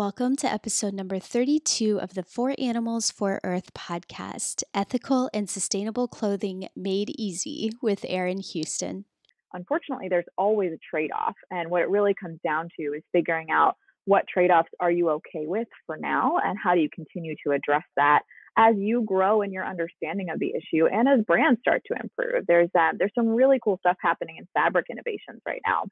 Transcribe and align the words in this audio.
Welcome 0.00 0.36
to 0.36 0.50
episode 0.50 0.94
number 0.94 1.18
32 1.18 2.00
of 2.00 2.14
the 2.14 2.22
For 2.22 2.54
Animals 2.58 3.10
for 3.10 3.38
Earth 3.44 3.74
podcast 3.74 4.62
Ethical 4.72 5.28
and 5.34 5.46
Sustainable 5.46 6.08
Clothing 6.08 6.68
Made 6.74 7.10
Easy 7.20 7.70
with 7.82 8.06
Erin 8.08 8.38
Houston. 8.38 9.04
Unfortunately, 9.52 10.08
there's 10.08 10.24
always 10.38 10.72
a 10.72 10.78
trade 10.90 11.10
off. 11.14 11.34
And 11.50 11.70
what 11.70 11.82
it 11.82 11.90
really 11.90 12.14
comes 12.18 12.40
down 12.42 12.70
to 12.78 12.94
is 12.94 13.02
figuring 13.12 13.50
out 13.50 13.76
what 14.06 14.24
trade 14.26 14.50
offs 14.50 14.70
are 14.80 14.90
you 14.90 15.10
okay 15.10 15.44
with 15.44 15.68
for 15.84 15.98
now 15.98 16.38
and 16.42 16.56
how 16.58 16.74
do 16.74 16.80
you 16.80 16.88
continue 16.94 17.34
to 17.44 17.52
address 17.52 17.84
that 17.96 18.22
as 18.56 18.76
you 18.78 19.02
grow 19.02 19.42
in 19.42 19.52
your 19.52 19.66
understanding 19.66 20.30
of 20.30 20.38
the 20.38 20.54
issue 20.54 20.86
and 20.86 21.10
as 21.10 21.26
brands 21.26 21.60
start 21.60 21.82
to 21.92 21.98
improve. 22.02 22.46
There's 22.46 22.70
uh, 22.74 22.92
there's 22.98 23.12
some 23.14 23.28
really 23.28 23.58
cool 23.62 23.76
stuff 23.80 23.98
happening 24.00 24.36
in 24.38 24.48
fabric 24.54 24.86
innovations 24.90 25.42
right 25.44 25.60
now. 25.66 25.84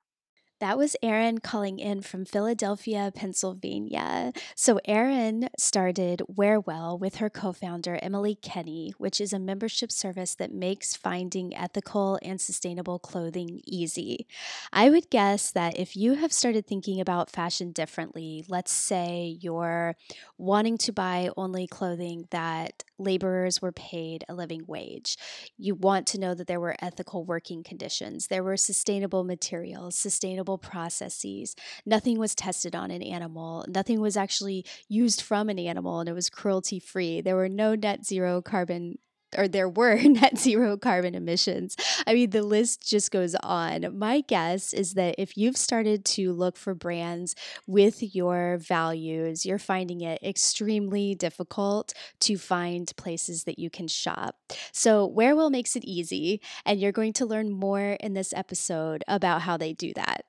That 0.61 0.77
was 0.77 0.97
Erin 1.05 1.39
calling 1.39 1.79
in 1.79 2.03
from 2.03 2.25
Philadelphia, 2.25 3.13
Pennsylvania. 3.15 4.33
So, 4.57 4.81
Erin 4.85 5.51
started 5.57 6.21
Wearwell 6.29 6.99
with 6.99 7.17
her 7.17 7.31
co 7.31 7.53
founder, 7.53 7.97
Emily 8.03 8.35
Kenny, 8.35 8.93
which 8.99 9.21
is 9.21 9.33
a 9.33 9.39
membership 9.39 9.93
service 9.93 10.35
that 10.35 10.53
makes 10.53 10.97
finding 10.97 11.57
ethical 11.57 12.19
and 12.23 12.41
sustainable 12.41 12.99
clothing 12.99 13.61
easy. 13.67 14.27
I 14.73 14.91
would 14.91 15.11
guess 15.11 15.53
that 15.53 15.79
if 15.79 15.97
you 15.97 16.15
have 16.15 16.33
started 16.33 16.67
thinking 16.67 17.01
about 17.01 17.31
fashion 17.31 17.71
differently, 17.71 18.45
let's 18.49 18.73
say 18.73 19.39
you're 19.41 19.95
wanting 20.39 20.77
to 20.79 20.93
buy 20.93 21.31
only 21.37 21.69
clothing 21.69 22.27
that 22.31 22.83
laborers 22.99 23.63
were 23.63 23.71
paid 23.71 24.25
a 24.29 24.35
living 24.35 24.65
wage. 24.67 25.17
You 25.57 25.77
want 25.77 26.09
to 26.09 26.19
know 26.19 26.35
that 26.35 26.49
there 26.49 26.59
were 26.59 26.75
ethical 26.81 27.25
working 27.25 27.63
conditions, 27.63 28.27
there 28.27 28.43
were 28.43 28.57
sustainable 28.57 29.23
materials, 29.23 29.95
sustainable 29.95 30.48
processes. 30.57 31.55
Nothing 31.85 32.19
was 32.19 32.35
tested 32.35 32.75
on 32.75 32.91
an 32.91 33.03
animal, 33.03 33.65
nothing 33.69 34.01
was 34.01 34.17
actually 34.17 34.65
used 34.89 35.21
from 35.21 35.49
an 35.49 35.59
animal, 35.59 36.01
and 36.01 36.09
it 36.09 36.15
was 36.15 36.31
cruelty 36.31 36.79
free. 36.79 37.21
There 37.21 37.37
were 37.37 37.49
no 37.49 37.75
net 37.75 38.07
zero 38.07 38.41
carbon 38.41 38.99
or 39.37 39.49
there 39.49 39.69
were 39.69 39.97
net 40.03 40.39
zero 40.39 40.77
carbon 40.77 41.15
emissions. 41.15 41.77
I 42.07 42.15
mean, 42.15 42.31
the 42.31 42.43
list 42.43 42.89
just 42.89 43.11
goes 43.11 43.35
on. 43.37 43.99
My 43.99 44.23
guess 44.23 44.73
is 44.73 44.95
that 44.95 45.17
if 45.19 45.37
you've 45.37 45.57
started 45.57 46.05
to 46.07 46.33
look 46.33 46.57
for 46.57 46.75
brands 46.75 47.35
with 47.67 48.15
your 48.15 48.59
values, 48.59 49.45
you're 49.45 49.59
finding 49.59 50.01
it 50.01 50.23
extremely 50.23 51.15
difficult 51.15 51.93
to 52.21 52.37
find 52.37 52.91
places 52.97 53.45
that 53.45 53.59
you 53.59 53.71
can 53.71 53.89
shop. 53.89 54.37
So, 54.73 55.09
Wearwell 55.09 55.51
makes 55.51 55.77
it 55.77 55.85
easy, 55.85 56.41
and 56.65 56.81
you're 56.81 56.93
going 56.93 57.13
to 57.15 57.27
learn 57.27 57.51
more 57.51 57.97
in 58.01 58.15
this 58.15 58.33
episode 58.33 59.05
about 59.09 59.43
how 59.43 59.57
they 59.57 59.73
do 59.73 59.93
that. 59.95 60.25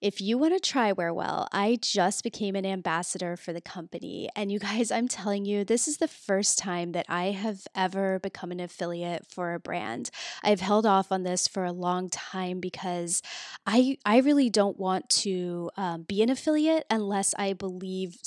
If 0.00 0.20
you 0.20 0.38
want 0.38 0.54
to 0.54 0.60
try 0.60 0.92
Wearwell, 0.92 1.48
I 1.50 1.76
just 1.80 2.22
became 2.22 2.54
an 2.54 2.64
ambassador 2.64 3.36
for 3.36 3.52
the 3.52 3.60
company. 3.60 4.28
And 4.36 4.52
you 4.52 4.60
guys, 4.60 4.90
I'm 4.92 5.08
telling 5.08 5.44
you, 5.44 5.64
this 5.64 5.88
is 5.88 5.98
the 5.98 6.08
first 6.08 6.58
time 6.58 6.92
that 6.92 7.06
I 7.08 7.32
have 7.32 7.66
ever 7.74 8.20
become 8.20 8.52
an 8.52 8.60
affiliate 8.60 9.26
for 9.26 9.54
a 9.54 9.60
brand. 9.60 10.10
I've 10.42 10.60
held 10.60 10.86
off 10.86 11.10
on 11.10 11.24
this 11.24 11.48
for 11.48 11.64
a 11.64 11.72
long 11.72 12.08
time 12.10 12.60
because 12.60 13.22
I, 13.66 13.98
I 14.04 14.18
really 14.18 14.50
don't 14.50 14.78
want 14.78 15.08
to 15.10 15.70
um, 15.76 16.02
be 16.02 16.22
an 16.22 16.30
affiliate 16.30 16.84
unless 16.90 17.34
I 17.36 17.52
believe 17.54 18.18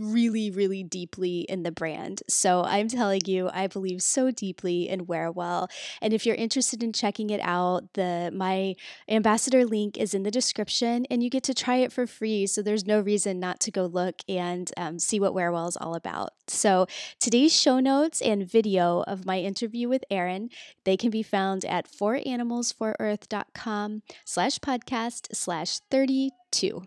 really, 0.00 0.50
really 0.50 0.82
deeply 0.82 1.40
in 1.40 1.62
the 1.62 1.72
brand. 1.72 2.22
So 2.28 2.64
I'm 2.64 2.88
telling 2.88 3.22
you, 3.26 3.50
I 3.52 3.66
believe 3.66 4.02
so 4.02 4.30
deeply 4.30 4.88
in 4.88 5.06
Wearwell. 5.06 5.68
And 6.00 6.12
if 6.12 6.26
you're 6.26 6.34
interested 6.34 6.82
in 6.82 6.92
checking 6.92 7.30
it 7.30 7.40
out, 7.42 7.94
the 7.94 8.30
my 8.34 8.74
ambassador 9.08 9.64
link 9.64 9.96
is 9.96 10.14
in 10.14 10.22
the 10.22 10.30
description, 10.30 11.06
and 11.10 11.22
you 11.22 11.30
get 11.30 11.42
to 11.44 11.54
try 11.54 11.76
it 11.76 11.92
for 11.92 12.06
free. 12.06 12.46
So 12.46 12.62
there's 12.62 12.86
no 12.86 13.00
reason 13.00 13.40
not 13.40 13.60
to 13.60 13.70
go 13.70 13.86
look 13.86 14.22
and 14.28 14.70
um, 14.76 14.98
see 14.98 15.20
what 15.20 15.34
Wearwell 15.34 15.68
is 15.68 15.76
all 15.76 15.94
about. 15.94 16.30
So 16.48 16.86
today's 17.20 17.54
show 17.54 17.80
notes 17.80 18.20
and 18.20 18.48
video 18.48 19.02
of 19.06 19.24
my 19.24 19.38
interview 19.38 19.88
with 19.88 20.04
Erin, 20.10 20.50
they 20.84 20.96
can 20.96 21.10
be 21.10 21.22
found 21.22 21.64
at 21.64 21.88
foranimalsforearth.com 21.90 24.02
slash 24.24 24.58
podcast 24.58 25.34
slash 25.34 25.78
32. 25.90 26.82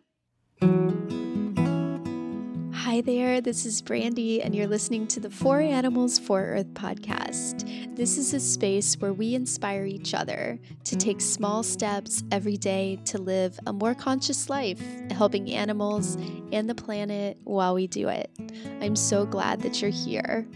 Hi 2.88 3.02
there, 3.02 3.42
this 3.42 3.66
is 3.66 3.82
Brandy, 3.82 4.42
and 4.42 4.56
you're 4.56 4.66
listening 4.66 5.08
to 5.08 5.20
the 5.20 5.30
For 5.30 5.60
Animals 5.60 6.18
for 6.18 6.42
Earth 6.42 6.74
podcast. 6.74 7.98
This 7.98 8.18
is 8.18 8.34
a 8.34 8.40
space 8.40 8.96
where 8.96 9.12
we 9.12 9.36
inspire 9.36 9.84
each 9.84 10.14
other 10.14 10.58
to 10.86 10.96
take 10.96 11.20
small 11.20 11.64
steps 11.64 12.24
every 12.32 12.56
day 12.56 12.98
to 13.04 13.18
live 13.18 13.60
a 13.68 13.74
more 13.74 13.94
conscious 13.94 14.50
life, 14.50 14.82
helping 15.12 15.52
animals 15.52 16.16
and 16.54 16.70
the 16.70 16.76
planet 16.76 17.38
while 17.44 17.74
we 17.74 17.88
do 17.88 18.08
it. 18.08 18.32
I'm 18.80 18.96
so 18.96 19.26
glad 19.26 19.64
that 19.64 19.82
you're 19.82 19.92
here. 19.92 20.48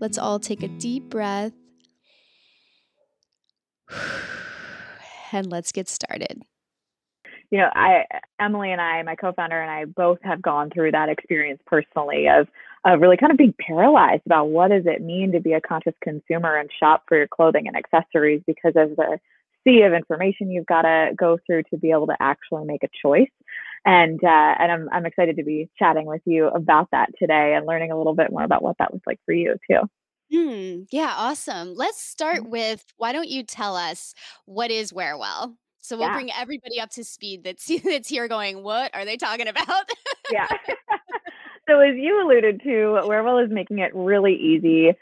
Let's 0.00 0.18
all 0.18 0.40
take 0.40 0.64
a 0.64 0.68
deep 0.68 1.04
breath 1.04 1.52
and 5.32 5.46
let's 5.46 5.70
get 5.70 5.88
started 5.88 6.42
you 7.50 7.58
know, 7.58 7.68
I 7.74 8.04
Emily 8.40 8.72
and 8.72 8.80
I, 8.80 9.02
my 9.02 9.16
co-founder 9.16 9.60
and 9.60 9.70
I 9.70 9.84
both 9.84 10.18
have 10.22 10.40
gone 10.40 10.70
through 10.70 10.92
that 10.92 11.08
experience 11.08 11.60
personally 11.66 12.26
of 12.28 12.48
of 12.84 13.00
really 13.00 13.16
kind 13.16 13.32
of 13.32 13.38
being 13.38 13.54
paralyzed 13.60 14.22
about 14.24 14.48
what 14.48 14.70
does 14.70 14.84
it 14.86 15.02
mean 15.02 15.32
to 15.32 15.40
be 15.40 15.52
a 15.52 15.60
conscious 15.60 15.94
consumer 16.02 16.56
and 16.56 16.70
shop 16.78 17.04
for 17.06 17.18
your 17.18 17.28
clothing 17.28 17.66
and 17.66 17.76
accessories 17.76 18.42
because 18.46 18.72
of 18.76 18.96
the 18.96 19.18
sea 19.64 19.82
of 19.82 19.92
information 19.92 20.50
you've 20.50 20.66
got 20.66 20.82
to 20.82 21.10
go 21.14 21.38
through 21.46 21.62
to 21.64 21.76
be 21.76 21.90
able 21.90 22.06
to 22.06 22.16
actually 22.20 22.64
make 22.64 22.82
a 22.82 22.88
choice. 23.02 23.28
And 23.84 24.22
uh, 24.22 24.54
and 24.58 24.70
I'm 24.72 24.88
I'm 24.92 25.06
excited 25.06 25.36
to 25.36 25.44
be 25.44 25.68
chatting 25.78 26.06
with 26.06 26.22
you 26.26 26.48
about 26.48 26.88
that 26.92 27.10
today 27.18 27.54
and 27.56 27.66
learning 27.66 27.90
a 27.90 27.96
little 27.96 28.14
bit 28.14 28.30
more 28.30 28.44
about 28.44 28.62
what 28.62 28.76
that 28.78 28.92
was 28.92 29.00
like 29.06 29.18
for 29.24 29.32
you 29.32 29.56
too. 29.68 29.80
Hmm. 30.32 30.82
Yeah, 30.92 31.12
awesome. 31.16 31.74
Let's 31.74 32.00
start 32.00 32.42
mm-hmm. 32.42 32.50
with 32.50 32.84
why 32.98 33.12
don't 33.12 33.28
you 33.28 33.42
tell 33.42 33.74
us 33.76 34.14
what 34.44 34.70
is 34.70 34.92
Wearwell? 34.92 35.54
So 35.80 35.96
we'll 35.96 36.08
yeah. 36.08 36.14
bring 36.14 36.30
everybody 36.32 36.80
up 36.80 36.90
to 36.90 37.04
speed 37.04 37.44
that's 37.44 37.70
that's 37.84 38.08
here 38.08 38.28
going, 38.28 38.62
what 38.62 38.94
are 38.94 39.04
they 39.04 39.16
talking 39.16 39.48
about? 39.48 39.90
yeah. 40.30 40.46
so 41.68 41.80
as 41.80 41.96
you 41.96 42.24
alluded 42.24 42.60
to, 42.62 43.00
Wearwell 43.04 43.44
is 43.44 43.50
making 43.50 43.78
it 43.78 43.94
really 43.94 44.34
easy 44.34 44.92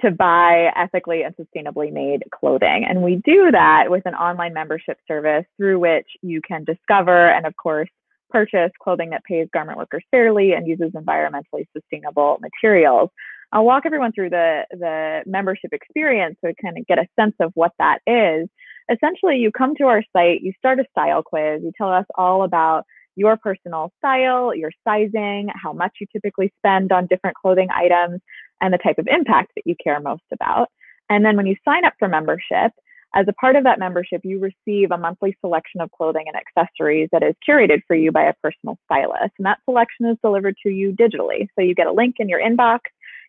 to 0.00 0.10
buy 0.12 0.70
ethically 0.76 1.22
and 1.22 1.34
sustainably 1.36 1.92
made 1.92 2.22
clothing. 2.32 2.86
And 2.88 3.02
we 3.02 3.16
do 3.24 3.50
that 3.50 3.90
with 3.90 4.06
an 4.06 4.14
online 4.14 4.54
membership 4.54 4.98
service 5.08 5.44
through 5.56 5.80
which 5.80 6.06
you 6.22 6.40
can 6.40 6.64
discover 6.64 7.30
and 7.30 7.46
of 7.46 7.56
course 7.56 7.88
purchase 8.30 8.70
clothing 8.80 9.10
that 9.10 9.24
pays 9.24 9.48
garment 9.52 9.78
workers 9.78 10.04
fairly 10.10 10.52
and 10.52 10.68
uses 10.68 10.92
environmentally 10.92 11.66
sustainable 11.76 12.38
materials. 12.40 13.10
I'll 13.52 13.64
walk 13.64 13.84
everyone 13.86 14.12
through 14.12 14.30
the 14.30 14.64
the 14.70 15.22
membership 15.26 15.72
experience 15.72 16.36
so 16.44 16.52
kind 16.62 16.78
of 16.78 16.86
get 16.86 16.98
a 16.98 17.08
sense 17.18 17.34
of 17.40 17.50
what 17.54 17.72
that 17.78 17.98
is 18.06 18.48
essentially 18.90 19.36
you 19.36 19.50
come 19.50 19.74
to 19.76 19.84
our 19.84 20.02
site, 20.12 20.42
you 20.42 20.52
start 20.58 20.80
a 20.80 20.84
style 20.90 21.22
quiz, 21.22 21.62
you 21.62 21.72
tell 21.76 21.92
us 21.92 22.06
all 22.16 22.42
about 22.42 22.84
your 23.16 23.36
personal 23.36 23.92
style, 23.98 24.54
your 24.54 24.70
sizing, 24.86 25.48
how 25.54 25.72
much 25.72 25.92
you 26.00 26.06
typically 26.12 26.52
spend 26.58 26.92
on 26.92 27.06
different 27.06 27.36
clothing 27.36 27.68
items, 27.74 28.20
and 28.60 28.72
the 28.72 28.78
type 28.78 28.98
of 28.98 29.08
impact 29.08 29.52
that 29.56 29.66
you 29.66 29.74
care 29.82 30.00
most 30.00 30.22
about. 30.32 30.68
And 31.10 31.24
then 31.24 31.36
when 31.36 31.46
you 31.46 31.56
sign 31.64 31.84
up 31.84 31.94
for 31.98 32.08
membership, 32.08 32.72
as 33.14 33.26
a 33.26 33.32
part 33.32 33.56
of 33.56 33.64
that 33.64 33.78
membership, 33.78 34.20
you 34.22 34.38
receive 34.38 34.90
a 34.90 34.98
monthly 34.98 35.36
selection 35.40 35.80
of 35.80 35.90
clothing 35.92 36.26
and 36.26 36.36
accessories 36.36 37.08
that 37.10 37.22
is 37.22 37.34
curated 37.48 37.80
for 37.86 37.96
you 37.96 38.12
by 38.12 38.24
a 38.24 38.34
personal 38.42 38.78
stylist. 38.84 39.32
And 39.38 39.46
that 39.46 39.60
selection 39.64 40.06
is 40.06 40.18
delivered 40.22 40.56
to 40.62 40.70
you 40.70 40.92
digitally. 40.92 41.48
So 41.54 41.64
you 41.64 41.74
get 41.74 41.86
a 41.86 41.92
link 41.92 42.16
in 42.18 42.28
your 42.28 42.40
inbox, 42.40 42.80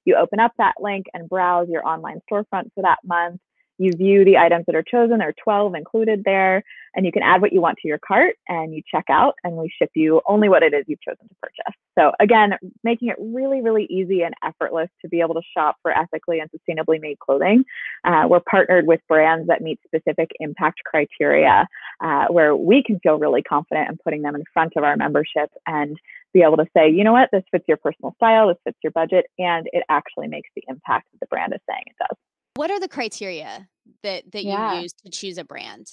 you 0.06 0.16
open 0.16 0.40
up 0.40 0.52
that 0.58 0.76
link 0.80 1.06
and 1.14 1.30
browse 1.30 1.70
your 1.70 1.88
online 1.88 2.20
storefront 2.30 2.74
for 2.76 2.82
that 2.82 3.00
month 3.06 3.40
you 3.80 3.94
view 3.94 4.26
the 4.26 4.38
items 4.38 4.66
that 4.68 4.76
are 4.76 4.84
chosen. 4.84 5.18
There 5.18 5.30
are 5.30 5.34
12 5.44 5.74
included 5.74 6.24
there, 6.26 6.62
and 6.96 7.06
you 7.06 7.12
can 7.12 7.24
add 7.24 7.42
what 7.42 7.54
you 7.54 7.62
want 7.62 7.78
to 7.82 7.88
your 7.88 7.98
cart 7.98 8.36
and 8.48 8.76
you 8.76 8.82
check 8.94 9.06
out, 9.10 9.36
and 9.44 9.56
we 9.56 9.72
ship 9.82 9.90
you 9.96 10.22
only 10.28 10.50
what 10.50 10.64
it 10.64 10.74
is 10.74 10.84
you've 10.88 11.02
chosen 11.02 11.28
to 11.28 11.36
purchase. 11.42 11.80
So, 11.98 12.12
again, 12.20 12.54
making 12.84 13.08
it 13.08 13.16
really, 13.20 13.62
really 13.62 13.86
easy 13.90 14.22
and 14.22 14.36
effortless 14.44 14.90
to 15.02 15.08
be 15.08 15.22
able 15.22 15.34
to 15.36 15.42
shop 15.56 15.78
for 15.82 15.98
ethically 15.98 16.40
and 16.40 16.50
sustainably 16.52 17.02
made 17.02 17.20
clothing. 17.20 17.64
Uh, 18.04 18.26
we're 18.30 18.42
partnered 18.42 18.86
with 18.86 19.00
brands 19.08 19.48
that 19.48 19.62
meet 19.62 19.80
specific 19.86 20.30
impact 20.40 20.82
criteria 20.86 21.66
uh, 22.04 22.26
where 22.28 22.56
we 22.56 22.84
can 22.84 23.00
feel 23.00 23.18
really 23.18 23.42
confident 23.42 23.90
in 23.90 23.98
putting 24.04 24.22
them 24.22 24.36
in 24.36 24.44
front 24.54 24.74
of 24.76 24.84
our 24.84 24.98
membership 24.98 25.50
and 25.68 25.98
be 26.34 26.42
able 26.42 26.58
to 26.58 26.66
say, 26.76 26.90
you 26.90 27.04
know 27.04 27.14
what, 27.14 27.30
this 27.32 27.44
fits 27.50 27.66
your 27.68 27.78
personal 27.78 28.14
style, 28.16 28.50
this 28.50 28.58
fits 28.64 28.78
your 28.84 28.92
budget, 28.92 29.26
and 29.40 29.68
it 29.72 29.84
actually 29.90 30.28
makes 30.28 30.50
the 30.56 30.64
impact 30.68 31.08
that 31.12 31.20
the 31.22 31.28
brand 31.28 31.54
is 31.54 31.62
saying 31.68 31.84
it 31.88 31.96
does. 31.98 32.18
What 32.60 32.72
are 32.72 32.80
the 32.82 32.90
criteria 32.90 33.70
that 34.04 34.30
that 34.34 34.44
yeah. 34.44 34.74
you 34.74 34.82
use 34.82 34.92
to 35.06 35.10
choose 35.10 35.38
a 35.38 35.46
brand? 35.46 35.90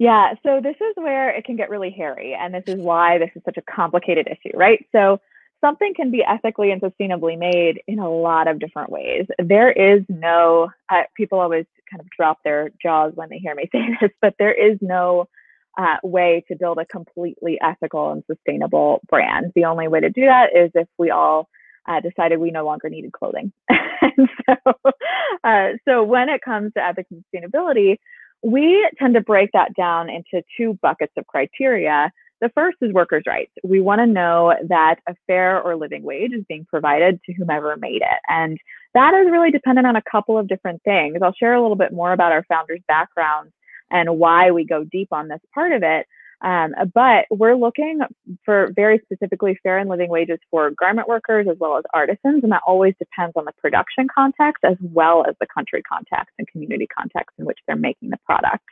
Yeah, 0.00 0.34
so 0.42 0.60
this 0.60 0.74
is 0.74 0.94
where 0.96 1.30
it 1.30 1.44
can 1.44 1.54
get 1.54 1.70
really 1.70 1.90
hairy, 1.90 2.34
and 2.34 2.52
this 2.52 2.64
is 2.66 2.80
why 2.80 3.18
this 3.18 3.30
is 3.36 3.42
such 3.44 3.58
a 3.58 3.62
complicated 3.62 4.26
issue, 4.26 4.56
right? 4.56 4.84
So 4.90 5.20
something 5.60 5.94
can 5.94 6.10
be 6.10 6.24
ethically 6.24 6.72
and 6.72 6.82
sustainably 6.82 7.38
made 7.38 7.80
in 7.86 8.00
a 8.00 8.10
lot 8.10 8.48
of 8.48 8.58
different 8.58 8.90
ways. 8.90 9.26
There 9.38 9.70
is 9.70 10.02
no, 10.08 10.68
uh, 10.88 11.02
people 11.16 11.38
always 11.38 11.66
kind 11.88 12.00
of 12.00 12.10
drop 12.10 12.38
their 12.42 12.70
jaws 12.82 13.12
when 13.14 13.28
they 13.28 13.38
hear 13.38 13.54
me 13.54 13.68
say 13.72 13.96
this, 14.00 14.10
but 14.20 14.34
there 14.36 14.52
is 14.52 14.76
no 14.80 15.28
uh, 15.78 15.98
way 16.02 16.44
to 16.48 16.56
build 16.56 16.78
a 16.78 16.86
completely 16.86 17.56
ethical 17.62 18.10
and 18.10 18.24
sustainable 18.26 19.00
brand. 19.08 19.52
The 19.54 19.66
only 19.66 19.86
way 19.86 20.00
to 20.00 20.10
do 20.10 20.22
that 20.22 20.56
is 20.56 20.72
if 20.74 20.88
we 20.98 21.10
all 21.12 21.48
uh, 21.88 22.00
decided 22.00 22.38
we 22.38 22.50
no 22.50 22.64
longer 22.64 22.88
needed 22.88 23.12
clothing. 23.12 23.52
and 23.68 24.28
so, 24.46 24.72
uh, 25.44 25.68
so 25.86 26.02
when 26.02 26.28
it 26.28 26.40
comes 26.44 26.72
to 26.74 26.84
ethics 26.84 27.10
and 27.10 27.24
sustainability, 27.34 27.96
we 28.42 28.88
tend 28.98 29.14
to 29.14 29.20
break 29.20 29.50
that 29.52 29.74
down 29.74 30.08
into 30.10 30.44
two 30.56 30.78
buckets 30.82 31.12
of 31.16 31.26
criteria. 31.26 32.10
The 32.40 32.50
first 32.54 32.76
is 32.82 32.92
workers' 32.92 33.24
rights. 33.26 33.52
We 33.62 33.80
want 33.80 34.00
to 34.00 34.06
know 34.06 34.54
that 34.68 34.96
a 35.08 35.14
fair 35.26 35.62
or 35.62 35.76
living 35.76 36.02
wage 36.02 36.32
is 36.32 36.44
being 36.46 36.66
provided 36.68 37.20
to 37.24 37.32
whomever 37.32 37.74
made 37.76 38.02
it. 38.02 38.20
And 38.28 38.58
that 38.92 39.14
is 39.14 39.30
really 39.30 39.50
dependent 39.50 39.86
on 39.86 39.96
a 39.96 40.02
couple 40.10 40.36
of 40.36 40.48
different 40.48 40.82
things. 40.82 41.16
I'll 41.22 41.32
share 41.32 41.54
a 41.54 41.62
little 41.62 41.76
bit 41.76 41.92
more 41.92 42.12
about 42.12 42.32
our 42.32 42.44
founders' 42.44 42.82
backgrounds 42.86 43.52
and 43.90 44.18
why 44.18 44.50
we 44.50 44.66
go 44.66 44.84
deep 44.84 45.08
on 45.12 45.28
this 45.28 45.40
part 45.54 45.72
of 45.72 45.82
it. 45.82 46.06
Um, 46.44 46.74
but 46.92 47.24
we're 47.30 47.56
looking 47.56 48.00
for 48.44 48.70
very 48.76 49.00
specifically 49.04 49.58
fair 49.62 49.78
and 49.78 49.88
living 49.88 50.10
wages 50.10 50.38
for 50.50 50.70
garment 50.78 51.08
workers 51.08 51.46
as 51.50 51.56
well 51.58 51.78
as 51.78 51.84
artisans, 51.94 52.42
and 52.42 52.52
that 52.52 52.62
always 52.66 52.94
depends 52.98 53.32
on 53.34 53.46
the 53.46 53.52
production 53.52 54.06
context 54.14 54.62
as 54.62 54.76
well 54.80 55.24
as 55.26 55.34
the 55.40 55.46
country 55.46 55.82
context 55.82 56.34
and 56.38 56.46
community 56.48 56.86
context 56.86 57.34
in 57.38 57.46
which 57.46 57.58
they're 57.66 57.76
making 57.76 58.10
the 58.10 58.18
product. 58.26 58.64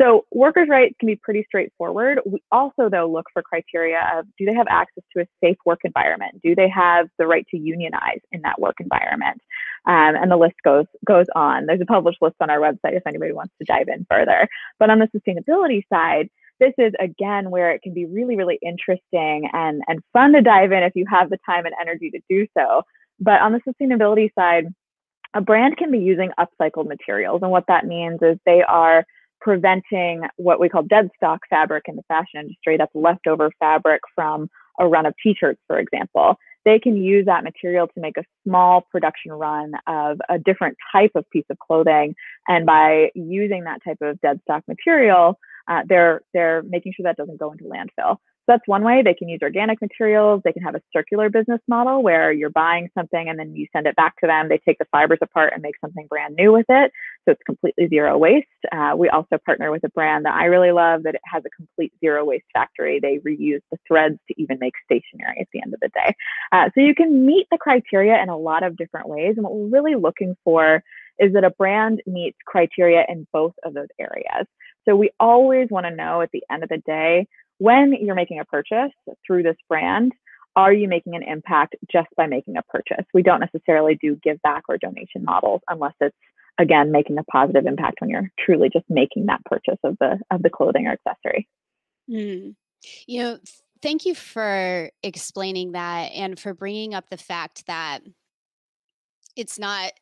So 0.00 0.26
workers' 0.30 0.68
rights 0.70 0.94
can 1.00 1.08
be 1.08 1.16
pretty 1.16 1.44
straightforward. 1.48 2.20
We 2.24 2.40
also, 2.52 2.88
though, 2.88 3.10
look 3.10 3.26
for 3.32 3.42
criteria 3.42 4.00
of 4.16 4.26
do 4.38 4.46
they 4.46 4.54
have 4.54 4.68
access 4.70 5.02
to 5.16 5.22
a 5.22 5.26
safe 5.42 5.56
work 5.66 5.80
environment? 5.82 6.40
Do 6.40 6.54
they 6.54 6.68
have 6.68 7.08
the 7.18 7.26
right 7.26 7.44
to 7.50 7.58
unionize 7.58 8.20
in 8.30 8.42
that 8.42 8.60
work 8.60 8.76
environment? 8.78 9.42
Um, 9.86 10.14
and 10.14 10.30
the 10.30 10.36
list 10.36 10.54
goes 10.64 10.86
goes 11.04 11.26
on. 11.34 11.66
There's 11.66 11.80
a 11.80 11.86
published 11.86 12.22
list 12.22 12.36
on 12.40 12.48
our 12.48 12.60
website 12.60 12.96
if 12.96 13.06
anybody 13.08 13.32
wants 13.32 13.54
to 13.58 13.64
dive 13.64 13.88
in 13.88 14.06
further. 14.08 14.46
But 14.78 14.90
on 14.90 15.00
the 15.00 15.08
sustainability 15.08 15.82
side, 15.92 16.30
this 16.60 16.72
is 16.78 16.92
again 17.00 17.50
where 17.50 17.70
it 17.72 17.82
can 17.82 17.94
be 17.94 18.06
really, 18.06 18.36
really 18.36 18.58
interesting 18.62 19.48
and, 19.52 19.82
and 19.86 20.00
fun 20.12 20.32
to 20.32 20.42
dive 20.42 20.72
in 20.72 20.82
if 20.82 20.92
you 20.94 21.04
have 21.10 21.30
the 21.30 21.38
time 21.46 21.66
and 21.66 21.74
energy 21.80 22.10
to 22.10 22.20
do 22.28 22.46
so. 22.56 22.82
But 23.20 23.40
on 23.40 23.52
the 23.52 23.60
sustainability 23.60 24.30
side, 24.38 24.66
a 25.34 25.40
brand 25.40 25.76
can 25.76 25.90
be 25.90 25.98
using 25.98 26.30
upcycled 26.38 26.88
materials. 26.88 27.40
And 27.42 27.50
what 27.50 27.64
that 27.68 27.86
means 27.86 28.20
is 28.22 28.38
they 28.46 28.62
are 28.62 29.04
preventing 29.40 30.22
what 30.36 30.58
we 30.60 30.68
call 30.68 30.82
dead 30.82 31.10
stock 31.16 31.40
fabric 31.48 31.84
in 31.86 31.96
the 31.96 32.02
fashion 32.08 32.40
industry 32.40 32.76
that's 32.76 32.94
leftover 32.94 33.50
fabric 33.58 34.00
from 34.14 34.48
a 34.80 34.86
run 34.86 35.06
of 35.06 35.14
t-shirts, 35.22 35.60
for 35.66 35.78
example. 35.78 36.36
They 36.64 36.78
can 36.78 36.96
use 36.96 37.26
that 37.26 37.44
material 37.44 37.86
to 37.86 38.00
make 38.00 38.16
a 38.16 38.24
small 38.44 38.82
production 38.90 39.32
run 39.32 39.72
of 39.86 40.20
a 40.28 40.38
different 40.38 40.76
type 40.92 41.12
of 41.14 41.28
piece 41.30 41.46
of 41.50 41.58
clothing. 41.58 42.14
And 42.46 42.66
by 42.66 43.10
using 43.14 43.64
that 43.64 43.82
type 43.84 43.98
of 44.02 44.20
dead 44.20 44.40
stock 44.42 44.64
material, 44.68 45.38
uh, 45.68 45.82
they're 45.88 46.22
they're 46.32 46.62
making 46.62 46.92
sure 46.96 47.04
that 47.04 47.16
doesn't 47.16 47.38
go 47.38 47.52
into 47.52 47.64
landfill. 47.64 48.16
So 48.48 48.54
that's 48.54 48.66
one 48.66 48.82
way 48.82 49.02
they 49.02 49.12
can 49.12 49.28
use 49.28 49.40
organic 49.42 49.78
materials. 49.82 50.40
They 50.42 50.54
can 50.54 50.62
have 50.62 50.74
a 50.74 50.80
circular 50.90 51.28
business 51.28 51.60
model 51.68 52.02
where 52.02 52.32
you're 52.32 52.48
buying 52.48 52.88
something 52.96 53.28
and 53.28 53.38
then 53.38 53.54
you 53.54 53.66
send 53.74 53.86
it 53.86 53.94
back 53.94 54.14
to 54.20 54.26
them. 54.26 54.48
They 54.48 54.58
take 54.66 54.78
the 54.78 54.86
fibers 54.90 55.18
apart 55.20 55.52
and 55.52 55.60
make 55.60 55.74
something 55.82 56.06
brand 56.08 56.34
new 56.34 56.52
with 56.52 56.64
it. 56.70 56.90
So 57.26 57.32
it's 57.32 57.42
completely 57.44 57.88
zero 57.88 58.16
waste. 58.16 58.46
Uh, 58.72 58.94
we 58.96 59.10
also 59.10 59.36
partner 59.44 59.70
with 59.70 59.84
a 59.84 59.90
brand 59.90 60.24
that 60.24 60.34
I 60.34 60.46
really 60.46 60.72
love 60.72 61.02
that 61.02 61.16
has 61.24 61.42
a 61.44 61.50
complete 61.50 61.92
zero 62.00 62.24
waste 62.24 62.46
factory. 62.54 62.98
They 63.00 63.18
reuse 63.18 63.60
the 63.70 63.76
threads 63.86 64.18
to 64.28 64.40
even 64.40 64.56
make 64.58 64.72
stationery 64.82 65.38
at 65.38 65.48
the 65.52 65.60
end 65.60 65.74
of 65.74 65.80
the 65.80 65.90
day. 65.90 66.14
Uh, 66.50 66.70
so 66.74 66.80
you 66.80 66.94
can 66.94 67.26
meet 67.26 67.48
the 67.50 67.58
criteria 67.58 68.22
in 68.22 68.30
a 68.30 68.38
lot 68.38 68.62
of 68.62 68.78
different 68.78 69.10
ways. 69.10 69.34
And 69.36 69.44
what 69.44 69.54
we're 69.54 69.68
really 69.68 69.94
looking 69.94 70.34
for 70.42 70.82
is 71.18 71.32
that 71.34 71.44
a 71.44 71.50
brand 71.50 72.02
meets 72.06 72.36
criteria 72.46 73.04
in 73.08 73.26
both 73.32 73.54
of 73.64 73.74
those 73.74 73.88
areas. 73.98 74.46
So 74.88 74.96
we 74.96 75.10
always 75.20 75.68
want 75.70 75.86
to 75.86 75.94
know 75.94 76.22
at 76.22 76.30
the 76.32 76.42
end 76.50 76.62
of 76.62 76.68
the 76.68 76.78
day, 76.78 77.26
when 77.58 77.92
you're 78.00 78.14
making 78.14 78.40
a 78.40 78.44
purchase 78.44 78.92
through 79.26 79.42
this 79.42 79.56
brand, 79.68 80.12
are 80.56 80.72
you 80.72 80.88
making 80.88 81.14
an 81.14 81.22
impact 81.22 81.76
just 81.90 82.08
by 82.16 82.26
making 82.26 82.56
a 82.56 82.62
purchase? 82.62 83.04
We 83.12 83.22
don't 83.22 83.40
necessarily 83.40 83.98
do 84.00 84.16
give 84.22 84.40
back 84.42 84.64
or 84.68 84.78
donation 84.78 85.24
models 85.24 85.60
unless 85.68 85.94
it's 86.00 86.16
again 86.58 86.90
making 86.90 87.18
a 87.18 87.24
positive 87.24 87.66
impact 87.66 88.00
when 88.00 88.10
you're 88.10 88.30
truly 88.38 88.68
just 88.72 88.86
making 88.88 89.26
that 89.26 89.44
purchase 89.44 89.78
of 89.84 89.96
the 90.00 90.18
of 90.30 90.42
the 90.42 90.50
clothing 90.50 90.86
or 90.86 90.92
accessory. 90.92 91.48
Mm. 92.10 92.54
You 93.06 93.22
know, 93.22 93.38
thank 93.82 94.06
you 94.06 94.14
for 94.14 94.90
explaining 95.02 95.72
that 95.72 96.12
and 96.12 96.38
for 96.38 96.54
bringing 96.54 96.94
up 96.94 97.08
the 97.10 97.16
fact 97.16 97.66
that 97.66 98.00
it's 99.36 99.58
not 99.58 99.92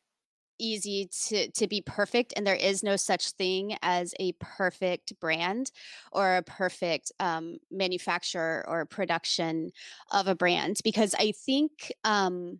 easy 0.59 1.09
to 1.27 1.49
to 1.51 1.67
be 1.67 1.81
perfect 1.81 2.33
and 2.35 2.45
there 2.45 2.55
is 2.55 2.83
no 2.83 2.95
such 2.95 3.31
thing 3.31 3.77
as 3.81 4.13
a 4.19 4.33
perfect 4.33 5.19
brand 5.19 5.71
or 6.11 6.37
a 6.37 6.43
perfect 6.43 7.11
um, 7.19 7.57
manufacturer 7.71 8.65
or 8.67 8.85
production 8.85 9.71
of 10.11 10.27
a 10.27 10.35
brand 10.35 10.77
because 10.83 11.15
i 11.19 11.31
think 11.45 11.91
um, 12.03 12.59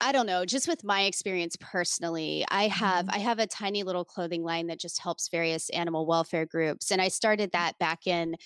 I 0.00 0.12
don't 0.12 0.26
know, 0.26 0.44
just 0.44 0.68
with 0.68 0.84
my 0.84 1.02
experience 1.04 1.56
personally, 1.60 2.44
I 2.48 2.68
have 2.68 3.06
mm-hmm. 3.06 3.14
I 3.14 3.18
have 3.20 3.38
a 3.38 3.46
tiny 3.46 3.82
little 3.82 4.04
clothing 4.04 4.42
line 4.42 4.66
that 4.66 4.80
just 4.80 5.00
helps 5.00 5.28
various 5.28 5.70
animal 5.70 6.06
welfare 6.06 6.44
groups 6.44 6.90
and 6.90 7.00
I 7.00 7.08
started 7.08 7.52
mm-hmm. 7.52 7.64
that 7.64 7.78
back 7.78 8.06
in 8.06 8.36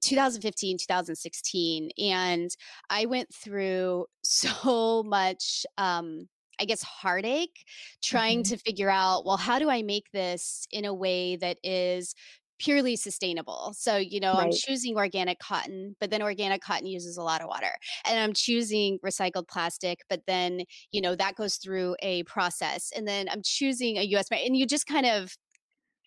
2015 0.00 0.78
2016 0.78 1.90
and 1.98 2.56
i 2.88 3.04
went 3.04 3.32
through 3.34 4.06
so 4.22 5.02
much 5.02 5.66
um 5.76 6.28
I 6.60 6.64
guess, 6.64 6.82
heartache 6.82 7.64
trying 8.02 8.42
mm-hmm. 8.42 8.54
to 8.54 8.58
figure 8.58 8.90
out, 8.90 9.24
well, 9.24 9.36
how 9.36 9.58
do 9.58 9.70
I 9.70 9.82
make 9.82 10.10
this 10.12 10.66
in 10.70 10.84
a 10.84 10.94
way 10.94 11.36
that 11.36 11.58
is 11.62 12.14
purely 12.62 12.94
sustainable. 12.94 13.74
So, 13.76 13.96
you 13.96 14.20
know, 14.20 14.34
right. 14.34 14.44
I'm 14.44 14.52
choosing 14.52 14.96
organic 14.96 15.40
cotton, 15.40 15.96
but 15.98 16.10
then 16.10 16.22
organic 16.22 16.62
cotton 16.62 16.86
uses 16.86 17.16
a 17.16 17.22
lot 17.22 17.40
of 17.40 17.48
water. 17.48 17.72
And 18.06 18.20
I'm 18.20 18.32
choosing 18.32 18.98
recycled 19.04 19.48
plastic, 19.48 20.00
but 20.08 20.20
then, 20.28 20.62
you 20.92 21.00
know, 21.00 21.16
that 21.16 21.34
goes 21.34 21.56
through 21.56 21.96
a 22.02 22.22
process. 22.24 22.92
And 22.94 23.06
then 23.06 23.28
I'm 23.28 23.42
choosing 23.44 23.96
a 23.96 24.02
US 24.02 24.26
and 24.30 24.56
you 24.56 24.66
just 24.66 24.86
kind 24.86 25.06
of 25.06 25.36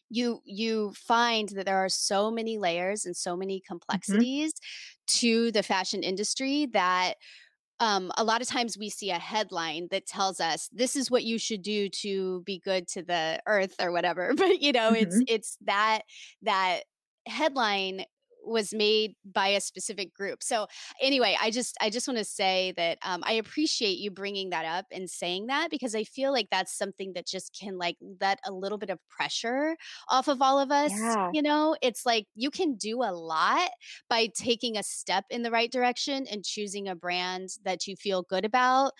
you 0.09 0.39
you 0.45 0.93
find 0.95 1.49
that 1.49 1.65
there 1.65 1.83
are 1.83 1.89
so 1.89 2.29
many 2.29 2.57
layers 2.57 3.05
and 3.05 3.17
so 3.17 3.35
many 3.35 3.57
mm-hmm. 3.57 3.73
complexities 3.73 4.53
mm-hmm. 4.53 5.19
to 5.19 5.51
the 5.51 5.63
fashion 5.63 6.03
industry 6.03 6.67
that 6.73 7.15
um, 7.79 8.11
a 8.17 8.23
lot 8.23 8.41
of 8.41 8.47
times 8.47 8.77
we 8.77 8.89
see 8.89 9.09
a 9.11 9.19
headline 9.19 9.87
that 9.91 10.05
tells 10.05 10.39
us 10.39 10.69
this 10.71 10.95
is 10.95 11.11
what 11.11 11.23
you 11.23 11.37
should 11.37 11.61
do 11.61 11.89
to 11.89 12.41
be 12.45 12.59
good 12.59 12.87
to 12.89 13.03
the 13.03 13.39
earth 13.47 13.75
or 13.81 13.91
whatever 13.91 14.33
but 14.37 14.61
you 14.61 14.71
know 14.71 14.91
mm-hmm. 14.91 15.03
it's 15.03 15.21
it's 15.27 15.57
that 15.65 16.01
that 16.43 16.81
headline 17.27 18.05
was 18.45 18.73
made 18.73 19.15
by 19.25 19.49
a 19.49 19.61
specific 19.61 20.13
group. 20.13 20.43
So 20.43 20.67
anyway, 21.01 21.37
I 21.41 21.51
just 21.51 21.75
I 21.81 21.89
just 21.89 22.07
want 22.07 22.17
to 22.17 22.25
say 22.25 22.73
that 22.77 22.97
um, 23.03 23.23
I 23.25 23.33
appreciate 23.33 23.97
you 23.97 24.11
bringing 24.11 24.49
that 24.51 24.65
up 24.65 24.85
and 24.91 25.09
saying 25.09 25.47
that 25.47 25.69
because 25.71 25.95
I 25.95 26.03
feel 26.03 26.31
like 26.31 26.47
that's 26.51 26.77
something 26.77 27.13
that 27.13 27.27
just 27.27 27.57
can 27.59 27.77
like 27.77 27.97
let 28.21 28.39
a 28.45 28.51
little 28.51 28.77
bit 28.77 28.89
of 28.89 28.99
pressure 29.09 29.75
off 30.09 30.27
of 30.27 30.41
all 30.41 30.59
of 30.59 30.71
us. 30.71 30.91
Yeah. 30.91 31.29
You 31.33 31.41
know, 31.41 31.75
it's 31.81 32.05
like 32.05 32.25
you 32.35 32.51
can 32.51 32.75
do 32.75 33.01
a 33.01 33.11
lot 33.11 33.69
by 34.09 34.29
taking 34.35 34.77
a 34.77 34.83
step 34.83 35.25
in 35.29 35.43
the 35.43 35.51
right 35.51 35.71
direction 35.71 36.25
and 36.31 36.43
choosing 36.43 36.87
a 36.87 36.95
brand 36.95 37.49
that 37.63 37.87
you 37.87 37.95
feel 37.95 38.23
good 38.23 38.45
about 38.45 38.91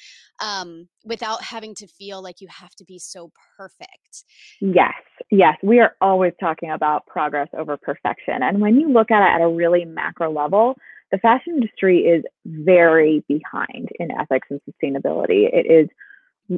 um, 0.42 0.88
without 1.04 1.42
having 1.44 1.76
to 1.76 1.88
feel 1.88 2.22
like 2.22 2.42
you 2.42 2.48
have 2.50 2.76
to 2.76 2.86
be 2.86 3.00
so 3.00 3.32
perfect. 3.58 4.24
Yes, 4.60 4.94
yes, 5.32 5.58
we 5.64 5.80
are 5.80 5.96
always 6.02 6.34
talking 6.40 6.72
about 6.72 7.06
progress 7.06 7.48
over 7.58 7.78
perfection, 7.78 8.42
and 8.42 8.62
when 8.62 8.80
you 8.80 8.92
look 8.92 9.12
at 9.12 9.22
it 9.22 9.35
at 9.36 9.42
a 9.42 9.48
really 9.48 9.86
macro 9.86 10.32
level, 10.32 10.76
the 11.12 11.18
fashion 11.20 11.56
industry 11.56 12.00
is 12.00 12.24
very 12.46 13.24
behind 13.28 13.90
in 14.00 14.10
ethics 14.12 14.48
and 14.50 14.62
sustainability. 14.62 15.48
It 15.52 15.66
is 15.70 15.90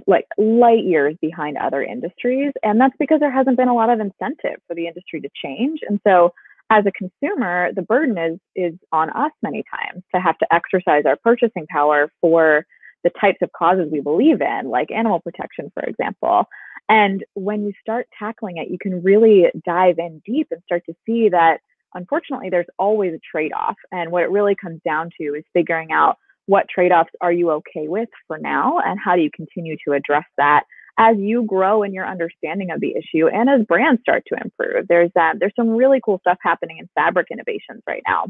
like 0.06 0.26
light 0.38 0.84
years 0.84 1.16
behind 1.22 1.58
other 1.58 1.82
industries. 1.82 2.52
And 2.64 2.80
that's 2.80 2.96
because 3.00 3.20
there 3.20 3.32
hasn't 3.32 3.58
been 3.58 3.68
a 3.68 3.76
lot 3.76 3.90
of 3.90 4.00
incentive 4.00 4.60
for 4.68 4.76
the 4.76 4.88
industry 4.88 5.22
to 5.22 5.30
change. 5.44 5.80
And 5.88 6.00
so 6.06 6.34
as 6.70 6.84
a 6.86 6.92
consumer, 6.92 7.72
the 7.74 7.82
burden 7.82 8.18
is 8.18 8.40
is 8.56 8.74
on 8.92 9.10
us 9.12 9.32
many 9.42 9.64
times 9.74 10.04
to 10.14 10.22
have 10.22 10.38
to 10.40 10.54
exercise 10.54 11.04
our 11.06 11.16
purchasing 11.16 11.66
power 11.70 12.12
for 12.20 12.66
the 13.04 13.12
types 13.22 13.38
of 13.42 13.50
causes 13.58 13.88
we 13.92 14.02
believe 14.02 14.42
in, 14.42 14.70
like 14.70 14.92
animal 14.92 15.22
protection, 15.22 15.72
for 15.74 15.84
example. 15.84 16.46
And 16.90 17.24
when 17.36 17.64
you 17.64 17.74
start 17.82 18.08
tackling 18.18 18.58
it, 18.58 18.70
you 18.70 18.78
can 18.82 19.04
really 19.04 19.46
dive 19.66 20.00
in 20.00 20.22
deep 20.26 20.48
and 20.52 20.62
start 20.66 20.84
to 20.88 20.96
see 21.06 21.30
that 21.30 21.60
unfortunately, 21.94 22.50
there's 22.50 22.68
always 22.78 23.14
a 23.14 23.20
trade 23.32 23.52
off. 23.54 23.76
And 23.92 24.12
what 24.12 24.24
it 24.24 24.30
really 24.30 24.56
comes 24.56 24.82
down 24.84 25.10
to 25.20 25.36
is 25.36 25.44
figuring 25.54 25.92
out 25.92 26.18
what 26.46 26.66
trade 26.74 26.92
offs 26.92 27.12
are 27.22 27.32
you 27.32 27.52
okay 27.52 27.88
with 27.88 28.10
for 28.28 28.38
now, 28.38 28.80
and 28.84 29.00
how 29.04 29.16
do 29.16 29.22
you 29.22 29.30
continue 29.36 29.76
to 29.86 29.94
address 29.94 30.26
that 30.38 30.64
as 30.98 31.16
you 31.20 31.44
grow 31.44 31.84
in 31.84 31.94
your 31.94 32.08
understanding 32.08 32.72
of 32.72 32.80
the 32.80 32.96
issue 32.96 33.28
and 33.28 33.50
as 33.50 33.66
brands 33.68 34.02
start 34.02 34.24
to 34.28 34.36
improve. 34.44 34.88
There's 34.88 35.12
uh, 35.20 35.34
there's 35.40 35.54
some 35.56 35.70
really 35.70 36.00
cool 36.04 36.20
stuff 36.20 36.38
happening 36.42 36.78
in 36.80 36.90
fabric 36.96 37.28
innovations 37.32 37.84
right 37.86 38.02
now. 38.08 38.26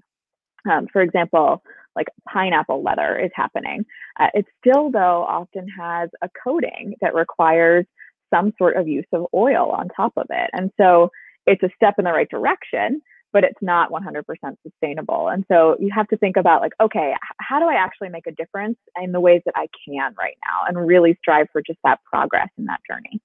Um, 0.70 0.88
for 0.92 1.02
example, 1.02 1.64
like 1.96 2.08
pineapple 2.32 2.84
leather 2.84 3.18
is 3.18 3.32
happening. 3.34 3.86
Uh, 4.20 4.28
it 4.34 4.46
still, 4.60 4.92
though, 4.92 5.26
often 5.28 5.68
has 5.80 6.10
a 6.22 6.30
coating 6.44 6.96
that 7.02 7.16
requires 7.16 7.86
some 8.34 8.54
sort 8.58 8.76
of 8.76 8.88
use 8.88 9.06
of 9.14 9.28
oil 9.34 9.72
on 9.72 9.88
top 9.96 10.14
of 10.18 10.28
it. 10.30 10.50
And 10.54 10.72
so 10.78 11.10
it's 11.46 11.64
a 11.64 11.70
step 11.76 11.96
in 11.98 12.06
the 12.06 12.12
right 12.12 12.30
direction, 12.30 13.02
but 13.38 13.44
it's 13.44 13.62
not 13.62 13.92
100% 13.92 14.24
sustainable. 14.64 15.28
And 15.28 15.46
so 15.48 15.76
you 15.80 15.92
have 15.94 16.08
to 16.08 16.18
think 16.18 16.38
about 16.38 16.60
like, 16.60 16.72
okay, 16.82 17.14
how 17.40 17.60
do 17.60 17.68
I 17.68 17.76
actually 17.76 18.10
make 18.10 18.26
a 18.26 18.32
difference 18.32 18.80
in 19.00 19.12
the 19.12 19.20
ways 19.20 19.44
that 19.46 19.54
I 19.56 19.68
can 19.86 20.16
right 20.18 20.36
now 20.44 20.68
and 20.68 20.88
really 20.88 21.16
strive 21.22 21.46
for 21.54 21.62
just 21.62 21.78
that 21.84 22.00
progress 22.12 22.48
in 22.58 22.66
that 22.66 22.80
journey. 22.90 23.22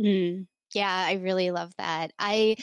Mm, 0.00 0.46
yeah, 0.74 1.06
I 1.08 1.14
really 1.14 1.50
love 1.50 1.72
that. 1.76 2.12
I 2.20 2.54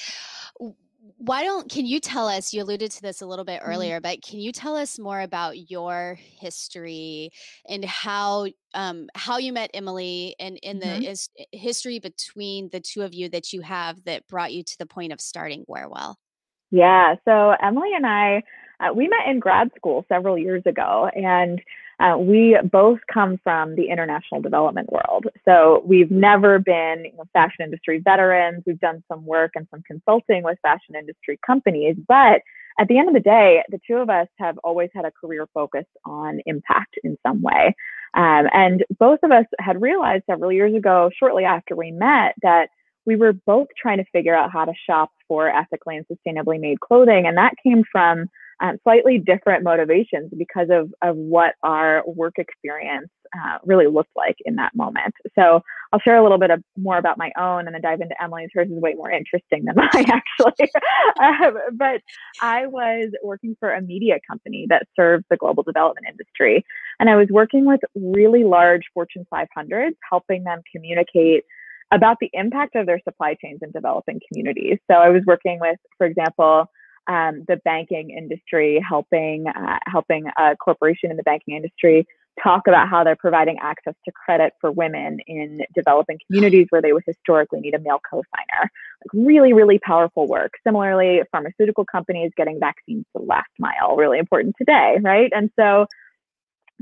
why 1.17 1.43
don't 1.43 1.69
can 1.69 1.85
you 1.85 1.99
tell 1.99 2.29
us 2.29 2.53
you 2.53 2.63
alluded 2.63 2.91
to 2.91 3.01
this 3.01 3.21
a 3.21 3.25
little 3.25 3.45
bit 3.45 3.61
mm-hmm. 3.61 3.71
earlier 3.71 4.01
but 4.01 4.23
can 4.23 4.39
you 4.39 4.51
tell 4.51 4.75
us 4.75 4.97
more 4.97 5.21
about 5.21 5.69
your 5.69 6.17
history 6.19 7.29
and 7.69 7.85
how 7.85 8.47
um, 8.73 9.07
how 9.13 9.37
you 9.37 9.53
met 9.53 9.69
emily 9.75 10.35
and 10.39 10.57
in 10.63 10.79
mm-hmm. 10.79 11.01
the 11.01 11.11
is, 11.11 11.29
history 11.51 11.99
between 11.99 12.69
the 12.71 12.79
two 12.79 13.03
of 13.03 13.13
you 13.13 13.29
that 13.29 13.53
you 13.53 13.61
have 13.61 14.03
that 14.05 14.25
brought 14.27 14.51
you 14.51 14.63
to 14.63 14.75
the 14.79 14.85
point 14.87 15.13
of 15.13 15.21
starting 15.21 15.63
Wearwell 15.69 16.15
yeah 16.75 17.15
so 17.25 17.53
emily 17.61 17.89
and 17.95 18.05
i 18.05 18.41
uh, 18.79 18.93
we 18.93 19.07
met 19.07 19.27
in 19.27 19.39
grad 19.39 19.69
school 19.75 20.05
several 20.09 20.37
years 20.37 20.61
ago 20.65 21.09
and 21.15 21.61
uh, 21.99 22.17
we 22.17 22.57
both 22.71 22.99
come 23.11 23.39
from 23.43 23.75
the 23.75 23.89
international 23.89 24.41
development 24.41 24.91
world. 24.91 25.25
So 25.45 25.81
we've 25.85 26.11
never 26.11 26.59
been 26.59 27.05
you 27.05 27.17
know, 27.17 27.23
fashion 27.31 27.63
industry 27.63 28.01
veterans. 28.03 28.63
We've 28.65 28.79
done 28.79 29.03
some 29.07 29.25
work 29.25 29.51
and 29.55 29.67
some 29.71 29.81
consulting 29.87 30.43
with 30.43 30.57
fashion 30.61 30.95
industry 30.95 31.39
companies. 31.45 31.95
But 32.07 32.41
at 32.79 32.89
the 32.89 32.97
end 32.97 33.07
of 33.07 33.13
the 33.13 33.21
day, 33.21 33.63
the 33.69 33.79
two 33.87 33.95
of 33.95 34.09
us 34.09 34.27
have 34.39 34.57
always 34.63 34.89
had 34.93 35.05
a 35.05 35.11
career 35.11 35.47
focus 35.53 35.85
on 36.03 36.41
impact 36.45 36.95
in 37.03 37.17
some 37.25 37.41
way. 37.41 37.73
Um, 38.13 38.47
and 38.53 38.83
both 38.99 39.19
of 39.23 39.31
us 39.31 39.45
had 39.59 39.81
realized 39.81 40.23
several 40.29 40.51
years 40.51 40.75
ago, 40.75 41.09
shortly 41.17 41.45
after 41.45 41.75
we 41.75 41.91
met, 41.91 42.35
that 42.41 42.67
we 43.05 43.15
were 43.15 43.33
both 43.33 43.67
trying 43.79 43.97
to 43.97 44.05
figure 44.11 44.35
out 44.35 44.51
how 44.51 44.65
to 44.65 44.73
shop 44.87 45.11
for 45.27 45.49
ethically 45.49 45.97
and 45.97 46.05
sustainably 46.07 46.59
made 46.59 46.79
clothing. 46.79 47.25
And 47.27 47.37
that 47.37 47.53
came 47.63 47.83
from 47.91 48.29
um, 48.61 48.77
slightly 48.83 49.17
different 49.17 49.63
motivations 49.63 50.31
because 50.37 50.69
of, 50.71 50.93
of 51.01 51.15
what 51.15 51.55
our 51.63 52.03
work 52.07 52.35
experience 52.37 53.09
uh, 53.35 53.57
really 53.65 53.87
looked 53.87 54.15
like 54.15 54.37
in 54.45 54.55
that 54.55 54.73
moment. 54.75 55.13
So 55.37 55.61
I'll 55.91 55.99
share 55.99 56.15
a 56.15 56.23
little 56.23 56.37
bit 56.37 56.51
of, 56.51 56.63
more 56.77 56.97
about 56.97 57.17
my 57.17 57.31
own 57.37 57.65
and 57.65 57.73
then 57.73 57.81
dive 57.81 57.99
into 57.99 58.21
Emily's. 58.21 58.49
Hers 58.53 58.69
is 58.69 58.79
way 58.79 58.93
more 58.93 59.11
interesting 59.11 59.65
than 59.65 59.75
mine, 59.93 60.05
actually. 60.09 60.69
um, 61.21 61.57
but 61.73 62.01
I 62.41 62.65
was 62.67 63.11
working 63.23 63.57
for 63.59 63.73
a 63.73 63.81
media 63.81 64.15
company 64.27 64.67
that 64.69 64.87
serves 64.95 65.25
the 65.29 65.37
global 65.37 65.63
development 65.63 66.07
industry. 66.09 66.65
And 66.99 67.09
I 67.09 67.15
was 67.15 67.27
working 67.29 67.65
with 67.65 67.81
really 67.93 68.45
large 68.45 68.83
Fortune 68.93 69.25
500s, 69.33 69.95
helping 70.09 70.43
them 70.43 70.61
communicate 70.73 71.43
about 71.95 72.17
the 72.19 72.29
impact 72.33 72.75
of 72.75 72.85
their 72.85 72.99
supply 73.07 73.35
chains 73.41 73.59
in 73.61 73.71
developing 73.71 74.19
communities. 74.27 74.77
So 74.91 74.97
I 74.97 75.09
was 75.09 75.23
working 75.25 75.59
with, 75.59 75.79
for 75.97 76.05
example, 76.05 76.69
um, 77.07 77.43
the 77.47 77.57
banking 77.63 78.09
industry, 78.09 78.83
helping 78.87 79.47
uh, 79.47 79.79
helping 79.85 80.25
a 80.37 80.55
corporation 80.57 81.11
in 81.11 81.17
the 81.17 81.23
banking 81.23 81.55
industry 81.55 82.05
talk 82.43 82.63
about 82.67 82.89
how 82.89 83.01
they're 83.03 83.15
providing 83.15 83.57
access 83.61 83.93
to 84.03 84.11
credit 84.11 84.51
for 84.59 84.69
women 84.69 85.19
in 85.25 85.61
developing 85.73 86.19
communities 86.27 86.67
where 86.69 86.81
they 86.81 86.91
would 86.91 87.03
historically 87.05 87.61
need 87.61 87.73
a 87.73 87.79
male 87.79 88.01
co-signer. 88.09 88.61
Like 88.61 89.13
really, 89.13 89.53
really 89.53 89.79
powerful 89.79 90.27
work. 90.27 90.51
Similarly, 90.65 91.21
pharmaceutical 91.31 91.85
companies 91.85 92.31
getting 92.35 92.59
vaccines 92.59 93.05
to 93.13 93.21
the 93.21 93.25
last 93.25 93.51
mile, 93.57 93.95
really 93.95 94.19
important 94.19 94.55
today, 94.57 94.97
right? 95.01 95.31
And 95.33 95.49
so 95.57 95.85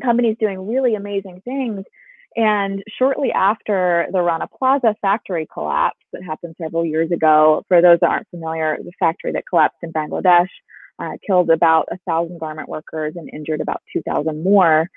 companies 0.02 0.38
doing 0.40 0.68
really 0.68 0.96
amazing 0.96 1.42
things 1.46 1.86
and 2.36 2.84
shortly 2.98 3.32
after 3.32 4.08
the 4.12 4.22
Rana 4.22 4.48
Plaza 4.48 4.96
factory 5.02 5.48
collapse 5.52 6.00
that 6.12 6.24
happened 6.24 6.56
several 6.62 6.86
years 6.86 7.12
ago, 7.12 7.64
for 7.68 7.82
those 7.82 8.00
that 8.02 8.10
aren't 8.10 8.30
familiar, 8.30 8.78
the 8.84 8.92
factory 9.00 9.32
that 9.34 9.44
collapsed 9.50 9.80
in 9.84 9.94
Bangladesh 9.94 10.50
uh, 11.00 11.12
killed 11.26 11.50
about 11.50 11.88
a 11.92 11.98
thousand 12.08 12.40
garment 12.40 12.70
workers 12.70 13.14
and 13.16 13.30
injured 13.34 13.62
about 13.62 13.82
2,000 13.94 14.44
more. 14.44 14.90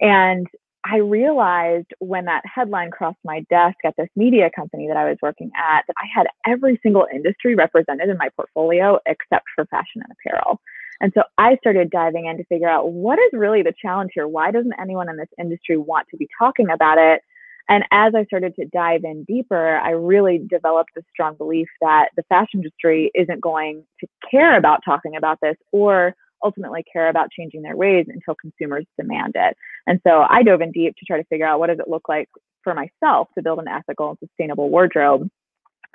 And 0.00 0.46
I 0.84 0.98
realized 0.98 1.88
when 1.98 2.24
that 2.24 2.42
headline 2.46 2.90
crossed 2.90 3.18
my 3.24 3.44
desk 3.50 3.76
at 3.84 3.94
this 3.98 4.08
media 4.16 4.50
company 4.54 4.88
that 4.88 4.96
I 4.96 5.08
was 5.08 5.18
working 5.20 5.50
at 5.56 5.82
that 5.86 5.94
I 5.98 6.06
had 6.14 6.26
every 6.46 6.80
single 6.82 7.06
industry 7.12 7.54
represented 7.54 8.08
in 8.08 8.16
my 8.16 8.30
portfolio 8.34 8.98
except 9.06 9.44
for 9.54 9.66
fashion 9.66 10.02
and 10.02 10.12
apparel. 10.12 10.60
And 11.00 11.12
so 11.14 11.22
I 11.38 11.56
started 11.56 11.90
diving 11.90 12.26
in 12.26 12.36
to 12.36 12.44
figure 12.44 12.68
out 12.68 12.92
what 12.92 13.18
is 13.18 13.30
really 13.32 13.62
the 13.62 13.72
challenge 13.80 14.10
here? 14.14 14.28
Why 14.28 14.50
doesn't 14.50 14.74
anyone 14.80 15.08
in 15.08 15.16
this 15.16 15.28
industry 15.38 15.76
want 15.76 16.08
to 16.10 16.16
be 16.16 16.28
talking 16.38 16.70
about 16.70 16.98
it? 16.98 17.22
And 17.68 17.84
as 17.92 18.14
I 18.16 18.24
started 18.24 18.56
to 18.56 18.66
dive 18.66 19.04
in 19.04 19.24
deeper, 19.24 19.76
I 19.76 19.90
really 19.90 20.38
developed 20.50 20.90
a 20.98 21.02
strong 21.10 21.36
belief 21.36 21.68
that 21.80 22.08
the 22.16 22.24
fashion 22.24 22.60
industry 22.60 23.12
isn't 23.14 23.40
going 23.40 23.84
to 24.00 24.06
care 24.28 24.58
about 24.58 24.80
talking 24.84 25.16
about 25.16 25.38
this 25.40 25.56
or 25.72 26.14
ultimately 26.42 26.84
care 26.92 27.08
about 27.08 27.30
changing 27.30 27.62
their 27.62 27.76
ways 27.76 28.06
until 28.08 28.34
consumers 28.34 28.86
demand 28.98 29.34
it. 29.36 29.56
And 29.86 30.00
so 30.06 30.26
I 30.28 30.42
dove 30.42 30.62
in 30.62 30.72
deep 30.72 30.96
to 30.96 31.04
try 31.04 31.18
to 31.18 31.24
figure 31.28 31.46
out 31.46 31.60
what 31.60 31.68
does 31.68 31.78
it 31.78 31.88
look 31.88 32.08
like 32.08 32.28
for 32.64 32.74
myself 32.74 33.28
to 33.36 33.42
build 33.42 33.58
an 33.58 33.68
ethical 33.68 34.10
and 34.10 34.18
sustainable 34.18 34.68
wardrobe. 34.68 35.28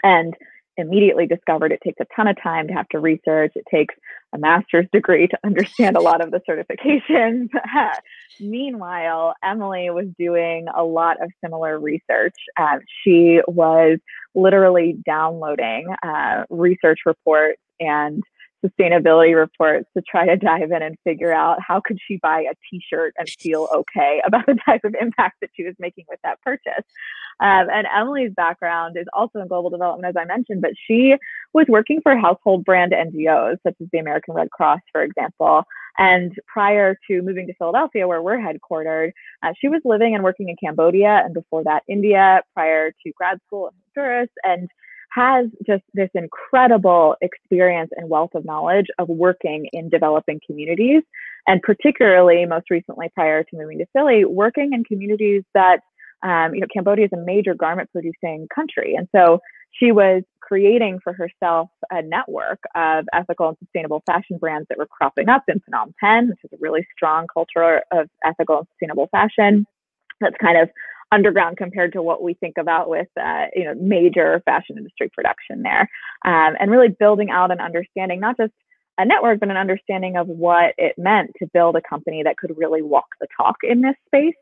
And 0.03 0.35
immediately 0.77 1.25
discovered 1.25 1.71
it 1.71 1.79
takes 1.83 1.99
a 1.99 2.05
ton 2.15 2.27
of 2.27 2.41
time 2.41 2.67
to 2.67 2.73
have 2.73 2.87
to 2.89 2.99
research. 2.99 3.53
It 3.55 3.65
takes 3.71 3.95
a 4.33 4.37
master's 4.37 4.87
degree 4.91 5.27
to 5.27 5.37
understand 5.43 5.95
a 5.97 6.01
lot 6.01 6.21
of 6.21 6.31
the 6.31 6.41
certifications. 6.47 7.49
Meanwhile, 8.39 9.35
Emily 9.43 9.89
was 9.89 10.07
doing 10.17 10.65
a 10.75 10.83
lot 10.83 11.21
of 11.21 11.31
similar 11.43 11.79
research. 11.79 12.35
Uh, 12.57 12.79
she 13.03 13.39
was 13.47 13.99
literally 14.33 14.97
downloading 15.05 15.87
uh, 16.03 16.43
research 16.49 16.99
reports 17.05 17.61
and 17.79 18.21
sustainability 18.65 19.35
reports 19.35 19.87
to 19.95 20.03
try 20.09 20.25
to 20.25 20.35
dive 20.35 20.71
in 20.71 20.81
and 20.81 20.97
figure 21.03 21.33
out 21.33 21.59
how 21.65 21.79
could 21.79 21.97
she 22.05 22.17
buy 22.17 22.41
a 22.41 22.53
t-shirt 22.69 23.13
and 23.17 23.29
feel 23.29 23.67
okay 23.73 24.21
about 24.25 24.45
the 24.45 24.57
type 24.65 24.81
of 24.83 24.95
impact 24.99 25.37
that 25.41 25.49
she 25.55 25.63
was 25.63 25.75
making 25.79 26.05
with 26.09 26.19
that 26.23 26.41
purchase. 26.41 26.83
Um, 27.39 27.67
and 27.69 27.85
emily's 27.93 28.31
background 28.35 28.97
is 28.97 29.05
also 29.13 29.39
in 29.39 29.47
global 29.47 29.69
development 29.69 30.07
as 30.07 30.15
i 30.17 30.23
mentioned 30.23 30.61
but 30.61 30.71
she 30.87 31.15
was 31.53 31.65
working 31.67 31.99
for 32.01 32.15
household 32.15 32.63
brand 32.63 32.93
ngos 32.93 33.57
such 33.63 33.75
as 33.81 33.87
the 33.91 33.99
american 33.99 34.33
red 34.33 34.49
cross 34.51 34.79
for 34.91 35.03
example. 35.03 35.63
And 35.97 36.33
prior 36.47 36.97
to 37.07 37.21
moving 37.21 37.47
to 37.47 37.53
philadelphia 37.55 38.07
where 38.07 38.21
we're 38.21 38.37
headquartered 38.37 39.11
uh, 39.43 39.53
she 39.59 39.67
was 39.67 39.81
living 39.83 40.15
and 40.15 40.23
working 40.23 40.49
in 40.49 40.55
cambodia 40.55 41.21
and 41.25 41.33
before 41.33 41.63
that 41.65 41.83
india 41.89 42.41
prior 42.53 42.91
to 42.91 43.11
grad 43.17 43.39
school 43.45 43.67
in 43.67 43.73
honduras. 43.95 44.29
And 44.43 44.69
has 45.15 45.47
just 45.65 45.83
this 45.93 46.09
incredible 46.13 47.15
experience 47.21 47.91
and 47.95 48.09
wealth 48.09 48.35
of 48.35 48.43
knowledge 48.43 48.87
of 48.99 49.07
working 49.07 49.67
in 49.71 49.89
developing 49.89 50.39
communities. 50.45 51.03
And 51.47 51.61
particularly, 51.61 52.45
most 52.45 52.69
recently, 52.69 53.09
prior 53.15 53.43
to 53.43 53.55
moving 53.55 53.77
to 53.77 53.85
Philly, 53.93 54.25
working 54.25 54.73
in 54.73 54.83
communities 54.83 55.43
that, 55.53 55.79
um, 56.23 56.53
you 56.53 56.61
know, 56.61 56.67
Cambodia 56.73 57.05
is 57.05 57.13
a 57.13 57.17
major 57.17 57.53
garment 57.53 57.89
producing 57.91 58.47
country. 58.53 58.95
And 58.95 59.07
so 59.15 59.39
she 59.71 59.91
was 59.91 60.23
creating 60.41 60.99
for 61.03 61.13
herself 61.13 61.69
a 61.91 62.01
network 62.01 62.59
of 62.75 63.05
ethical 63.13 63.49
and 63.49 63.57
sustainable 63.59 64.03
fashion 64.05 64.37
brands 64.37 64.67
that 64.69 64.77
were 64.77 64.85
cropping 64.85 65.29
up 65.29 65.43
in 65.47 65.61
Phnom 65.61 65.93
Penh, 65.99 66.29
which 66.29 66.39
is 66.43 66.51
a 66.53 66.57
really 66.59 66.85
strong 66.95 67.27
culture 67.33 67.81
of 67.91 68.09
ethical 68.23 68.59
and 68.59 68.67
sustainable 68.73 69.07
fashion. 69.11 69.65
That's 70.21 70.35
kind 70.41 70.57
of 70.57 70.69
underground 71.11 71.57
compared 71.57 71.93
to 71.93 72.01
what 72.01 72.23
we 72.23 72.33
think 72.35 72.57
about 72.57 72.89
with 72.89 73.07
uh, 73.19 73.45
you 73.55 73.63
know 73.63 73.75
major 73.75 74.41
fashion 74.45 74.77
industry 74.77 75.09
production 75.13 75.61
there 75.61 75.89
um, 76.25 76.55
and 76.59 76.71
really 76.71 76.89
building 76.89 77.29
out 77.29 77.51
an 77.51 77.59
understanding 77.59 78.19
not 78.19 78.35
just 78.37 78.51
a 78.97 79.05
network 79.05 79.39
but 79.39 79.49
an 79.49 79.57
understanding 79.57 80.17
of 80.17 80.27
what 80.27 80.73
it 80.77 80.95
meant 80.97 81.29
to 81.37 81.47
build 81.53 81.75
a 81.75 81.81
company 81.87 82.23
that 82.23 82.37
could 82.37 82.51
really 82.57 82.81
walk 82.81 83.05
the 83.21 83.27
talk 83.37 83.57
in 83.63 83.81
this 83.81 83.95
space 84.07 84.33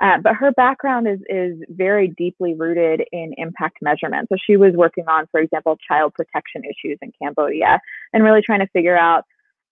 uh, 0.00 0.18
but 0.22 0.34
her 0.34 0.52
background 0.52 1.08
is 1.08 1.20
is 1.28 1.58
very 1.70 2.08
deeply 2.18 2.54
rooted 2.54 3.02
in 3.12 3.32
impact 3.38 3.78
measurement. 3.80 4.28
So 4.30 4.36
she 4.44 4.56
was 4.56 4.74
working 4.74 5.04
on, 5.08 5.26
for 5.30 5.40
example, 5.40 5.78
child 5.88 6.12
protection 6.14 6.62
issues 6.64 6.98
in 7.00 7.12
Cambodia, 7.20 7.80
and 8.12 8.22
really 8.22 8.42
trying 8.42 8.60
to 8.60 8.66
figure 8.68 8.96
out 8.96 9.24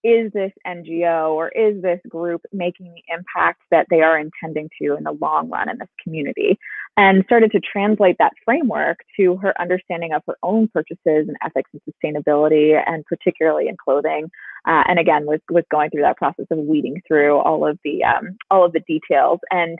is 0.04 0.30
this 0.32 0.52
NGO 0.66 1.30
or 1.30 1.48
is 1.48 1.82
this 1.82 1.98
group 2.08 2.42
making 2.52 2.92
the 2.94 3.02
impact 3.12 3.62
that 3.70 3.86
they 3.90 4.02
are 4.02 4.18
intending 4.18 4.68
to 4.80 4.94
in 4.94 5.04
the 5.04 5.12
long 5.12 5.48
run 5.48 5.68
in 5.68 5.78
this 5.78 5.88
community? 6.02 6.58
And 6.96 7.24
started 7.24 7.50
to 7.52 7.60
translate 7.60 8.16
that 8.18 8.34
framework 8.44 8.98
to 9.16 9.36
her 9.38 9.60
understanding 9.60 10.12
of 10.12 10.22
her 10.28 10.36
own 10.44 10.68
purchases 10.68 11.26
and 11.26 11.36
ethics 11.44 11.70
and 11.72 11.82
sustainability, 11.82 12.80
and 12.86 13.04
particularly 13.06 13.66
in 13.66 13.76
clothing. 13.76 14.30
Uh, 14.66 14.84
and 14.86 15.00
again, 15.00 15.26
was 15.26 15.40
was 15.50 15.64
going 15.70 15.90
through 15.90 16.02
that 16.02 16.18
process 16.18 16.46
of 16.50 16.58
weeding 16.58 17.02
through 17.08 17.38
all 17.38 17.66
of 17.66 17.78
the 17.82 18.04
um, 18.04 18.36
all 18.50 18.64
of 18.64 18.72
the 18.72 18.80
details 18.80 19.40
and 19.50 19.76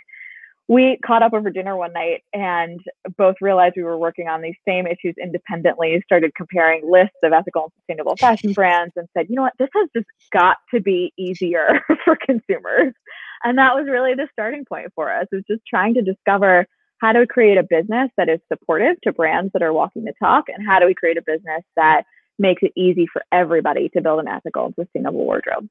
we 0.68 0.98
caught 1.04 1.22
up 1.22 1.34
over 1.34 1.50
dinner 1.50 1.76
one 1.76 1.92
night 1.92 2.22
and 2.32 2.80
both 3.18 3.36
realized 3.40 3.74
we 3.76 3.82
were 3.82 3.98
working 3.98 4.28
on 4.28 4.40
these 4.40 4.56
same 4.66 4.86
issues 4.86 5.14
independently, 5.22 6.00
started 6.04 6.34
comparing 6.34 6.90
lists 6.90 7.16
of 7.22 7.32
ethical 7.32 7.64
and 7.64 7.72
sustainable 7.80 8.16
fashion 8.16 8.52
brands, 8.54 8.92
and 8.96 9.06
said, 9.16 9.26
you 9.28 9.36
know 9.36 9.42
what, 9.42 9.52
this 9.58 9.68
has 9.74 9.88
just 9.94 10.06
got 10.32 10.56
to 10.72 10.80
be 10.80 11.12
easier 11.18 11.80
for 12.04 12.16
consumers. 12.16 12.94
And 13.42 13.58
that 13.58 13.74
was 13.74 13.86
really 13.90 14.14
the 14.14 14.28
starting 14.32 14.64
point 14.64 14.86
for 14.94 15.12
us, 15.12 15.26
is 15.32 15.44
just 15.48 15.60
trying 15.68 15.94
to 15.94 16.02
discover 16.02 16.66
how 16.98 17.12
do 17.12 17.18
we 17.18 17.26
create 17.26 17.58
a 17.58 17.62
business 17.62 18.10
that 18.16 18.30
is 18.30 18.40
supportive 18.50 18.98
to 19.02 19.12
brands 19.12 19.52
that 19.52 19.62
are 19.62 19.72
walking 19.72 20.04
the 20.04 20.14
talk, 20.22 20.44
and 20.48 20.66
how 20.66 20.78
do 20.78 20.86
we 20.86 20.94
create 20.94 21.18
a 21.18 21.22
business 21.22 21.62
that 21.76 22.04
makes 22.38 22.62
it 22.62 22.72
easy 22.74 23.06
for 23.12 23.22
everybody 23.32 23.90
to 23.90 24.00
build 24.00 24.20
an 24.20 24.28
ethical 24.28 24.66
and 24.66 24.74
sustainable 24.74 25.24
wardrobe. 25.24 25.68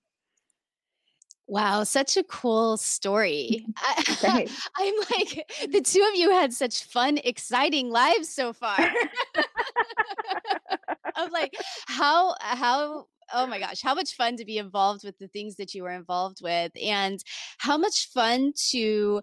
Wow, 1.48 1.84
such 1.84 2.16
a 2.16 2.24
cool 2.24 2.78
story. 2.78 3.66
I, 3.78 4.48
am 4.82 4.96
like, 5.18 5.52
the 5.72 5.82
two 5.86 6.08
of 6.10 6.16
you 6.18 6.32
had 6.32 6.54
such 6.54 6.86
fun, 6.86 7.20
exciting 7.24 7.90
lives 7.90 8.30
so 8.30 8.54
far. 8.54 8.78
I'm 11.16 11.32
like, 11.32 11.54
how, 11.88 12.36
how, 12.40 13.08
oh 13.34 13.46
my 13.46 13.60
gosh, 13.60 13.82
how 13.82 13.94
much 13.94 14.16
fun 14.16 14.38
to 14.38 14.46
be 14.46 14.58
involved 14.58 15.04
with 15.04 15.18
the 15.20 15.28
things 15.28 15.58
that 15.58 15.74
you 15.74 15.84
were 15.84 15.92
involved 15.92 16.40
with, 16.42 16.72
and 16.82 17.24
how 17.58 17.78
much 17.78 18.10
fun 18.12 18.54
to 18.72 19.22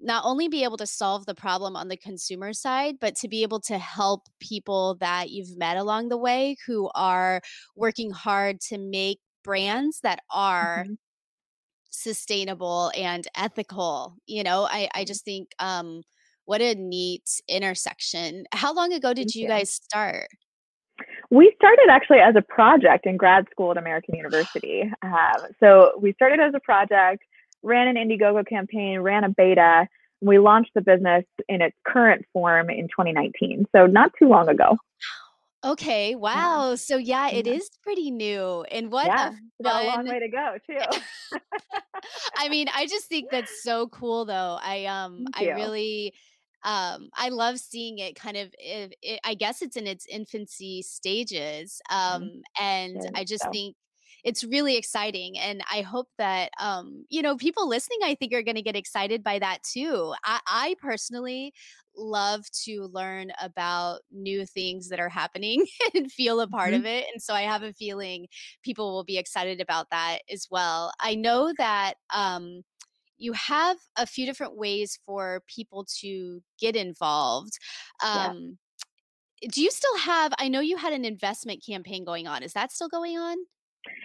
not 0.00 0.24
only 0.24 0.48
be 0.48 0.64
able 0.64 0.78
to 0.78 0.86
solve 0.86 1.26
the 1.26 1.34
problem 1.34 1.76
on 1.76 1.88
the 1.88 1.96
consumer 1.96 2.52
side, 2.52 2.96
but 3.00 3.14
to 3.16 3.28
be 3.28 3.42
able 3.42 3.60
to 3.60 3.78
help 3.78 4.28
people 4.40 4.96
that 5.00 5.30
you've 5.30 5.56
met 5.56 5.76
along 5.76 6.08
the 6.08 6.16
way 6.16 6.56
who 6.66 6.90
are 6.94 7.40
working 7.76 8.10
hard 8.10 8.60
to 8.60 8.78
make 8.78 9.20
brands 9.44 10.00
that 10.00 10.20
are 10.30 10.84
mm-hmm. 10.84 10.94
Sustainable 11.90 12.90
and 12.96 13.26
ethical. 13.36 14.16
You 14.26 14.42
know, 14.42 14.66
I, 14.70 14.88
I 14.94 15.04
just 15.04 15.24
think 15.24 15.50
um, 15.58 16.02
what 16.44 16.60
a 16.60 16.74
neat 16.74 17.28
intersection. 17.48 18.44
How 18.52 18.72
long 18.74 18.92
ago 18.92 19.12
did 19.12 19.34
you, 19.34 19.42
you 19.42 19.48
guys 19.48 19.72
start? 19.72 20.28
We 21.30 21.52
started 21.56 21.88
actually 21.90 22.18
as 22.18 22.34
a 22.36 22.42
project 22.42 23.06
in 23.06 23.16
grad 23.16 23.46
school 23.50 23.70
at 23.70 23.76
American 23.76 24.14
University. 24.16 24.90
Um, 25.02 25.46
so 25.60 25.92
we 26.00 26.12
started 26.12 26.40
as 26.40 26.52
a 26.54 26.60
project 26.60 27.22
ran 27.62 27.94
an 27.94 27.96
Indiegogo 27.96 28.46
campaign, 28.46 29.00
ran 29.00 29.24
a 29.24 29.28
beta. 29.28 29.86
And 30.20 30.28
We 30.28 30.38
launched 30.38 30.72
the 30.74 30.80
business 30.80 31.24
in 31.48 31.62
its 31.62 31.76
current 31.86 32.24
form 32.32 32.70
in 32.70 32.88
2019. 32.88 33.66
So 33.74 33.86
not 33.86 34.12
too 34.18 34.28
long 34.28 34.48
ago. 34.48 34.76
Okay, 35.62 36.14
wow. 36.14 36.74
So 36.74 36.96
yeah, 36.96 37.28
it 37.30 37.46
is 37.46 37.68
pretty 37.82 38.10
new. 38.10 38.62
And 38.70 38.90
what 38.90 39.06
yeah, 39.06 39.32
a 39.60 39.62
got 39.62 39.84
a 39.84 39.86
long 39.86 40.06
way 40.06 40.20
to 40.20 40.28
go 40.28 40.56
too. 40.66 41.38
I 42.36 42.48
mean, 42.48 42.68
I 42.74 42.86
just 42.86 43.06
think 43.06 43.30
that's 43.30 43.62
so 43.62 43.88
cool 43.88 44.24
though. 44.24 44.58
I 44.62 44.86
um 44.86 45.26
I 45.34 45.50
really 45.50 46.14
um 46.62 47.08
i 47.14 47.30
love 47.30 47.58
seeing 47.58 47.98
it 47.98 48.14
kind 48.14 48.36
of 48.36 48.54
it, 48.58 48.94
it, 49.00 49.18
i 49.24 49.32
guess 49.32 49.62
it's 49.62 49.76
in 49.76 49.86
its 49.86 50.04
infancy 50.06 50.82
stages 50.82 51.80
mm-hmm. 51.90 52.16
um 52.16 52.22
mm-hmm. 52.22 52.62
and 52.62 53.10
i 53.14 53.24
just 53.24 53.44
so. 53.44 53.50
think 53.50 53.74
it's 54.24 54.44
really 54.44 54.76
exciting 54.76 55.38
and 55.38 55.62
i 55.70 55.80
hope 55.80 56.08
that 56.18 56.50
um, 56.60 57.04
you 57.08 57.22
know 57.22 57.36
people 57.36 57.68
listening 57.68 57.98
i 58.04 58.14
think 58.14 58.32
are 58.32 58.42
going 58.42 58.56
to 58.56 58.62
get 58.62 58.76
excited 58.76 59.22
by 59.22 59.38
that 59.38 59.62
too. 59.62 60.14
I, 60.24 60.40
I 60.46 60.76
personally 60.80 61.52
love 61.96 62.44
to 62.64 62.88
learn 62.92 63.32
about 63.42 64.00
new 64.12 64.46
things 64.46 64.88
that 64.88 65.00
are 65.00 65.08
happening 65.08 65.66
and 65.94 66.10
feel 66.10 66.40
a 66.40 66.48
part 66.48 66.70
mm-hmm. 66.70 66.80
of 66.80 66.86
it 66.86 67.06
and 67.12 67.20
so 67.20 67.34
i 67.34 67.42
have 67.42 67.62
a 67.62 67.72
feeling 67.72 68.26
people 68.62 68.92
will 68.92 69.04
be 69.04 69.18
excited 69.18 69.60
about 69.60 69.90
that 69.90 70.18
as 70.32 70.46
well. 70.50 70.92
I 71.00 71.14
know 71.14 71.52
that 71.58 71.94
um, 72.14 72.62
you 73.18 73.32
have 73.32 73.76
a 73.96 74.06
few 74.06 74.26
different 74.26 74.56
ways 74.56 74.98
for 75.04 75.42
people 75.46 75.86
to 76.00 76.42
get 76.58 76.76
involved. 76.76 77.52
Um, 78.02 78.56
yeah. 79.42 79.48
do 79.52 79.62
you 79.62 79.70
still 79.70 79.98
have 79.98 80.32
i 80.38 80.48
know 80.48 80.60
you 80.60 80.76
had 80.76 80.92
an 80.92 81.04
investment 81.04 81.64
campaign 81.64 82.04
going 82.04 82.26
on. 82.26 82.42
Is 82.42 82.52
that 82.54 82.72
still 82.72 82.88
going 82.88 83.18
on 83.18 83.36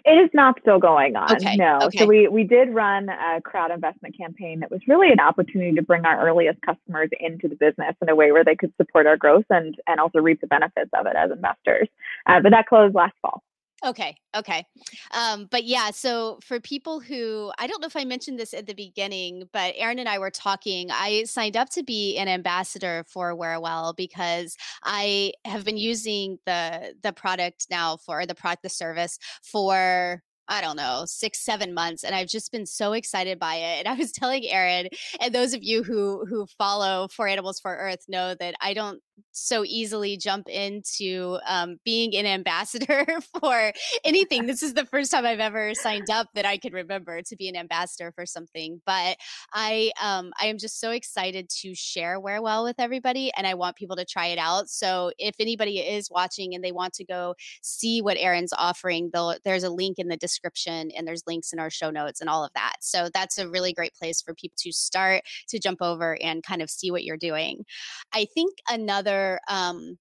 it 0.05 0.11
is 0.11 0.29
not 0.33 0.59
still 0.61 0.79
going 0.79 1.15
on. 1.15 1.35
Okay. 1.35 1.55
No. 1.55 1.79
Okay. 1.83 1.99
So 1.99 2.05
we 2.05 2.27
we 2.27 2.43
did 2.43 2.73
run 2.73 3.09
a 3.09 3.41
crowd 3.41 3.71
investment 3.71 4.17
campaign 4.17 4.59
that 4.59 4.71
was 4.71 4.81
really 4.87 5.11
an 5.11 5.19
opportunity 5.19 5.73
to 5.73 5.81
bring 5.81 6.05
our 6.05 6.27
earliest 6.27 6.61
customers 6.61 7.09
into 7.19 7.47
the 7.47 7.55
business 7.55 7.95
in 8.01 8.09
a 8.09 8.15
way 8.15 8.31
where 8.31 8.43
they 8.43 8.55
could 8.55 8.73
support 8.77 9.07
our 9.07 9.17
growth 9.17 9.45
and 9.49 9.75
and 9.87 9.99
also 9.99 10.19
reap 10.19 10.41
the 10.41 10.47
benefits 10.47 10.91
of 10.93 11.05
it 11.07 11.15
as 11.15 11.31
investors. 11.31 11.89
Uh, 12.27 12.39
but 12.39 12.51
that 12.51 12.67
closed 12.67 12.95
last 12.95 13.15
fall. 13.21 13.41
Okay. 13.85 14.17
Okay. 14.35 14.65
Um, 15.11 15.47
but 15.51 15.63
yeah, 15.63 15.91
so 15.91 16.39
for 16.43 16.59
people 16.59 16.99
who, 16.99 17.51
I 17.59 17.67
don't 17.67 17.81
know 17.81 17.87
if 17.87 17.95
I 17.95 18.03
mentioned 18.03 18.39
this 18.39 18.53
at 18.53 18.65
the 18.65 18.73
beginning, 18.73 19.43
but 19.53 19.75
Erin 19.77 19.99
and 19.99 20.09
I 20.09 20.17
were 20.17 20.31
talking. 20.31 20.89
I 20.91 21.25
signed 21.25 21.55
up 21.55 21.69
to 21.71 21.83
be 21.83 22.17
an 22.17 22.27
ambassador 22.27 23.05
for 23.07 23.35
Wearwell 23.35 23.95
because 23.95 24.57
I 24.83 25.33
have 25.45 25.63
been 25.63 25.77
using 25.77 26.39
the 26.47 26.95
the 27.03 27.13
product 27.13 27.67
now 27.69 27.97
for 27.97 28.25
the 28.25 28.33
product, 28.33 28.63
the 28.63 28.69
service 28.69 29.19
for 29.43 30.23
I 30.47 30.61
don't 30.61 30.77
know, 30.77 31.03
six, 31.05 31.43
seven 31.43 31.73
months. 31.73 32.03
And 32.03 32.13
I've 32.13 32.27
just 32.27 32.51
been 32.51 32.65
so 32.67 32.93
excited 32.93 33.39
by 33.39 33.55
it. 33.55 33.79
And 33.79 33.87
I 33.87 33.93
was 33.95 34.11
telling 34.11 34.45
Erin, 34.47 34.89
and 35.21 35.33
those 35.33 35.53
of 35.53 35.63
you 35.63 35.83
who 35.83 36.25
who 36.25 36.47
follow 36.57 37.07
For 37.09 37.27
Animals 37.27 37.59
for 37.59 37.75
Earth 37.75 38.05
know 38.07 38.35
that 38.39 38.55
I 38.61 38.73
don't 38.73 39.01
so 39.31 39.63
easily 39.65 40.17
jump 40.17 40.47
into 40.47 41.37
um, 41.47 41.77
being 41.83 42.15
an 42.15 42.25
ambassador 42.25 43.05
for 43.39 43.73
anything. 44.03 44.45
this 44.45 44.63
is 44.63 44.73
the 44.73 44.85
first 44.85 45.11
time 45.11 45.25
I've 45.25 45.39
ever 45.39 45.73
signed 45.73 46.09
up 46.09 46.27
that 46.35 46.45
I 46.45 46.57
can 46.57 46.73
remember 46.73 47.21
to 47.21 47.35
be 47.35 47.49
an 47.49 47.55
ambassador 47.55 48.11
for 48.13 48.25
something. 48.25 48.81
But 48.85 49.17
I 49.53 49.91
um, 50.01 50.31
I 50.39 50.47
am 50.47 50.57
just 50.57 50.79
so 50.79 50.91
excited 50.91 51.49
to 51.61 51.75
share 51.75 52.19
Wearwell 52.19 52.63
with 52.63 52.79
everybody, 52.79 53.31
and 53.35 53.45
I 53.45 53.53
want 53.53 53.75
people 53.75 53.95
to 53.97 54.05
try 54.05 54.27
it 54.27 54.37
out. 54.37 54.69
So 54.69 55.11
if 55.17 55.35
anybody 55.39 55.79
is 55.79 56.09
watching 56.09 56.55
and 56.55 56.63
they 56.63 56.71
want 56.71 56.93
to 56.93 57.05
go 57.05 57.35
see 57.61 58.01
what 58.01 58.17
Erin's 58.17 58.53
offering, 58.57 59.11
there's 59.43 59.63
a 59.63 59.69
link 59.69 59.99
in 59.99 60.07
the 60.07 60.17
description, 60.17 60.91
and 60.95 61.07
there's 61.07 61.23
links 61.27 61.51
in 61.53 61.59
our 61.59 61.69
show 61.69 61.89
notes 61.89 62.21
and 62.21 62.29
all 62.29 62.43
of 62.43 62.51
that. 62.55 62.75
So 62.81 63.09
that's 63.13 63.37
a 63.37 63.49
really 63.49 63.73
great 63.73 63.93
place 63.93 64.21
for 64.21 64.33
people 64.33 64.55
to 64.59 64.71
start 64.71 65.23
to 65.49 65.59
jump 65.59 65.81
over 65.81 66.17
and 66.21 66.43
kind 66.43 66.61
of 66.61 66.69
see 66.69 66.91
what 66.91 67.03
you're 67.03 67.17
doing. 67.17 67.65
I 68.13 68.25
think 68.33 68.53
another 68.69 69.04
another 69.05 69.39
um, 69.47 69.97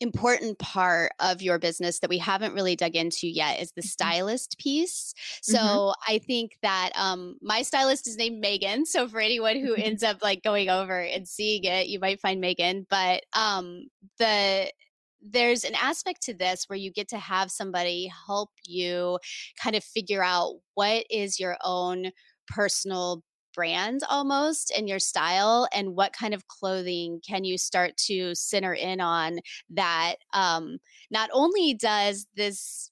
important 0.00 0.58
part 0.58 1.12
of 1.18 1.42
your 1.42 1.58
business 1.58 1.98
that 2.00 2.10
we 2.10 2.18
haven't 2.18 2.54
really 2.54 2.76
dug 2.76 2.94
into 2.94 3.26
yet 3.26 3.60
is 3.60 3.72
the 3.72 3.80
mm-hmm. 3.80 3.88
stylist 3.88 4.56
piece. 4.58 5.14
Mm-hmm. 5.18 5.52
So 5.52 5.58
mm-hmm. 5.58 6.14
I 6.14 6.18
think 6.18 6.52
that 6.62 6.90
um, 6.94 7.36
my 7.42 7.62
stylist 7.62 8.06
is 8.06 8.16
named 8.16 8.40
Megan. 8.40 8.86
So 8.86 9.08
for 9.08 9.20
anyone 9.20 9.56
who 9.56 9.72
mm-hmm. 9.72 9.82
ends 9.82 10.02
up 10.02 10.18
like 10.22 10.42
going 10.42 10.68
over 10.68 11.00
and 11.00 11.26
seeing 11.26 11.64
it, 11.64 11.88
you 11.88 11.98
might 11.98 12.20
find 12.20 12.40
Megan. 12.40 12.86
But 12.88 13.22
um, 13.32 13.88
the 14.18 14.70
there's 15.20 15.64
an 15.64 15.74
aspect 15.74 16.22
to 16.22 16.32
this 16.32 16.66
where 16.68 16.78
you 16.78 16.92
get 16.92 17.08
to 17.08 17.18
have 17.18 17.50
somebody 17.50 18.08
help 18.26 18.50
you 18.64 19.18
kind 19.60 19.74
of 19.74 19.82
figure 19.82 20.22
out 20.22 20.54
what 20.74 21.04
is 21.10 21.40
your 21.40 21.56
own 21.64 22.12
personal 22.46 23.24
brand 23.54 24.00
almost 24.08 24.72
and 24.76 24.88
your 24.88 24.98
style 24.98 25.68
and 25.72 25.94
what 25.94 26.12
kind 26.12 26.34
of 26.34 26.46
clothing 26.48 27.20
can 27.26 27.44
you 27.44 27.58
start 27.58 27.96
to 27.96 28.34
center 28.34 28.74
in 28.74 29.00
on 29.00 29.38
that 29.70 30.16
um, 30.32 30.78
not 31.10 31.30
only 31.32 31.74
does 31.74 32.26
this 32.36 32.90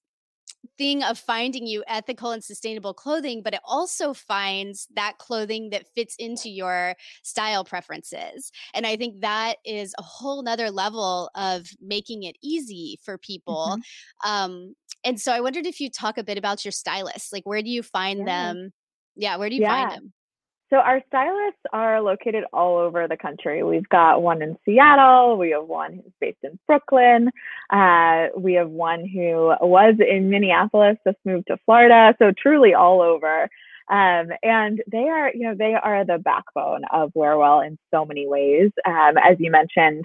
thing 0.78 1.02
of 1.02 1.18
finding 1.18 1.66
you 1.66 1.82
ethical 1.86 2.32
and 2.32 2.42
sustainable 2.42 2.94
clothing, 2.94 3.42
but 3.42 3.54
it 3.54 3.60
also 3.64 4.12
finds 4.12 4.88
that 4.94 5.18
clothing 5.18 5.70
that 5.70 5.86
fits 5.94 6.16
into 6.18 6.50
your 6.50 6.94
style 7.22 7.64
preferences. 7.64 8.50
And 8.74 8.86
I 8.86 8.96
think 8.96 9.20
that 9.20 9.56
is 9.64 9.94
a 9.98 10.02
whole 10.02 10.42
nother 10.42 10.70
level 10.70 11.30
of 11.34 11.66
making 11.80 12.24
it 12.24 12.36
easy 12.42 12.98
for 13.04 13.18
people. 13.18 13.78
Mm-hmm. 13.78 14.30
Um, 14.30 14.74
and 15.04 15.20
so 15.20 15.32
I 15.32 15.40
wondered 15.40 15.66
if 15.66 15.80
you 15.80 15.90
talk 15.90 16.18
a 16.18 16.24
bit 16.24 16.38
about 16.38 16.64
your 16.64 16.72
stylists. 16.72 17.32
Like, 17.32 17.44
where 17.44 17.62
do 17.62 17.70
you 17.70 17.82
find 17.82 18.20
yeah. 18.20 18.24
them? 18.24 18.72
Yeah, 19.14 19.36
where 19.36 19.48
do 19.48 19.54
you 19.54 19.62
yeah. 19.62 19.88
find 19.88 19.90
them? 19.92 20.12
So 20.68 20.78
our 20.78 21.00
stylists 21.06 21.60
are 21.72 22.00
located 22.00 22.44
all 22.52 22.76
over 22.76 23.06
the 23.06 23.16
country. 23.16 23.62
We've 23.62 23.88
got 23.88 24.20
one 24.20 24.42
in 24.42 24.58
Seattle. 24.64 25.38
We 25.38 25.50
have 25.50 25.66
one 25.66 25.94
who's 25.94 26.12
based 26.20 26.38
in 26.42 26.58
Brooklyn. 26.66 27.30
Uh, 27.70 28.26
we 28.36 28.54
have 28.54 28.70
one 28.70 29.06
who 29.06 29.54
was 29.60 29.94
in 30.00 30.28
Minneapolis, 30.28 30.96
just 31.06 31.18
moved 31.24 31.46
to 31.48 31.56
Florida. 31.64 32.16
So 32.18 32.32
truly 32.36 32.74
all 32.74 33.00
over. 33.00 33.48
Um, 33.88 34.30
and 34.42 34.82
they 34.90 35.08
are, 35.08 35.30
you 35.32 35.44
know, 35.44 35.54
they 35.54 35.74
are 35.74 36.04
the 36.04 36.18
backbone 36.18 36.82
of 36.92 37.12
Wearwell 37.14 37.64
in 37.64 37.78
so 37.92 38.04
many 38.04 38.26
ways. 38.26 38.72
Um, 38.84 39.16
as 39.22 39.36
you 39.38 39.52
mentioned, 39.52 40.04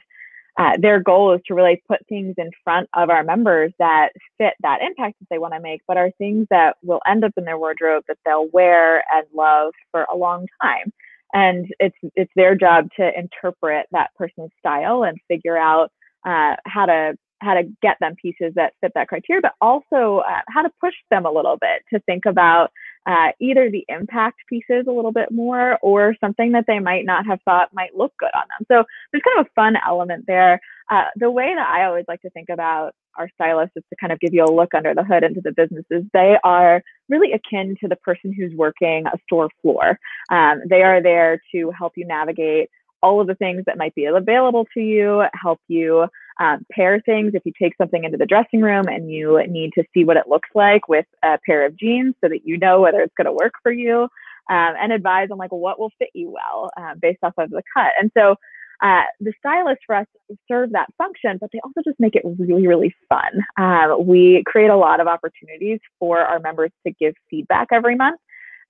uh, 0.59 0.73
their 0.79 0.99
goal 0.99 1.33
is 1.33 1.41
to 1.47 1.53
really 1.53 1.81
put 1.87 2.05
things 2.07 2.35
in 2.37 2.51
front 2.63 2.89
of 2.93 3.09
our 3.09 3.23
members 3.23 3.71
that 3.79 4.09
fit 4.37 4.53
that 4.61 4.81
impact 4.81 5.17
that 5.19 5.27
they 5.29 5.37
want 5.37 5.53
to 5.53 5.59
make, 5.59 5.81
but 5.87 5.97
are 5.97 6.11
things 6.17 6.45
that 6.49 6.75
will 6.83 7.01
end 7.07 7.23
up 7.23 7.31
in 7.37 7.45
their 7.45 7.57
wardrobe 7.57 8.03
that 8.07 8.17
they'll 8.25 8.49
wear 8.51 8.97
and 9.13 9.25
love 9.33 9.73
for 9.91 10.05
a 10.11 10.17
long 10.17 10.47
time. 10.61 10.91
And 11.33 11.67
it's 11.79 11.95
it's 12.15 12.31
their 12.35 12.55
job 12.55 12.89
to 12.97 13.11
interpret 13.17 13.87
that 13.91 14.09
person's 14.17 14.51
style 14.59 15.03
and 15.03 15.17
figure 15.29 15.57
out 15.57 15.91
uh, 16.25 16.55
how 16.65 16.85
to 16.85 17.17
how 17.41 17.55
to 17.55 17.63
get 17.81 17.97
them 17.99 18.15
pieces 18.21 18.53
that 18.55 18.73
fit 18.81 18.91
that 18.93 19.07
criteria, 19.07 19.41
but 19.41 19.53
also 19.61 20.21
uh, 20.27 20.41
how 20.49 20.61
to 20.61 20.69
push 20.79 20.93
them 21.09 21.25
a 21.25 21.31
little 21.31 21.57
bit 21.59 21.81
to 21.91 21.99
think 22.01 22.25
about 22.25 22.71
uh, 23.05 23.29
either 23.39 23.69
the 23.69 23.85
impact 23.89 24.39
pieces 24.47 24.85
a 24.87 24.91
little 24.91 25.11
bit 25.11 25.31
more 25.31 25.77
or 25.81 26.15
something 26.19 26.51
that 26.51 26.65
they 26.67 26.79
might 26.79 27.05
not 27.05 27.25
have 27.25 27.39
thought 27.43 27.73
might 27.73 27.95
look 27.95 28.13
good 28.19 28.29
on 28.35 28.43
them. 28.49 28.65
So 28.67 28.83
there's 29.11 29.23
kind 29.23 29.39
of 29.39 29.47
a 29.47 29.53
fun 29.55 29.75
element 29.85 30.25
there. 30.27 30.59
Uh, 30.89 31.05
the 31.15 31.31
way 31.31 31.53
that 31.55 31.67
I 31.67 31.85
always 31.85 32.05
like 32.07 32.21
to 32.21 32.29
think 32.29 32.49
about 32.49 32.93
our 33.17 33.29
stylists 33.33 33.75
is 33.75 33.83
to 33.89 33.95
kind 33.99 34.13
of 34.13 34.19
give 34.19 34.33
you 34.33 34.43
a 34.43 34.51
look 34.51 34.73
under 34.73 34.93
the 34.93 35.03
hood 35.03 35.23
into 35.23 35.41
the 35.41 35.51
businesses. 35.51 36.05
They 36.13 36.37
are 36.43 36.81
really 37.09 37.33
akin 37.33 37.75
to 37.81 37.87
the 37.87 37.95
person 37.97 38.33
who's 38.33 38.53
working 38.55 39.05
a 39.07 39.17
store 39.23 39.49
floor. 39.61 39.97
Um, 40.31 40.61
they 40.69 40.83
are 40.83 41.01
there 41.01 41.41
to 41.53 41.71
help 41.77 41.93
you 41.95 42.05
navigate 42.05 42.69
all 43.03 43.19
of 43.19 43.27
the 43.27 43.35
things 43.35 43.63
that 43.65 43.77
might 43.77 43.95
be 43.95 44.05
available 44.05 44.67
to 44.73 44.79
you, 44.79 45.23
help 45.33 45.59
you 45.67 46.05
um, 46.41 46.65
pair 46.71 46.99
things. 47.06 47.34
If 47.36 47.43
you 47.45 47.54
take 47.62 47.73
something 47.77 48.04
into 48.04 48.17
the 48.17 48.25
dressing 48.25 48.62
room 48.62 48.88
and 48.88 49.12
you 49.12 49.41
need 49.47 49.71
to 49.75 49.84
see 49.93 50.04
what 50.04 50.17
it 50.17 50.27
looks 50.27 50.49
like 50.56 50.88
with 50.88 51.06
a 51.23 51.38
pair 51.45 51.65
of 51.65 51.77
jeans 51.77 52.15
so 52.19 52.30
that 52.30 52.45
you 52.45 52.58
know 52.58 52.82
whether 52.82 53.01
it's 53.01 53.13
going 53.15 53.25
to 53.25 53.34
work 53.34 53.54
for 53.62 53.71
you, 53.71 54.08
um, 54.49 54.73
and 54.82 54.91
advise 54.91 55.30
on 55.32 55.38
like 55.38 55.51
what 55.51 55.80
will 55.80 55.91
fit 55.99 56.10
you 56.13 56.32
well 56.32 56.71
uh, 56.77 56.95
based 56.99 57.19
off 57.23 57.34
of 57.38 57.51
the 57.51 57.62
cut. 57.75 57.91
And 57.99 58.12
so 58.17 58.36
uh, 58.82 59.04
the 59.19 59.34
stylists 59.38 59.84
for 59.86 59.95
us 59.95 60.08
serve 60.47 60.71
that 60.71 60.89
function, 60.97 61.38
but 61.39 61.51
they 61.54 61.60
also 61.63 61.82
just 61.86 61.99
make 61.99 62.15
it 62.15 62.23
really, 62.39 62.65
really 62.65 62.95
fun. 63.08 63.45
Uh, 63.56 63.95
we 63.99 64.43
create 64.47 64.71
a 64.71 64.75
lot 64.75 64.99
of 64.99 65.08
opportunities 65.08 65.80
for 65.99 66.19
our 66.19 66.39
members 66.39 66.71
to 66.88 66.93
give 66.93 67.13
feedback 67.30 67.67
every 67.71 67.95
month. 67.95 68.19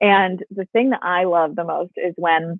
And 0.02 0.44
the 0.50 0.66
thing 0.74 0.90
that 0.90 1.00
I 1.04 1.24
love 1.24 1.56
the 1.56 1.64
most 1.64 1.94
is 1.96 2.14
when 2.18 2.60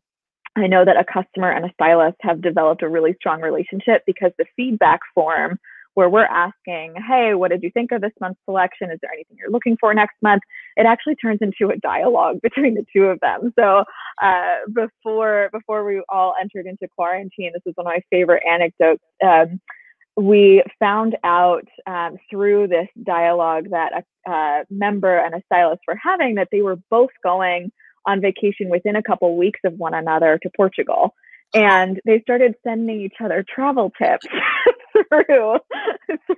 I 0.58 0.68
know 0.68 0.84
that 0.84 0.98
a 0.98 1.06
customer 1.06 1.52
and 1.52 1.66
a 1.66 1.74
stylist 1.74 2.18
have 2.22 2.42
developed 2.42 2.84
a 2.84 2.90
really 2.90 3.16
strong 3.20 3.42
relationship 3.42 4.04
because 4.06 4.32
the 4.38 4.46
feedback 4.56 5.00
form 5.16 5.58
where 5.94 6.10
we're 6.10 6.26
asking, 6.26 6.96
hey, 7.08 7.34
what 7.34 7.52
did 7.52 7.64
you 7.64 7.72
think 7.72 7.92
of 7.92 8.02
this 8.02 8.14
month's 8.22 8.40
selection? 8.46 8.92
Is 8.92 9.00
there 9.02 9.12
anything 9.14 9.38
you're 9.38 9.52
looking 9.52 9.78
for 9.80 9.94
next 9.94 10.16
month? 10.22 10.42
It 10.78 10.86
actually 10.86 11.16
turns 11.16 11.40
into 11.42 11.72
a 11.74 11.78
dialogue 11.78 12.40
between 12.44 12.76
the 12.76 12.86
two 12.94 13.06
of 13.06 13.20
them. 13.20 13.54
So 13.58 13.84
uh, 14.22 14.56
before 14.74 15.50
before 15.52 15.86
we 15.86 16.02
all 16.10 16.34
entered 16.40 16.66
into 16.66 16.88
quarantine, 16.96 17.52
this 17.54 17.64
is 17.66 17.74
one 17.76 17.88
of 17.88 17.94
my 17.94 18.02
favorite 18.10 18.44
anecdotes. 18.50 19.04
Um, 19.24 19.60
we 20.18 20.62
found 20.80 21.18
out 21.24 21.68
um, 21.88 22.18
through 22.30 22.68
this 22.68 22.88
dialogue 23.04 23.70
that 23.72 24.04
a, 24.28 24.32
a 24.32 24.64
member 24.70 25.18
and 25.18 25.34
a 25.34 25.42
stylist 25.46 25.82
were 25.88 26.00
having 26.02 26.36
that 26.36 26.50
they 26.52 26.62
were 26.62 26.78
both 26.90 27.12
going 27.24 27.72
on 28.06 28.22
vacation 28.22 28.70
within 28.70 28.96
a 28.96 29.04
couple 29.04 29.36
weeks 29.38 29.60
of 29.66 29.74
one 29.74 29.94
another 29.94 30.40
to 30.42 30.50
Portugal. 30.56 31.14
And 31.54 32.00
they 32.06 32.22
started 32.22 32.56
sending 32.64 33.02
each 33.02 33.16
other 33.22 33.44
travel 33.48 33.92
tips 33.98 34.26
through 34.94 35.58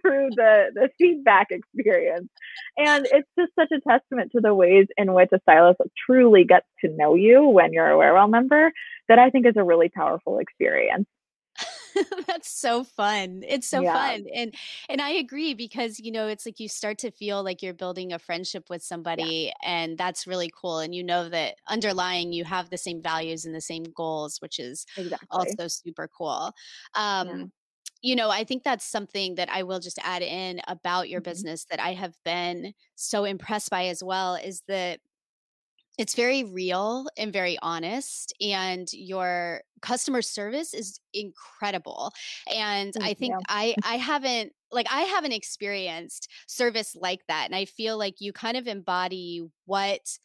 through 0.01 0.29
the, 0.35 0.71
the 0.73 0.89
feedback 0.97 1.47
experience. 1.51 2.29
And 2.77 3.05
it's 3.11 3.27
just 3.37 3.51
such 3.57 3.71
a 3.71 3.79
testament 3.87 4.31
to 4.31 4.41
the 4.41 4.55
ways 4.55 4.87
in 4.97 5.13
which 5.13 5.29
a 5.33 5.39
stylist 5.41 5.79
truly 6.05 6.45
gets 6.45 6.65
to 6.83 6.89
know 6.89 7.15
you 7.15 7.47
when 7.47 7.73
you're 7.73 7.91
a 7.91 7.97
Wearwell 7.97 8.29
member 8.29 8.71
that 9.07 9.19
I 9.19 9.29
think 9.29 9.45
is 9.45 9.55
a 9.55 9.63
really 9.63 9.89
powerful 9.89 10.39
experience. 10.39 11.05
That's 12.27 12.49
so 12.49 12.83
fun. 12.83 13.43
It's 13.47 13.67
so 13.67 13.81
yeah. 13.81 13.93
fun. 13.93 14.25
And 14.33 14.55
and 14.89 15.01
I 15.01 15.11
agree 15.11 15.53
because 15.53 15.99
you 15.99 16.11
know, 16.11 16.27
it's 16.27 16.45
like 16.45 16.59
you 16.59 16.67
start 16.67 16.97
to 16.99 17.11
feel 17.11 17.43
like 17.43 17.61
you're 17.61 17.73
building 17.73 18.13
a 18.13 18.19
friendship 18.19 18.69
with 18.69 18.83
somebody 18.83 19.51
yeah. 19.63 19.69
and 19.69 19.97
that's 19.97 20.27
really 20.27 20.51
cool 20.59 20.79
and 20.79 20.93
you 20.93 21.03
know 21.03 21.29
that 21.29 21.55
underlying 21.67 22.33
you 22.33 22.43
have 22.43 22.69
the 22.69 22.77
same 22.77 23.01
values 23.01 23.45
and 23.45 23.55
the 23.55 23.61
same 23.61 23.83
goals, 23.95 24.41
which 24.41 24.59
is 24.59 24.85
exactly. 24.97 25.27
also 25.31 25.67
super 25.67 26.07
cool. 26.07 26.53
Um 26.95 27.27
yeah. 27.27 27.45
You 28.05 28.17
know, 28.17 28.29
I 28.29 28.43
think 28.43 28.63
that's 28.63 28.83
something 28.83 29.35
that 29.35 29.49
I 29.49 29.63
will 29.63 29.79
just 29.79 29.97
add 30.03 30.23
in 30.23 30.59
about 30.67 31.07
your 31.07 31.21
mm-hmm. 31.21 31.29
business 31.29 31.65
that 31.71 31.79
I 31.79 31.93
have 31.93 32.17
been 32.25 32.73
so 32.95 33.23
impressed 33.23 33.69
by 33.69 33.85
as 33.85 34.03
well 34.03 34.35
is 34.35 34.61
that 34.67 34.99
it's 35.97 36.15
very 36.15 36.43
real 36.43 37.07
and 37.17 37.31
very 37.31 37.57
honest 37.61 38.33
and 38.41 38.87
your 38.93 39.61
customer 39.81 40.21
service 40.21 40.73
is 40.73 40.99
incredible 41.13 42.11
and 42.53 42.93
i 43.01 43.13
think 43.13 43.33
i 43.49 43.75
i 43.83 43.95
haven't 43.95 44.53
like 44.71 44.87
i 44.91 45.01
haven't 45.01 45.33
experienced 45.33 46.29
service 46.47 46.95
like 46.99 47.21
that 47.27 47.45
and 47.45 47.55
i 47.55 47.65
feel 47.65 47.97
like 47.97 48.15
you 48.19 48.33
kind 48.33 48.57
of 48.57 48.67
embody 48.67 49.41
what 49.65 50.17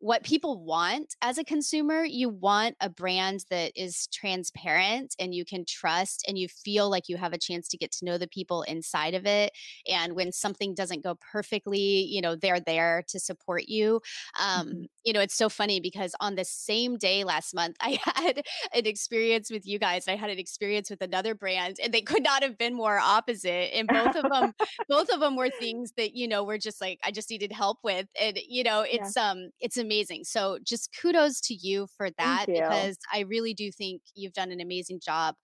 what 0.00 0.24
people 0.24 0.64
want 0.64 1.14
as 1.20 1.36
a 1.36 1.44
consumer. 1.44 2.04
You 2.04 2.30
want 2.30 2.74
a 2.80 2.88
brand 2.88 3.44
that 3.50 3.72
is 3.76 4.08
transparent 4.12 5.14
and 5.18 5.34
you 5.34 5.44
can 5.44 5.66
trust 5.66 6.24
and 6.26 6.38
you 6.38 6.48
feel 6.48 6.90
like 6.90 7.08
you 7.08 7.18
have 7.18 7.34
a 7.34 7.38
chance 7.38 7.68
to 7.68 7.76
get 7.76 7.92
to 7.92 8.06
know 8.06 8.16
the 8.16 8.26
people 8.26 8.62
inside 8.62 9.12
of 9.12 9.26
it. 9.26 9.52
And 9.86 10.14
when 10.14 10.32
something 10.32 10.74
doesn't 10.74 11.04
go 11.04 11.18
perfectly, 11.30 11.78
you 11.78 12.22
know, 12.22 12.34
they're 12.34 12.60
there 12.60 13.04
to 13.08 13.20
support 13.20 13.64
you. 13.68 14.00
Um, 14.40 14.68
mm-hmm. 14.68 14.82
You 15.04 15.12
know, 15.12 15.20
it's 15.20 15.36
so 15.36 15.50
funny 15.50 15.80
because 15.80 16.14
on 16.18 16.34
the 16.34 16.46
same 16.46 16.96
day 16.96 17.22
last 17.22 17.54
month, 17.54 17.76
I 17.82 17.98
had 18.06 18.42
an 18.74 18.86
experience 18.86 19.50
with 19.50 19.66
you 19.66 19.78
guys. 19.78 20.08
I 20.08 20.16
had 20.16 20.30
an 20.30 20.38
experience 20.38 20.88
with 20.88 21.02
another 21.02 21.34
brand 21.34 21.76
and 21.82 21.92
they 21.92 22.02
could 22.02 22.22
not 22.22 22.42
have 22.42 22.56
been 22.56 22.74
more 22.74 22.98
opposite. 22.98 23.76
And 23.76 23.86
both 23.86 24.16
of 24.16 24.30
them, 24.30 24.54
both 24.88 25.10
of 25.10 25.20
them 25.20 25.36
were 25.36 25.50
things 25.50 25.92
that, 25.98 26.16
you 26.16 26.26
know, 26.26 26.42
were 26.42 26.58
just 26.58 26.80
like, 26.80 27.00
I 27.04 27.10
just 27.10 27.28
needed 27.28 27.52
help 27.52 27.80
with. 27.84 28.06
And, 28.18 28.38
you 28.48 28.64
know, 28.64 28.80
it's, 28.90 29.14
yeah. 29.14 29.30
um, 29.30 29.50
it's 29.60 29.76
amazing 29.76 29.89
amazing. 29.90 30.24
So 30.24 30.58
just 30.62 30.96
kudos 31.00 31.40
to 31.42 31.54
you 31.54 31.86
for 31.96 32.10
that 32.18 32.46
you. 32.48 32.54
because 32.54 32.98
I 33.12 33.20
really 33.20 33.54
do 33.54 33.70
think 33.70 34.02
you've 34.14 34.32
done 34.32 34.52
an 34.52 34.60
amazing 34.60 35.00
job 35.04 35.34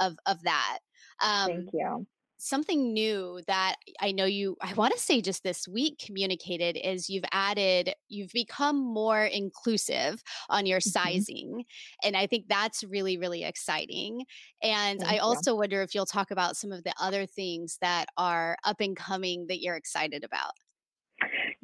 of 0.00 0.16
of 0.26 0.42
that. 0.42 0.78
Um, 1.22 1.48
Thank 1.48 1.70
you 1.72 2.06
something 2.44 2.92
new 2.92 3.40
that 3.46 3.76
I 4.00 4.12
know 4.12 4.26
you, 4.26 4.56
I 4.60 4.74
want 4.74 4.92
to 4.92 5.00
say 5.00 5.22
just 5.22 5.42
this 5.42 5.66
week 5.66 5.98
communicated 6.04 6.76
is 6.76 7.08
you've 7.08 7.24
added, 7.32 7.94
you've 8.08 8.32
become 8.32 8.76
more 8.76 9.24
inclusive 9.24 10.22
on 10.50 10.66
your 10.66 10.80
mm-hmm. 10.80 10.90
sizing. 10.90 11.64
And 12.02 12.16
I 12.16 12.26
think 12.26 12.44
that's 12.48 12.84
really, 12.84 13.16
really 13.16 13.44
exciting. 13.44 14.24
And 14.62 15.00
Thank 15.00 15.12
I 15.12 15.18
also 15.18 15.56
wonder 15.56 15.82
if 15.82 15.94
you'll 15.94 16.04
talk 16.06 16.30
about 16.30 16.56
some 16.56 16.70
of 16.70 16.84
the 16.84 16.94
other 17.00 17.24
things 17.24 17.78
that 17.80 18.08
are 18.18 18.56
up 18.64 18.80
and 18.80 18.94
coming 18.94 19.46
that 19.48 19.60
you're 19.60 19.76
excited 19.76 20.22
about. 20.22 20.52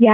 Yeah, 0.00 0.12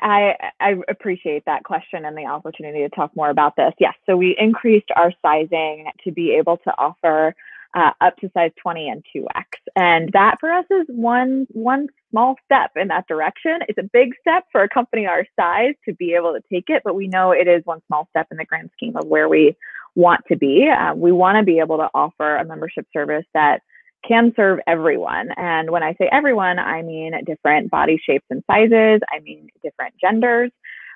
I 0.00 0.34
I 0.60 0.76
appreciate 0.88 1.44
that 1.44 1.62
question 1.64 2.06
and 2.06 2.16
the 2.16 2.24
opportunity 2.24 2.80
to 2.80 2.90
talk 2.90 3.14
more 3.14 3.28
about 3.28 3.54
this. 3.54 3.74
Yes, 3.78 3.92
so 4.06 4.16
we 4.16 4.34
increased 4.38 4.88
our 4.96 5.12
sizing 5.20 5.88
to 6.04 6.12
be 6.12 6.32
able 6.36 6.56
to 6.58 6.72
offer 6.78 7.36
uh, 7.74 7.90
up 8.00 8.16
to 8.18 8.30
size 8.32 8.52
20 8.62 8.88
and 8.88 9.04
2x, 9.14 9.44
and 9.76 10.10
that 10.14 10.36
for 10.40 10.50
us 10.50 10.64
is 10.70 10.86
one 10.88 11.46
one 11.50 11.88
small 12.10 12.36
step 12.46 12.70
in 12.76 12.88
that 12.88 13.08
direction. 13.08 13.58
It's 13.68 13.78
a 13.78 13.90
big 13.92 14.14
step 14.22 14.44
for 14.52 14.62
a 14.62 14.70
company 14.70 15.06
our 15.06 15.26
size 15.38 15.74
to 15.86 15.94
be 15.94 16.14
able 16.14 16.32
to 16.32 16.40
take 16.50 16.70
it, 16.70 16.80
but 16.82 16.94
we 16.96 17.06
know 17.06 17.32
it 17.32 17.46
is 17.46 17.60
one 17.66 17.82
small 17.88 18.08
step 18.12 18.28
in 18.30 18.38
the 18.38 18.46
grand 18.46 18.70
scheme 18.74 18.96
of 18.96 19.06
where 19.06 19.28
we 19.28 19.54
want 19.96 20.22
to 20.28 20.36
be. 20.38 20.66
Uh, 20.66 20.94
we 20.94 21.12
want 21.12 21.36
to 21.36 21.44
be 21.44 21.58
able 21.58 21.76
to 21.76 21.90
offer 21.94 22.36
a 22.36 22.44
membership 22.46 22.86
service 22.90 23.26
that 23.34 23.60
can 24.06 24.32
serve 24.36 24.58
everyone. 24.66 25.28
And 25.36 25.70
when 25.70 25.82
I 25.82 25.94
say 25.94 26.08
everyone, 26.10 26.58
I 26.58 26.82
mean 26.82 27.12
different 27.24 27.70
body 27.70 28.00
shapes 28.04 28.26
and 28.30 28.42
sizes, 28.50 29.00
I 29.10 29.20
mean 29.22 29.48
different 29.62 29.94
genders. 30.00 30.50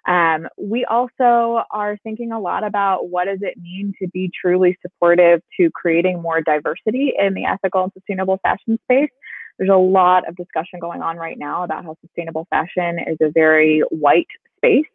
Um, 0.09 0.49
we 0.57 0.85
also 0.87 1.63
are 1.71 1.99
thinking 2.03 2.33
a 2.33 2.41
lot 2.41 2.65
about 2.65 3.11
what 3.11 3.27
does 3.27 3.41
it 3.43 3.59
mean 3.61 3.93
to 4.01 4.09
be 4.09 4.31
truly 4.41 4.79
supportive 4.81 5.43
to 5.59 5.71
creating 5.75 6.23
more 6.23 6.41
diversity 6.41 7.13
in 7.19 7.35
the 7.35 7.45
ethical 7.45 7.85
and 7.85 7.93
sustainable 7.93 8.39
fashion 8.43 8.79
space. 8.85 9.11
There's 9.59 9.71
a 9.71 9.77
lot 9.77 10.27
of 10.27 10.37
discussion 10.37 10.81
going 10.81 11.03
on 11.03 11.17
right 11.17 11.39
now 11.39 11.65
about 11.65 11.85
how 11.85 11.97
sustainable 12.01 12.47
fashion 12.49 12.99
is 13.07 13.19
a 13.21 13.31
very 13.31 13.83
white 13.91 14.29
space. 14.57 14.87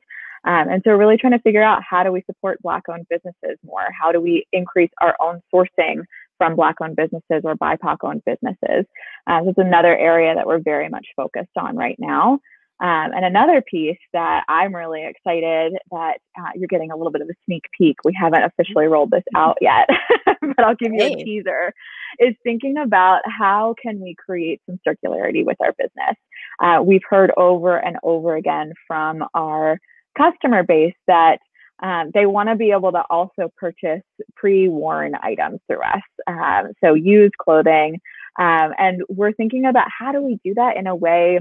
Um, 0.45 0.69
and 0.69 0.81
so, 0.83 0.91
really 0.91 1.17
trying 1.17 1.33
to 1.33 1.39
figure 1.39 1.63
out 1.63 1.81
how 1.87 2.03
do 2.03 2.11
we 2.11 2.23
support 2.25 2.61
Black 2.61 2.83
owned 2.89 3.07
businesses 3.09 3.57
more? 3.63 3.87
How 3.99 4.11
do 4.11 4.21
we 4.21 4.45
increase 4.53 4.91
our 5.01 5.15
own 5.19 5.41
sourcing 5.53 6.03
from 6.37 6.55
Black 6.55 6.75
owned 6.81 6.95
businesses 6.95 7.41
or 7.43 7.55
BIPOC 7.55 7.97
owned 8.03 8.23
businesses. 8.25 8.85
Uh, 9.27 9.41
so 9.43 9.49
it's 9.49 9.57
another 9.57 9.97
area 9.97 10.35
that 10.35 10.45
we're 10.45 10.59
very 10.59 10.89
much 10.89 11.07
focused 11.15 11.55
on 11.57 11.75
right 11.75 11.97
now. 11.99 12.39
Um, 12.81 13.13
and 13.15 13.23
another 13.23 13.61
piece 13.61 13.97
that 14.11 14.43
I'm 14.49 14.75
really 14.75 15.05
excited 15.05 15.73
that 15.91 16.17
uh, 16.37 16.49
you're 16.55 16.67
getting 16.67 16.91
a 16.91 16.97
little 16.97 17.11
bit 17.11 17.21
of 17.21 17.29
a 17.29 17.33
sneak 17.45 17.63
peek. 17.77 17.95
We 18.03 18.13
haven't 18.19 18.43
officially 18.43 18.87
rolled 18.87 19.11
this 19.11 19.23
out 19.33 19.57
yet, 19.61 19.87
but 20.25 20.59
I'll 20.59 20.75
give 20.75 20.91
you 20.91 21.01
a 21.01 21.23
teaser. 21.23 21.73
Is 22.19 22.35
thinking 22.43 22.77
about 22.77 23.21
how 23.25 23.75
can 23.81 24.01
we 24.01 24.13
create 24.15 24.61
some 24.65 24.77
circularity 24.85 25.45
with 25.45 25.57
our 25.61 25.73
business. 25.77 26.17
Uh, 26.61 26.81
we've 26.83 27.01
heard 27.09 27.31
over 27.37 27.77
and 27.77 27.97
over 28.03 28.35
again 28.35 28.73
from 28.87 29.23
our 29.33 29.79
customer 30.17 30.63
base 30.63 30.95
that 31.07 31.39
um, 31.81 32.11
they 32.13 32.25
want 32.25 32.49
to 32.49 32.55
be 32.55 32.71
able 32.71 32.91
to 32.91 33.03
also 33.09 33.51
purchase 33.57 34.01
pre-worn 34.35 35.13
items 35.21 35.59
through 35.67 35.81
us, 35.81 36.01
um, 36.27 36.71
so 36.83 36.93
used 36.93 37.37
clothing. 37.37 37.99
Um, 38.37 38.73
and 38.77 39.01
we're 39.09 39.33
thinking 39.33 39.65
about 39.65 39.87
how 39.97 40.11
do 40.11 40.21
we 40.21 40.39
do 40.43 40.53
that 40.55 40.77
in 40.77 40.87
a 40.87 40.95
way 40.95 41.39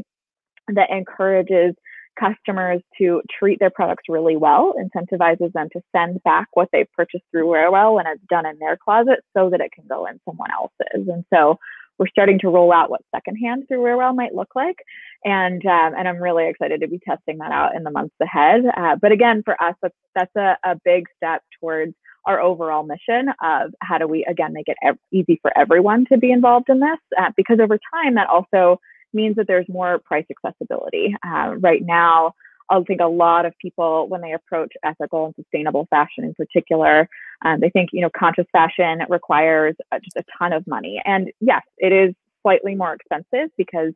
that 0.69 0.91
encourages 0.91 1.75
customers 2.19 2.81
to 2.99 3.21
treat 3.39 3.59
their 3.59 3.71
products 3.71 4.05
really 4.09 4.37
well, 4.37 4.75
incentivizes 4.79 5.53
them 5.53 5.69
to 5.73 5.81
send 5.95 6.23
back 6.23 6.49
what 6.55 6.69
they've 6.73 6.91
purchased 6.97 7.25
through 7.31 7.47
Wearwell 7.47 7.95
when 7.95 8.07
it's 8.07 8.23
done 8.29 8.47
in 8.47 8.59
their 8.59 8.77
closet 8.77 9.21
so 9.37 9.51
that 9.51 9.61
it 9.61 9.73
can 9.73 9.85
go 9.89 10.07
in 10.07 10.21
someone 10.25 10.51
else's. 10.53 11.09
And 11.09 11.25
so 11.33 11.59
we're 11.99 12.09
starting 12.09 12.39
to 12.41 12.49
roll 12.49 12.73
out 12.73 12.91
what 12.91 13.03
secondhand 13.15 13.69
through 13.69 13.83
Wearwell 13.83 14.15
might 14.15 14.35
look 14.35 14.55
like, 14.55 14.77
and 15.25 15.65
um, 15.67 15.95
and 15.97 16.09
I'm 16.09 16.23
really 16.23 16.49
excited 16.49 16.81
to 16.81 16.89
be 16.89 16.99
testing 16.99 17.39
that 17.39 17.53
out 17.53 17.75
in 17.77 17.85
the 17.85 17.91
months 17.91 18.15
ahead. 18.21 18.63
Uh, 18.77 18.97
but 19.01 19.13
again, 19.13 19.43
for 19.45 19.61
us, 19.63 19.75
that's 19.83 19.95
that's 20.15 20.37
a, 20.37 20.57
a 20.65 20.77
big 20.85 21.07
step 21.17 21.43
towards 21.61 21.95
our 22.27 22.41
overall 22.41 22.83
mission 22.83 23.29
of 23.43 23.73
how 23.81 23.99
do 23.99 24.09
we 24.09 24.25
again 24.25 24.53
make 24.53 24.69
it 24.69 24.77
ev- 24.83 24.99
easy 25.13 25.39
for 25.43 25.57
everyone 25.57 26.07
to 26.07 26.17
be 26.19 26.33
involved 26.33 26.69
in 26.69 26.81
this, 26.81 26.99
uh, 27.19 27.31
because 27.37 27.59
over 27.61 27.79
time 27.93 28.15
that 28.15 28.29
also 28.29 28.81
means 29.13 29.37
that 29.37 29.47
there's 29.47 29.69
more 29.69 29.99
price 29.99 30.27
accessibility. 30.31 31.15
Uh, 31.27 31.55
right 31.59 31.83
now, 31.85 32.33
I 32.71 32.81
think 32.83 33.01
a 33.01 33.07
lot 33.07 33.47
of 33.47 33.57
people, 33.59 34.09
when 34.09 34.21
they 34.21 34.33
approach 34.33 34.73
ethical 34.83 35.27
and 35.27 35.35
sustainable 35.35 35.87
fashion 35.91 36.25
in 36.25 36.35
particular, 36.35 37.09
um, 37.45 37.61
they 37.61 37.71
think, 37.71 37.91
you 37.93 38.01
know, 38.01 38.11
conscious 38.17 38.47
fashion 38.53 39.01
requires 39.09 39.75
uh, 39.93 39.99
just 40.03 40.17
a 40.17 40.25
ton 40.39 40.53
of 40.53 40.67
money. 40.67 41.01
And 41.05 41.31
yes, 41.41 41.63
it 41.79 41.93
is 41.93 42.15
slightly 42.43 42.75
more 42.75 42.95
expensive 42.95 43.51
because 43.57 43.93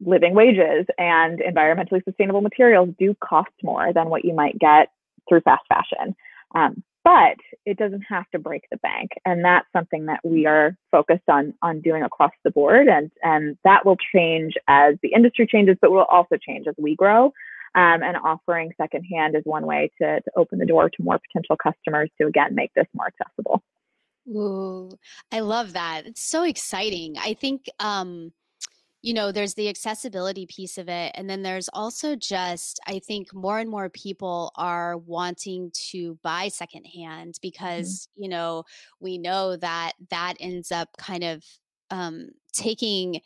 living 0.00 0.34
wages 0.34 0.86
and 0.98 1.40
environmentally 1.40 2.02
sustainable 2.04 2.40
materials 2.40 2.88
do 2.98 3.14
cost 3.22 3.50
more 3.62 3.92
than 3.92 4.08
what 4.08 4.24
you 4.24 4.34
might 4.34 4.58
get 4.58 4.88
through 5.28 5.40
fast 5.42 5.64
fashion. 5.68 6.14
Um, 6.54 6.82
but 7.04 7.36
it 7.66 7.76
doesn't 7.76 8.02
have 8.08 8.24
to 8.30 8.38
break 8.38 8.64
the 8.70 8.78
bank, 8.78 9.10
and 9.26 9.44
that's 9.44 9.66
something 9.74 10.06
that 10.06 10.20
we 10.24 10.46
are 10.46 10.74
focused 10.90 11.28
on 11.28 11.52
on 11.60 11.82
doing 11.82 12.02
across 12.02 12.32
the 12.44 12.50
board, 12.50 12.88
and 12.88 13.10
and 13.22 13.58
that 13.62 13.84
will 13.84 13.98
change 14.14 14.54
as 14.68 14.94
the 15.02 15.12
industry 15.14 15.46
changes, 15.46 15.76
but 15.82 15.90
will 15.90 16.06
also 16.10 16.36
change 16.36 16.66
as 16.66 16.74
we 16.78 16.96
grow. 16.96 17.30
Um, 17.76 18.04
and 18.04 18.16
offering 18.16 18.72
secondhand 18.80 19.34
is 19.34 19.42
one 19.44 19.66
way 19.66 19.90
to, 20.00 20.20
to 20.20 20.30
open 20.36 20.60
the 20.60 20.66
door 20.66 20.88
to 20.90 21.02
more 21.02 21.18
potential 21.18 21.56
customers 21.56 22.08
to 22.20 22.28
again 22.28 22.54
make 22.54 22.70
this 22.74 22.86
more 22.94 23.08
accessible. 23.08 23.62
Ooh, 24.28 24.90
I 25.32 25.40
love 25.40 25.72
that. 25.72 26.06
It's 26.06 26.22
so 26.22 26.44
exciting. 26.44 27.16
I 27.18 27.34
think 27.34 27.66
um, 27.80 28.32
you 29.04 29.12
know, 29.12 29.32
there's 29.32 29.52
the 29.52 29.68
accessibility 29.68 30.46
piece 30.46 30.78
of 30.78 30.88
it. 30.88 31.12
And 31.14 31.28
then 31.28 31.42
there's 31.42 31.68
also 31.74 32.16
just, 32.16 32.80
I 32.86 33.00
think 33.00 33.34
more 33.34 33.58
and 33.58 33.68
more 33.68 33.90
people 33.90 34.50
are 34.56 34.96
wanting 34.96 35.72
to 35.90 36.18
buy 36.22 36.48
secondhand 36.48 37.34
mm-hmm. 37.34 37.42
because, 37.42 38.08
mm-hmm. 38.08 38.22
you 38.22 38.28
know, 38.30 38.64
we 39.00 39.18
know 39.18 39.56
that 39.56 39.92
that 40.08 40.36
ends 40.40 40.72
up 40.72 40.88
kind 40.96 41.22
of 41.22 41.44
um, 41.90 42.28
taking 42.54 43.20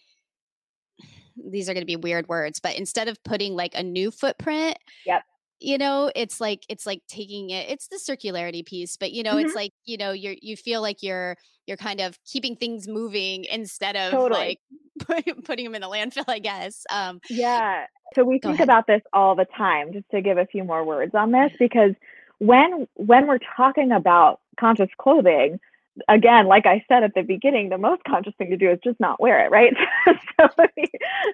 these 1.50 1.68
are 1.68 1.74
going 1.74 1.82
to 1.82 1.86
be 1.86 1.96
weird 1.96 2.28
words, 2.28 2.60
but 2.60 2.76
instead 2.76 3.08
of 3.08 3.22
putting 3.24 3.54
like 3.54 3.72
a 3.74 3.82
new 3.82 4.10
footprint, 4.10 4.78
yep 5.06 5.22
you 5.60 5.78
know 5.78 6.10
it's 6.14 6.40
like 6.40 6.64
it's 6.68 6.86
like 6.86 7.02
taking 7.08 7.50
it 7.50 7.68
it's 7.68 7.88
the 7.88 7.96
circularity 7.96 8.64
piece 8.64 8.96
but 8.96 9.12
you 9.12 9.22
know 9.22 9.34
mm-hmm. 9.34 9.46
it's 9.46 9.54
like 9.54 9.72
you 9.84 9.96
know 9.96 10.12
you're 10.12 10.36
you 10.40 10.56
feel 10.56 10.80
like 10.80 11.02
you're 11.02 11.36
you're 11.66 11.76
kind 11.76 12.00
of 12.00 12.18
keeping 12.24 12.56
things 12.56 12.86
moving 12.86 13.44
instead 13.44 13.96
of 13.96 14.10
totally. 14.10 14.58
like 15.08 15.26
putting 15.44 15.64
them 15.64 15.74
in 15.74 15.82
the 15.82 15.88
landfill 15.88 16.24
i 16.28 16.38
guess 16.38 16.84
um 16.90 17.20
yeah 17.28 17.84
so 18.14 18.24
we 18.24 18.38
think 18.38 18.54
ahead. 18.54 18.66
about 18.66 18.86
this 18.86 19.02
all 19.12 19.34
the 19.34 19.46
time 19.56 19.92
just 19.92 20.08
to 20.10 20.20
give 20.20 20.38
a 20.38 20.46
few 20.46 20.64
more 20.64 20.84
words 20.84 21.14
on 21.14 21.32
this 21.32 21.50
because 21.58 21.92
when 22.38 22.86
when 22.94 23.26
we're 23.26 23.38
talking 23.56 23.92
about 23.92 24.40
conscious 24.58 24.88
clothing 24.98 25.58
again, 26.08 26.46
like 26.46 26.66
I 26.66 26.84
said 26.88 27.02
at 27.02 27.14
the 27.14 27.22
beginning, 27.22 27.68
the 27.68 27.78
most 27.78 28.02
conscious 28.04 28.34
thing 28.38 28.50
to 28.50 28.56
do 28.56 28.70
is 28.70 28.78
just 28.84 29.00
not 29.00 29.20
wear 29.20 29.44
it, 29.44 29.50
right? 29.50 29.72
so 30.40 30.48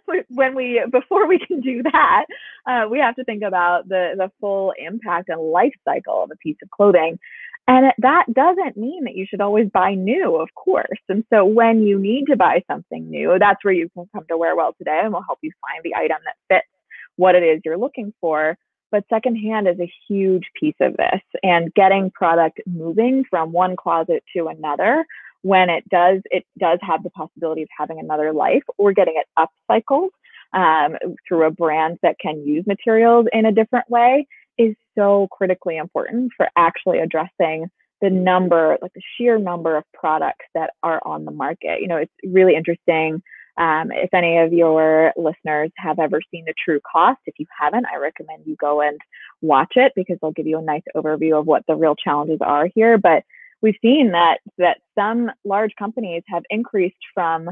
when 0.29 0.55
we, 0.55 0.83
before 0.91 1.27
we 1.27 1.39
can 1.39 1.61
do 1.61 1.83
that, 1.83 2.25
uh, 2.67 2.89
we 2.91 2.99
have 2.99 3.17
to 3.17 3.25
think 3.25 3.43
about 3.43 3.89
the 3.89 4.15
the 4.17 4.31
full 4.41 4.73
impact 4.79 5.29
and 5.29 5.41
life 5.41 5.75
cycle 5.85 6.25
of 6.25 6.31
a 6.31 6.37
piece 6.37 6.57
of 6.63 6.71
clothing. 6.71 7.19
And 7.67 7.93
that 7.99 8.27
doesn't 8.33 8.77
mean 8.77 9.05
that 9.05 9.17
you 9.17 9.27
should 9.29 9.41
always 9.41 9.71
buy 9.73 9.95
new, 9.95 10.37
of 10.37 10.49
course. 10.55 11.01
And 11.09 11.25
so 11.33 11.47
when 11.47 11.83
you 11.83 11.99
need 11.99 12.27
to 12.27 12.37
buy 12.37 12.63
something 12.71 13.09
new, 13.09 13.39
that's 13.39 13.65
where 13.65 13.73
you 13.73 13.89
can 13.91 14.07
come 14.15 14.25
to 14.29 14.37
Wearwell 14.37 14.77
today 14.77 15.01
and 15.03 15.13
we'll 15.13 15.23
help 15.23 15.39
you 15.41 15.51
find 15.63 15.83
the 15.83 15.95
item 15.95 16.19
that 16.27 16.55
fits 16.55 16.69
what 17.17 17.35
it 17.35 17.43
is 17.43 17.63
you're 17.65 17.79
looking 17.79 18.13
for 18.21 18.59
but 18.95 19.03
secondhand 19.13 19.67
is 19.67 19.81
a 19.81 19.93
huge 20.07 20.45
piece 20.55 20.77
of 20.81 20.97
this 20.97 21.21
and 21.43 21.75
getting 21.75 22.13
product 22.13 22.61
moving 22.65 23.25
from 23.29 23.51
one 23.51 23.75
closet 23.75 24.23
to 24.37 24.47
another 24.47 25.05
when 25.43 25.69
it 25.69 25.83
does 25.89 26.21
it 26.27 26.45
does 26.61 26.79
have 26.81 27.03
the 27.03 27.11
possibility 27.11 27.63
of 27.63 27.69
having 27.77 27.99
another 27.99 28.33
life 28.33 28.63
or 28.79 28.93
getting 28.93 29.17
it 29.17 29.27
upcycled 29.37 30.11
um, 30.53 30.97
through 31.27 31.45
a 31.45 31.51
brand 31.51 31.99
that 32.03 32.15
can 32.21 32.47
use 32.47 32.65
materials 32.69 33.27
in 33.33 33.47
a 33.47 33.51
different 33.51 33.91
way 33.91 34.29
is 34.59 34.77
so 34.97 35.27
critically 35.33 35.77
important 35.77 36.31
for 36.37 36.47
actually 36.57 37.01
addressing 37.01 37.69
the 38.01 38.11
number 38.11 38.79
like 38.81 38.93
the 38.95 39.03
sheer 39.17 39.41
number 39.41 39.77
of 39.77 39.83
products 39.93 40.47
that 40.55 40.71
are 40.85 41.03
on 41.05 41.25
the 41.25 41.33
market. 41.33 41.81
You 41.81 41.89
know 41.89 41.97
it's 41.97 42.13
really 42.23 42.55
interesting 42.55 43.25
um, 43.57 43.93
if 43.93 44.13
any 44.13 44.39
of 44.39 44.53
your 44.53 45.13
listeners 45.17 45.71
have 45.77 45.99
ever 45.99 46.21
seen 46.31 46.45
the 46.45 46.55
true 46.63 46.81
cost, 46.91 47.21
if 47.27 47.35
you 47.39 47.47
haven't, 47.57 47.87
I 47.87 47.99
recommend 47.99 48.43
you 48.47 48.57
go 48.57 48.81
and 48.81 48.99
watch 49.43 49.75
it 49.77 49.93
because 49.95 50.19
they'll 50.21 50.33
give 50.33 50.47
you 50.47 50.59
a 50.59 50.63
nice 50.63 50.83
overview 50.97 51.39
of 51.39 51.47
what 51.47 51.65
the 51.69 51.77
real 51.77 51.95
challenges 51.95 52.39
are 52.41 52.69
here. 52.75 52.99
But 52.99 53.23
we've 53.63 53.77
seen 53.81 54.11
that 54.13 54.39
that 54.59 54.79
some 54.97 55.31
large 55.45 55.75
companies 55.79 56.23
have 56.27 56.43
increased 56.51 56.97
from 57.15 57.51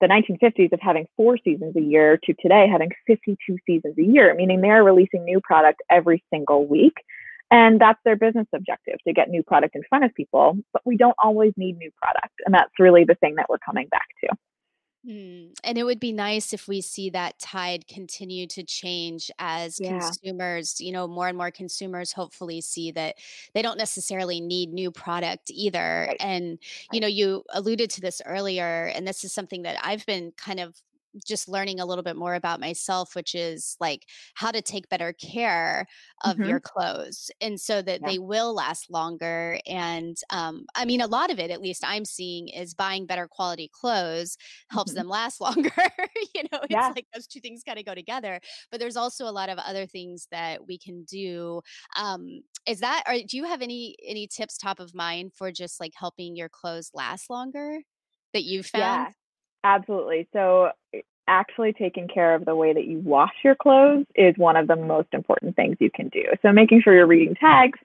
the 0.00 0.06
1950s 0.06 0.72
of 0.72 0.80
having 0.80 1.06
four 1.16 1.36
seasons 1.44 1.76
a 1.76 1.80
year 1.80 2.18
to 2.24 2.34
today 2.40 2.66
having 2.66 2.90
52 3.06 3.58
seasons 3.66 3.94
a 3.98 4.02
year, 4.02 4.34
meaning 4.34 4.60
they're 4.60 4.84
releasing 4.84 5.24
new 5.24 5.40
product 5.40 5.82
every 5.90 6.24
single 6.30 6.66
week. 6.66 6.94
And 7.50 7.80
that's 7.80 7.98
their 8.04 8.16
business 8.16 8.46
objective 8.54 8.98
to 9.06 9.12
get 9.12 9.28
new 9.28 9.42
product 9.42 9.74
in 9.74 9.82
front 9.88 10.04
of 10.04 10.14
people. 10.14 10.56
But 10.72 10.82
we 10.86 10.96
don't 10.96 11.16
always 11.22 11.52
need 11.56 11.76
new 11.76 11.90
product. 12.00 12.34
And 12.46 12.54
that's 12.54 12.70
really 12.78 13.04
the 13.04 13.16
thing 13.16 13.34
that 13.34 13.46
we're 13.48 13.58
coming 13.58 13.88
back 13.88 14.06
to. 14.22 14.28
Mm. 15.06 15.54
And 15.64 15.78
it 15.78 15.84
would 15.84 15.98
be 15.98 16.12
nice 16.12 16.52
if 16.52 16.68
we 16.68 16.82
see 16.82 17.08
that 17.10 17.38
tide 17.38 17.86
continue 17.86 18.46
to 18.48 18.62
change 18.62 19.30
as 19.38 19.78
Yeah. 19.78 19.80
consumers, 19.80 20.78
you 20.78 20.92
know, 20.92 21.08
more 21.08 21.26
and 21.26 21.38
more 21.38 21.50
consumers 21.50 22.12
hopefully 22.12 22.60
see 22.60 22.90
that 22.92 23.16
they 23.54 23.62
don't 23.62 23.78
necessarily 23.78 24.42
need 24.42 24.72
new 24.74 24.90
product 24.90 25.50
either. 25.50 26.10
Right. 26.10 26.20
And, 26.20 26.58
you 26.90 27.00
know, 27.00 27.06
you 27.06 27.44
alluded 27.48 27.88
to 27.90 28.02
this 28.02 28.20
earlier, 28.26 28.86
and 28.94 29.08
this 29.08 29.24
is 29.24 29.32
something 29.32 29.62
that 29.62 29.78
I've 29.82 30.04
been 30.04 30.32
kind 30.32 30.60
of 30.60 30.82
just 31.26 31.48
learning 31.48 31.80
a 31.80 31.86
little 31.86 32.04
bit 32.04 32.16
more 32.16 32.34
about 32.34 32.60
myself, 32.60 33.14
which 33.14 33.34
is 33.34 33.76
like 33.80 34.06
how 34.34 34.50
to 34.50 34.62
take 34.62 34.88
better 34.88 35.12
care 35.12 35.86
of 36.22 36.40
hmm 36.40 36.40
your 36.42 36.60
clothes 36.60 37.30
and 37.40 37.60
so 37.60 37.82
that 37.82 38.04
Yeah. 38.04 38.04
they 38.04 38.18
will 38.18 38.54
last 38.54 38.90
longer. 38.90 39.58
And 39.66 40.16
um, 40.30 40.66
I 40.74 40.84
mean, 40.84 41.00
a 41.00 41.06
lot 41.06 41.30
of 41.30 41.38
it, 41.38 41.50
at 41.50 41.60
least 41.60 41.82
I'm 41.84 42.04
seeing, 42.04 42.48
is 42.48 42.74
buying 42.74 43.06
better 43.06 43.26
quality 43.28 43.68
clothes 43.72 44.36
helps 44.70 44.92
hmm 44.92 45.02
them 45.02 45.08
last 45.08 45.40
longer. 45.40 45.70
you 46.34 46.42
know, 46.52 46.60
it's 46.62 46.90
Yeah. 46.90 46.94
like 46.94 47.06
those 47.14 47.26
two 47.26 47.40
things 47.40 47.62
kind 47.64 47.78
of 47.78 47.84
go 47.84 47.94
together. 47.94 48.40
But 48.70 48.80
there's 48.80 48.96
also 48.96 49.26
a 49.26 49.32
lot 49.32 49.48
of 49.48 49.58
other 49.58 49.86
things 49.86 50.28
that 50.30 50.66
we 50.66 50.78
can 50.78 51.04
do. 51.04 51.62
Um, 51.96 52.42
is 52.66 52.80
that, 52.80 53.04
or 53.06 53.14
do 53.26 53.36
you 53.36 53.44
have 53.44 53.62
any 53.62 53.96
any 54.06 54.26
tips 54.26 54.56
top 54.58 54.80
of 54.80 54.94
mind 54.94 55.32
for 55.34 55.50
just 55.52 55.80
like 55.80 55.92
helping 55.96 56.36
your 56.36 56.48
clothes 56.48 56.90
last 56.94 57.30
longer 57.30 57.80
that 58.32 58.44
you've 58.44 58.66
found? 58.66 59.00
Yeah. 59.00 59.12
Absolutely. 59.64 60.26
So, 60.32 60.70
eh, 60.94 61.00
actually 61.28 61.72
taking 61.72 62.08
care 62.08 62.34
of 62.34 62.44
the 62.44 62.56
way 62.56 62.72
that 62.72 62.86
you 62.86 62.98
wash 63.00 63.32
your 63.44 63.54
clothes 63.54 64.06
is 64.16 64.34
one 64.36 64.56
of 64.56 64.66
the 64.66 64.76
most 64.76 65.08
important 65.12 65.54
things 65.54 65.76
you 65.78 65.90
can 65.90 66.08
do. 66.08 66.24
So, 66.42 66.52
making 66.52 66.82
sure 66.82 66.94
you're 66.94 67.06
reading 67.06 67.34
tags, 67.34 67.78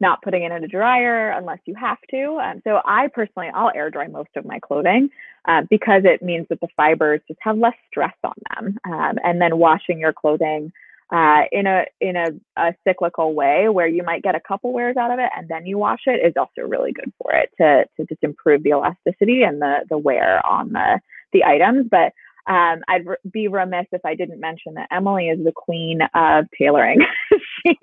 not 0.00 0.22
putting 0.22 0.42
it 0.44 0.52
in 0.52 0.64
a 0.64 0.68
dryer 0.68 1.30
unless 1.30 1.58
you 1.64 1.74
have 1.74 1.98
to. 2.10 2.38
Um, 2.42 2.60
so, 2.64 2.80
I 2.84 3.08
personally, 3.08 3.48
I'll 3.54 3.72
air 3.74 3.90
dry 3.90 4.06
most 4.06 4.30
of 4.36 4.44
my 4.44 4.58
clothing 4.60 5.08
uh, 5.46 5.62
because 5.70 6.02
it 6.04 6.22
means 6.22 6.46
that 6.50 6.60
the 6.60 6.68
fibers 6.76 7.20
just 7.26 7.40
have 7.42 7.58
less 7.58 7.74
stress 7.88 8.14
on 8.22 8.34
them. 8.54 8.78
Um, 8.84 9.18
and 9.24 9.40
then 9.40 9.58
washing 9.58 9.98
your 9.98 10.12
clothing 10.12 10.72
uh, 11.14 11.42
in 11.52 11.66
a 11.68 11.84
in 12.00 12.16
a, 12.16 12.26
a 12.56 12.74
cyclical 12.86 13.34
way 13.34 13.68
where 13.68 13.86
you 13.86 14.02
might 14.02 14.24
get 14.24 14.34
a 14.34 14.40
couple 14.40 14.72
wears 14.72 14.96
out 14.96 15.12
of 15.12 15.20
it 15.20 15.30
and 15.36 15.48
then 15.48 15.64
you 15.64 15.78
wash 15.78 16.00
it 16.06 16.26
is 16.26 16.32
also 16.36 16.66
really 16.66 16.92
good 16.92 17.12
for 17.22 17.32
it 17.32 17.50
to 17.56 17.84
to 17.96 18.04
just 18.08 18.22
improve 18.24 18.64
the 18.64 18.70
elasticity 18.70 19.42
and 19.42 19.62
the 19.62 19.76
the 19.88 19.96
wear 19.96 20.44
on 20.44 20.72
the 20.72 20.98
the 21.32 21.44
items. 21.44 21.86
But 21.88 22.12
um, 22.52 22.80
I'd 22.88 23.06
re- 23.06 23.16
be 23.30 23.46
remiss 23.46 23.86
if 23.92 24.04
I 24.04 24.16
didn't 24.16 24.40
mention 24.40 24.74
that 24.74 24.88
Emily 24.90 25.28
is 25.28 25.38
the 25.42 25.52
queen 25.54 26.00
of 26.14 26.46
tailoring. 26.58 26.98
she 27.66 27.76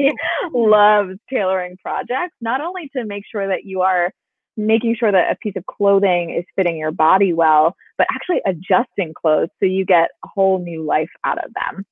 loves 0.53 1.17
tailoring 1.31 1.77
projects, 1.81 2.35
not 2.41 2.59
only 2.59 2.89
to 2.95 3.05
make 3.05 3.23
sure 3.31 3.47
that 3.47 3.63
you 3.63 3.81
are 3.81 4.11
making 4.57 4.97
sure 4.99 5.11
that 5.11 5.31
a 5.31 5.35
piece 5.37 5.55
of 5.55 5.65
clothing 5.65 6.35
is 6.37 6.43
fitting 6.57 6.77
your 6.77 6.91
body 6.91 7.31
well, 7.31 7.75
but 7.97 8.07
actually 8.13 8.41
adjusting 8.45 9.13
clothes 9.13 9.49
so 9.59 9.65
you 9.65 9.85
get 9.85 10.09
a 10.25 10.27
whole 10.27 10.59
new 10.59 10.83
life 10.83 11.09
out 11.23 11.43
of 11.43 11.51
them. 11.53 11.85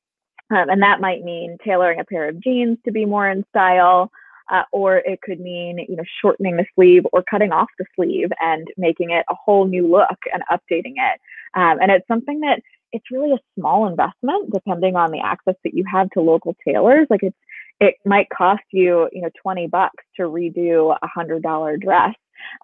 Um, 0.52 0.70
and 0.70 0.82
that 0.82 1.02
might 1.02 1.24
mean 1.24 1.58
tailoring 1.64 2.00
a 2.00 2.06
pair 2.06 2.28
of 2.28 2.42
jeans 2.42 2.78
to 2.86 2.92
be 2.92 3.06
more 3.06 3.30
in 3.30 3.46
style, 3.50 4.12
uh, 4.52 4.64
or 4.72 4.98
it 4.98 5.22
could 5.22 5.40
mean 5.40 5.86
you 5.88 5.96
know 5.96 6.04
shortening 6.22 6.58
the 6.58 6.66
sleeve 6.76 7.04
or 7.14 7.24
cutting 7.30 7.52
off 7.52 7.70
the 7.78 7.86
sleeve 7.96 8.30
and 8.42 8.68
making 8.78 9.12
it 9.12 9.26
a 9.30 9.36
whole 9.36 9.66
new 9.68 9.90
look 9.90 10.18
and 10.34 10.44
updating 10.52 10.94
it. 10.98 11.20
Um, 11.56 11.80
and 11.82 11.92
it's 11.92 12.08
something 12.08 12.40
that 12.42 12.62
it's 12.92 13.12
really 13.12 13.32
a 13.32 13.40
small 13.60 13.88
investment 13.88 14.52
depending 14.52 14.96
on 14.96 15.12
the 15.12 15.20
access 15.20 15.56
that 15.64 15.74
you 15.74 15.84
have 15.92 16.10
to 16.12 16.22
local 16.22 16.56
tailors. 16.68 17.08
Like 17.10 17.24
it's 17.24 17.38
it 17.80 17.96
might 18.06 18.28
cost 18.36 18.64
you 18.72 19.08
you 19.12 19.22
know 19.22 19.30
20 19.42 19.68
bucks 19.68 20.04
to 20.18 20.24
redo 20.24 20.96
a 21.02 21.08
hundred 21.08 21.44
dollar 21.44 21.78
dress, 21.78 22.16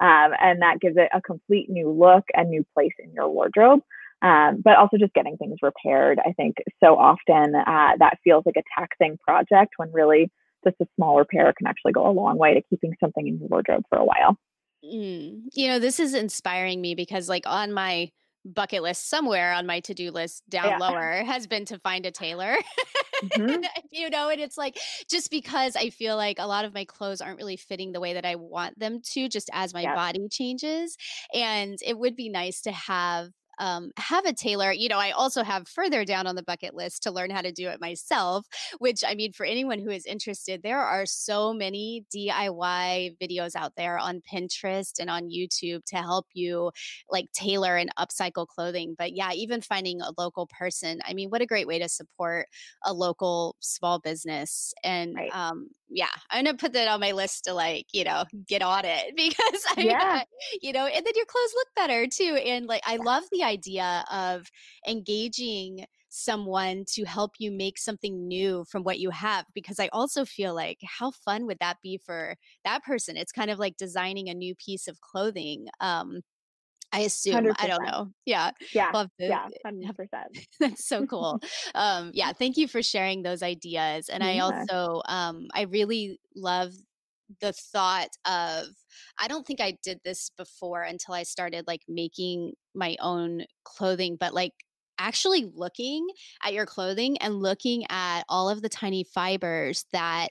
um, 0.02 0.32
and 0.42 0.62
that 0.62 0.80
gives 0.82 0.98
it 0.98 1.10
a 1.14 1.22
complete 1.22 1.70
new 1.70 1.92
look 1.92 2.24
and 2.34 2.50
new 2.50 2.66
place 2.74 2.94
in 3.00 3.12
your 3.14 3.30
wardrobe. 3.30 3.82
Um, 4.22 4.62
but 4.64 4.76
also 4.78 4.98
just 4.98 5.14
getting 5.14 5.38
things 5.38 5.58
repaired. 5.62 6.20
I 6.26 6.32
think 6.34 6.56
so 6.84 6.96
often 6.98 7.54
uh, 7.56 7.92
that 8.00 8.18
feels 8.24 8.44
like 8.46 8.56
a 8.58 8.64
taxing 8.80 9.18
project 9.18 9.74
when 9.78 9.92
really 9.92 10.32
just 10.64 10.78
a 10.82 10.88
small 10.96 11.18
repair 11.20 11.54
can 11.56 11.68
actually 11.68 11.92
go 11.92 12.10
a 12.10 12.12
long 12.12 12.38
way 12.38 12.54
to 12.56 12.62
keeping 12.70 12.94
something 13.00 13.28
in 13.28 13.38
your 13.40 13.50
wardrobe 13.50 13.84
for 13.90 13.98
a 14.00 14.06
while. 14.06 14.38
Mm. 14.84 15.44
You 15.54 15.68
know, 15.68 15.80
this 15.80 16.00
is 16.00 16.14
inspiring 16.14 16.82
me 16.82 16.96
because, 16.96 17.28
like, 17.30 17.48
on 17.48 17.74
my 17.74 18.12
bucket 18.46 18.84
list 18.84 19.10
somewhere 19.10 19.54
on 19.54 19.66
my 19.66 19.80
to-do 19.80 20.12
list 20.12 20.44
down 20.48 20.70
Yeah. 20.70 20.78
lower 20.78 21.24
has 21.26 21.48
been 21.48 21.66
to 21.66 21.80
find 21.80 22.06
a 22.06 22.12
tailor. 22.12 22.56
hmm 23.22 23.66
you 23.92 24.10
know, 24.10 24.30
and 24.30 24.40
it's 24.40 24.58
like 24.58 24.78
just 25.10 25.32
because 25.32 25.76
I 25.76 25.90
feel 25.90 26.16
like 26.16 26.38
a 26.38 26.46
lot 26.46 26.66
of 26.66 26.74
my 26.74 26.86
clothes 26.86 27.22
aren't 27.22 27.38
really 27.40 27.58
fitting 27.58 27.92
the 27.92 28.00
way 28.00 28.14
that 28.14 28.26
I 28.26 28.36
want 28.36 28.78
them 28.78 29.00
to, 29.14 29.30
just 29.30 29.50
as 29.54 29.74
my 29.74 29.84
Yeah. 29.84 29.96
body 29.96 30.28
changes. 30.30 30.96
And 31.34 31.78
it 31.84 31.98
would 31.98 32.16
be 32.16 32.30
nice 32.30 32.62
to 32.62 32.72
have 32.72 33.30
um, 33.60 33.92
have 33.98 34.26
a 34.26 34.34
tailor. 34.34 34.72
You 34.72 34.90
know, 34.90 34.98
I 35.00 35.12
also 35.12 35.44
have 35.44 35.68
further 35.68 36.06
down 36.06 36.28
on 36.28 36.36
the 36.36 36.44
bucket 36.44 36.74
list 36.76 37.04
to 37.04 37.12
learn 37.12 37.30
how 37.30 37.42
to 37.42 37.52
do 37.52 37.70
it 37.70 37.80
myself, 37.82 38.48
which 38.80 39.04
I 39.06 39.16
mean, 39.16 39.34
for 39.34 39.46
anyone 39.46 39.80
who 39.80 39.90
is 39.90 40.06
interested, 40.06 40.62
there 40.64 40.80
are 40.82 41.06
so 41.06 41.54
many 41.54 42.06
DIY 42.12 43.16
videos 43.22 43.56
out 43.56 43.74
there 43.76 43.98
on 43.98 44.22
Pinterest 44.22 45.00
and 45.00 45.10
on 45.10 45.30
YouTube 45.30 45.84
to 45.86 45.98
help 45.98 46.28
you 46.34 46.72
like 47.10 47.32
tailor 47.32 47.76
and 47.78 47.94
upcycle 47.98 48.48
clothing. 48.48 48.96
But 48.98 49.14
yeah, 49.14 49.32
even 49.34 49.62
finding 49.62 50.02
a 50.02 50.12
local 50.18 50.48
person, 50.48 51.00
I 51.06 51.14
mean, 51.14 51.30
what 51.30 51.42
a 51.42 51.46
great 51.46 51.68
way 51.68 51.80
to 51.80 51.90
support 51.90 52.48
a 52.84 52.94
local 52.94 53.56
small 53.60 54.00
business. 54.00 54.74
And 54.84 55.20
Right. 55.20 55.34
um, 55.34 55.70
yeah, 55.90 56.10
I'm 56.30 56.46
gonna 56.46 56.58
put 56.58 56.74
that 56.74 56.88
on 56.88 57.00
my 57.00 57.12
list 57.12 57.46
to 57.46 57.54
like, 57.54 57.88
you 57.94 58.04
know, 58.04 58.26
get 58.48 58.62
on 58.62 58.86
it 58.86 59.16
because 59.16 59.64
I, 59.78 59.96
Yeah. 59.96 60.24
you 60.62 60.74
know, 60.74 60.86
and 60.86 61.06
then 61.06 61.14
your 61.16 61.26
clothes 61.26 61.54
look 61.56 61.68
better 61.76 62.08
too. 62.08 62.36
And 62.44 62.68
like, 62.68 62.82
I 62.86 62.98
love 62.98 63.24
the 63.32 63.44
idea 63.46 64.06
of 64.12 64.52
engaging 64.88 65.86
someone 66.10 66.86
to 66.88 67.04
help 67.06 67.34
you 67.40 67.52
make 67.52 67.78
something 67.78 68.28
new 68.28 68.66
from 68.66 68.84
what 68.84 69.00
you 69.00 69.10
have 69.10 69.46
because 69.54 69.80
I 69.80 69.90
also 69.90 70.26
feel 70.26 70.56
like 70.56 70.80
how 70.84 71.12
fun 71.12 71.46
would 71.48 71.60
that 71.60 71.78
be 71.84 71.98
for 71.98 72.36
that 72.64 72.84
person? 72.84 73.18
It's 73.18 73.32
kind 73.34 73.52
of 73.52 73.60
like 73.60 73.78
designing 73.78 74.30
a 74.30 74.34
new 74.34 74.56
piece 74.56 74.88
of 74.88 75.02
clothing. 75.02 75.68
Um, 75.82 76.22
I 76.94 77.02
assume, 77.02 77.52
I 77.58 77.68
don't 77.68 77.84
know. 77.84 78.14
Yeah, 78.26 78.52
Yeah. 78.72 78.94
love 78.94 79.10
to 79.20 79.34
Yeah. 79.34 79.50
100%. 79.62 80.38
that's 80.60 80.86
so 80.86 81.04
cool. 81.04 81.42
Um, 81.74 82.12
yeah, 82.14 82.34
thank 82.34 82.58
you 82.58 82.68
for 82.68 82.82
sharing 82.82 83.24
those 83.24 83.44
ideas. 83.44 84.10
And 84.10 84.24
I 84.24 84.40
also, 84.40 85.02
um, 85.08 85.48
I 85.54 85.64
really 85.64 86.20
love 86.36 86.74
the 87.42 87.54
thought 87.54 88.10
of, 88.26 88.68
I 89.20 89.28
don't 89.28 89.46
think 89.46 89.62
I 89.62 89.78
did 89.84 90.00
this 90.04 90.30
before 90.38 90.84
until 90.84 91.14
I 91.14 91.24
started 91.24 91.66
like 91.68 91.82
making 91.88 92.54
my 92.74 92.96
own 93.00 93.46
clothing, 93.64 94.18
but 94.20 94.34
like 94.34 94.54
actually 94.98 95.46
looking 95.54 96.08
at 96.44 96.54
your 96.54 96.66
clothing 96.66 97.18
and 97.18 97.42
looking 97.42 97.86
at 97.90 98.24
all 98.30 98.50
of 98.50 98.62
the 98.62 98.70
tiny 98.70 99.04
fibers 99.04 99.86
that 99.92 100.30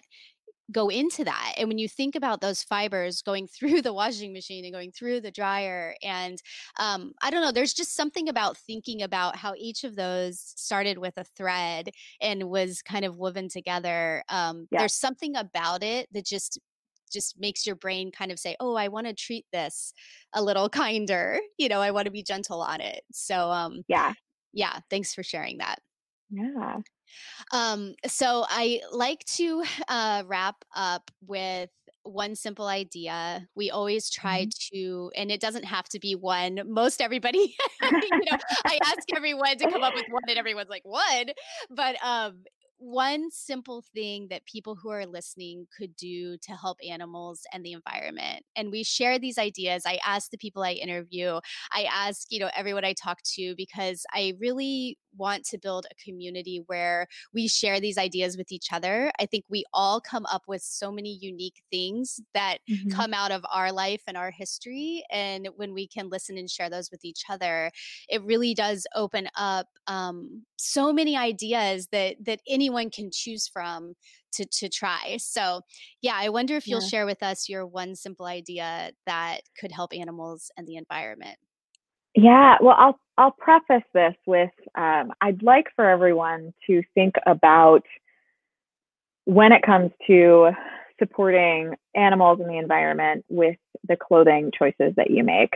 go 0.73 0.89
into 0.89 1.25
that. 1.25 1.55
And 1.59 1.69
when 1.69 1.79
you 1.79 1.89
think 1.89 2.15
about 2.17 2.41
those 2.41 2.63
fibers 2.63 3.23
going 3.23 3.47
through 3.49 3.83
the 3.83 3.93
washing 3.93 4.33
machine 4.33 4.65
and 4.65 4.73
going 4.73 4.93
through 4.93 5.21
the 5.21 5.31
dryer, 5.31 5.95
and 6.03 6.39
um, 6.79 7.13
I 7.23 7.31
don't 7.31 7.43
know, 7.43 7.53
there's 7.53 7.75
just 7.75 7.95
something 7.95 8.29
about 8.29 8.57
thinking 8.57 9.03
about 9.03 9.37
how 9.37 9.55
each 9.57 9.85
of 9.85 9.97
those 9.97 10.41
started 10.41 10.99
with 10.99 11.15
a 11.19 11.25
thread 11.25 11.91
and 12.21 12.45
was 12.49 12.83
kind 12.83 13.05
of 13.05 13.17
woven 13.17 13.49
together. 13.49 14.25
Um, 14.29 14.69
Yeah. 14.71 14.79
there's 14.79 14.95
something 14.95 15.37
about 15.37 15.83
it 15.83 16.09
that 16.13 16.25
just 16.27 16.59
just 17.15 17.41
makes 17.41 17.67
your 17.67 17.77
brain 17.77 18.13
kind 18.13 18.33
of 18.33 18.41
say, 18.41 18.57
"Oh, 18.61 18.77
I 18.77 18.89
want 18.89 19.09
to 19.09 19.15
treat 19.15 19.47
this 19.53 19.95
a 20.35 20.43
little 20.45 20.69
kinder." 20.71 21.41
You 21.59 21.71
know, 21.71 21.81
I 21.83 21.93
want 21.93 22.07
to 22.07 22.13
be 22.13 22.25
gentle 22.25 22.63
on 22.63 22.81
it. 22.83 23.05
So, 23.13 23.51
um, 23.53 23.85
Yeah. 23.89 24.15
yeah, 24.53 24.81
thanks 24.91 25.15
for 25.15 25.23
sharing 25.25 25.59
that. 25.59 25.81
Yeah. 26.31 26.83
Um, 27.53 27.95
so 28.07 28.45
I 28.49 28.81
like 28.93 29.25
to 29.37 29.65
uh, 29.89 30.25
wrap 30.27 30.65
up 30.75 31.11
with 31.21 31.71
one 32.03 32.35
simple 32.37 32.67
idea. 32.67 33.49
We 33.55 33.71
always 33.71 34.11
try 34.11 34.47
Mhm. 34.47 34.53
to, 34.73 35.11
and 35.17 35.31
it 35.31 35.41
doesn't 35.41 35.65
have 35.65 35.89
to 35.91 35.99
be 35.99 36.15
one. 36.15 36.61
Most 36.67 37.01
everybody, 37.01 37.57
you 38.03 38.13
know, 38.27 38.37
I 38.69 38.79
ask 38.85 39.09
everyone 39.15 39.57
to 39.59 39.67
come 39.67 39.83
up 39.83 39.95
with 39.95 40.07
one, 40.09 40.23
and 40.29 40.39
everyone's 40.39 40.69
like, 40.69 40.85
one. 40.85 41.31
But 41.71 41.97
um, 42.05 42.45
one 42.85 43.31
simple 43.31 43.83
thing 43.83 44.29
that 44.29 44.45
people 44.45 44.75
who 44.77 44.91
are 44.91 45.07
listening 45.07 45.67
could 45.77 45.97
do 45.97 46.37
to 46.39 46.53
help 46.53 46.79
animals 46.87 47.43
and 47.53 47.65
the 47.65 47.73
environment. 47.73 48.45
And 48.55 48.71
we 48.71 48.83
share 48.85 49.19
these 49.19 49.39
ideas. 49.39 49.85
I 49.87 49.99
ask 50.05 50.31
the 50.31 50.37
people 50.39 50.63
I 50.63 50.73
interview, 50.73 51.41
I 51.73 51.85
ask, 51.85 52.27
you 52.31 52.39
know, 52.41 52.51
everyone 52.55 52.85
I 52.85 52.93
talk 52.93 53.23
to 53.35 53.55
because 53.57 54.05
I 54.13 54.35
really 54.39 54.99
want 55.17 55.45
to 55.47 55.59
build 55.59 55.87
a 55.91 55.95
community 56.03 56.63
where 56.67 57.07
we 57.33 57.47
share 57.49 57.81
these 57.81 57.97
ideas 57.97 58.37
with 58.37 58.51
each 58.51 58.73
other. 58.73 59.13
I 59.21 59.27
think 59.27 59.45
we 59.49 59.65
all 59.73 60.01
come 60.01 60.27
up 60.27 60.43
with 60.49 60.61
so 60.63 60.91
many 60.91 61.17
unique 61.21 61.63
things 61.71 62.21
that 62.35 62.59
Mhm. 62.69 63.05
come 63.05 63.15
out 63.15 63.31
of 63.31 63.45
our 63.53 63.73
life 63.73 64.03
and 64.07 64.17
our 64.17 64.31
history. 64.31 65.05
And 65.11 65.49
when 65.57 65.73
we 65.73 65.87
can 65.87 66.09
listen 66.09 66.37
and 66.37 66.51
share 66.51 66.69
those 66.69 66.91
with 66.91 67.05
each 67.05 67.25
other, 67.29 67.71
it 68.09 68.23
really 68.23 68.55
does 68.55 68.87
open 68.95 69.29
up 69.37 69.67
um, 69.87 70.45
so 70.57 70.93
many 70.93 71.17
ideas 71.17 71.89
that 71.93 72.17
that 72.25 72.41
anyone 72.49 72.74
can 72.91 73.11
choose 73.13 73.49
from 73.49 73.95
to 74.33 74.45
to 74.45 74.69
try. 74.69 75.17
So, 75.19 75.63
yeah, 76.03 76.15
I 76.17 76.29
wonder 76.29 76.57
if 76.57 76.69
you'll 76.69 76.81
Yeah. 76.81 76.89
share 76.89 77.07
with 77.07 77.23
us 77.23 77.49
your 77.49 77.67
one 77.67 77.95
simple 77.95 78.27
idea 78.27 78.93
that 79.07 79.43
could 79.59 79.73
help 79.73 79.93
animals 79.95 80.51
and 80.57 80.67
the 80.67 80.77
environment. 80.77 81.39
Yeah, 82.15 82.57
well, 82.61 82.77
I'll 82.79 82.99
I'll 83.19 83.33
preface 83.33 83.83
this 83.93 84.15
with 84.27 84.51
um, 84.77 85.13
I'd 85.21 85.43
like 85.43 85.67
for 85.75 85.89
everyone 85.89 86.53
to 86.67 86.83
think 86.95 87.15
about 87.27 87.83
when 89.25 89.53
it 89.53 89.63
comes 89.63 89.91
to 90.07 90.51
supporting 90.99 91.75
animals 91.95 92.41
and 92.41 92.49
the 92.49 92.59
environment 92.59 93.25
with 93.29 93.57
the 93.89 93.97
clothing 93.97 94.51
choices 94.57 94.95
that 94.97 95.11
you 95.11 95.25
make. 95.25 95.55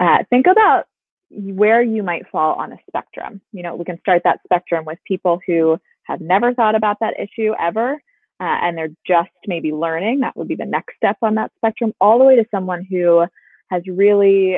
Uh, 0.00 0.18
think 0.30 0.46
about 0.46 0.86
where 1.30 1.82
you 1.82 2.02
might 2.02 2.28
fall 2.30 2.54
on 2.54 2.72
a 2.72 2.78
spectrum. 2.86 3.40
You 3.52 3.62
know, 3.62 3.74
we 3.74 3.84
can 3.84 3.98
start 4.00 4.22
that 4.24 4.40
spectrum 4.44 4.84
with 4.84 4.98
people 5.06 5.40
who 5.46 5.78
have 6.04 6.20
never 6.20 6.54
thought 6.54 6.74
about 6.74 6.98
that 7.00 7.14
issue 7.18 7.52
ever, 7.60 7.92
uh, 8.40 8.56
and 8.62 8.76
they're 8.76 8.88
just 9.06 9.30
maybe 9.46 9.72
learning. 9.72 10.20
That 10.20 10.36
would 10.36 10.48
be 10.48 10.56
the 10.56 10.64
next 10.64 10.96
step 10.96 11.16
on 11.22 11.36
that 11.36 11.52
spectrum, 11.56 11.92
all 12.00 12.18
the 12.18 12.24
way 12.24 12.36
to 12.36 12.44
someone 12.50 12.86
who 12.88 13.24
has 13.70 13.82
really 13.86 14.56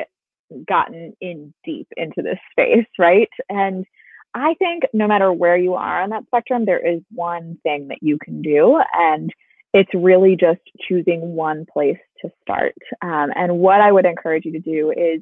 gotten 0.67 1.13
in 1.21 1.53
deep 1.63 1.87
into 1.97 2.21
this 2.21 2.39
space, 2.51 2.87
right? 2.99 3.29
And 3.49 3.85
I 4.33 4.53
think 4.59 4.83
no 4.93 5.07
matter 5.07 5.31
where 5.31 5.57
you 5.57 5.73
are 5.73 6.03
on 6.03 6.09
that 6.11 6.25
spectrum, 6.27 6.65
there 6.65 6.85
is 6.85 7.01
one 7.11 7.57
thing 7.63 7.87
that 7.89 7.99
you 8.01 8.17
can 8.23 8.41
do, 8.41 8.79
and 8.93 9.31
it's 9.73 9.93
really 9.93 10.35
just 10.39 10.61
choosing 10.87 11.35
one 11.35 11.65
place 11.71 11.97
to 12.21 12.29
start. 12.41 12.75
Um, 13.01 13.31
and 13.35 13.59
what 13.59 13.81
I 13.81 13.91
would 13.91 14.05
encourage 14.05 14.45
you 14.45 14.53
to 14.53 14.59
do 14.59 14.91
is 14.91 15.21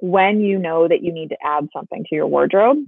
when 0.00 0.40
you 0.40 0.58
know 0.58 0.88
that 0.88 1.02
you 1.02 1.12
need 1.12 1.28
to 1.28 1.36
add 1.44 1.68
something 1.72 2.04
to 2.08 2.14
your 2.14 2.26
wardrobe, 2.26 2.78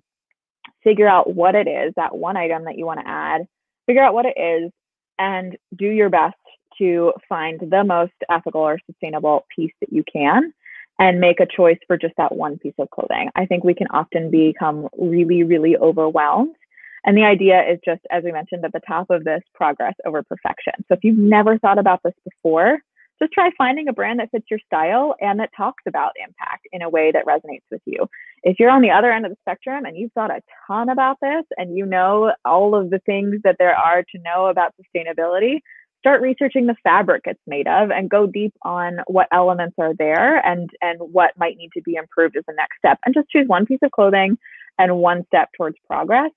figure 0.82 1.08
out 1.08 1.34
what 1.34 1.54
it 1.54 1.68
is, 1.68 1.92
that 1.96 2.16
one 2.16 2.36
item 2.36 2.64
that 2.64 2.78
you 2.78 2.86
want 2.86 3.00
to 3.00 3.08
add, 3.08 3.46
figure 3.86 4.02
out 4.02 4.14
what 4.14 4.26
it 4.26 4.38
is, 4.38 4.70
and 5.18 5.56
do 5.76 5.86
your 5.86 6.10
best 6.10 6.36
to 6.78 7.12
find 7.28 7.60
the 7.60 7.84
most 7.84 8.12
ethical 8.30 8.60
or 8.60 8.78
sustainable 8.86 9.46
piece 9.54 9.72
that 9.80 9.92
you 9.92 10.04
can 10.10 10.52
and 10.98 11.20
make 11.20 11.40
a 11.40 11.46
choice 11.46 11.78
for 11.86 11.96
just 11.96 12.14
that 12.16 12.34
one 12.34 12.58
piece 12.58 12.74
of 12.78 12.90
clothing. 12.90 13.30
I 13.34 13.46
think 13.46 13.64
we 13.64 13.74
can 13.74 13.86
often 13.88 14.30
become 14.30 14.88
really, 14.96 15.42
really 15.42 15.76
overwhelmed. 15.76 16.56
And 17.04 17.16
the 17.16 17.24
idea 17.24 17.62
is 17.62 17.78
just, 17.84 18.00
as 18.10 18.24
we 18.24 18.32
mentioned 18.32 18.64
at 18.64 18.72
the 18.72 18.80
top 18.80 19.10
of 19.10 19.22
this, 19.22 19.42
progress 19.54 19.94
over 20.04 20.22
perfection. 20.22 20.72
So 20.88 20.94
if 20.94 21.04
you've 21.04 21.18
never 21.18 21.58
thought 21.58 21.78
about 21.78 22.02
this 22.02 22.14
before, 22.24 22.78
just 23.18 23.32
try 23.32 23.50
finding 23.56 23.88
a 23.88 23.92
brand 23.92 24.20
that 24.20 24.30
fits 24.30 24.46
your 24.50 24.60
style 24.66 25.14
and 25.20 25.40
that 25.40 25.50
talks 25.56 25.82
about 25.86 26.12
impact 26.22 26.66
in 26.72 26.82
a 26.82 26.88
way 26.88 27.10
that 27.12 27.26
resonates 27.26 27.64
with 27.70 27.82
you. 27.86 28.06
If 28.42 28.58
you're 28.58 28.70
on 28.70 28.82
the 28.82 28.90
other 28.90 29.12
end 29.12 29.24
of 29.24 29.32
the 29.32 29.38
spectrum 29.40 29.84
and 29.84 29.96
you've 29.96 30.12
thought 30.12 30.30
a 30.30 30.42
ton 30.66 30.88
about 30.88 31.18
this 31.20 31.44
and 31.56 31.76
you 31.76 31.86
know 31.86 32.32
all 32.44 32.74
of 32.74 32.90
the 32.90 33.00
things 33.06 33.36
that 33.44 33.56
there 33.58 33.74
are 33.74 34.02
to 34.02 34.18
know 34.22 34.46
about 34.46 34.74
sustainability, 34.80 35.60
start 36.00 36.20
researching 36.20 36.66
the 36.66 36.76
fabric 36.84 37.22
it's 37.24 37.40
made 37.48 37.66
of 37.66 37.90
and 37.90 38.08
go 38.08 38.26
deep 38.26 38.54
on 38.62 38.98
what 39.08 39.26
elements 39.32 39.74
are 39.78 39.92
there 39.98 40.44
and 40.46 40.70
and 40.80 41.00
what 41.00 41.32
might 41.36 41.56
need 41.56 41.70
to 41.74 41.82
be 41.82 41.94
improved 41.94 42.36
as 42.36 42.44
the 42.46 42.54
next 42.56 42.78
step 42.78 42.98
and 43.04 43.14
just 43.14 43.28
choose 43.28 43.48
one 43.48 43.66
piece 43.66 43.80
of 43.82 43.90
clothing 43.90 44.38
and 44.78 44.96
one 44.98 45.24
step 45.26 45.48
towards 45.56 45.76
progress 45.84 46.30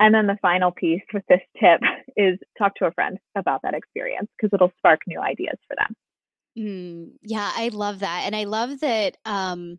and 0.00 0.14
then 0.14 0.26
the 0.26 0.38
final 0.42 0.72
piece 0.72 1.02
with 1.12 1.22
this 1.28 1.40
tip 1.60 1.80
is 2.18 2.38
talk 2.58 2.74
to 2.74 2.86
a 2.86 2.92
friend 2.92 3.18
about 3.36 3.60
that 3.62 3.74
experience 3.74 4.28
because 4.36 4.52
it'll 4.52 4.72
spark 4.78 5.00
new 5.06 5.20
ideas 5.20 5.56
for 5.66 5.76
them 5.76 5.94
Mm, 6.58 7.12
yeah, 7.22 7.52
I 7.54 7.68
love 7.68 8.00
that. 8.00 8.22
And 8.26 8.34
I 8.34 8.44
love 8.44 8.80
that 8.80 9.16
um 9.24 9.78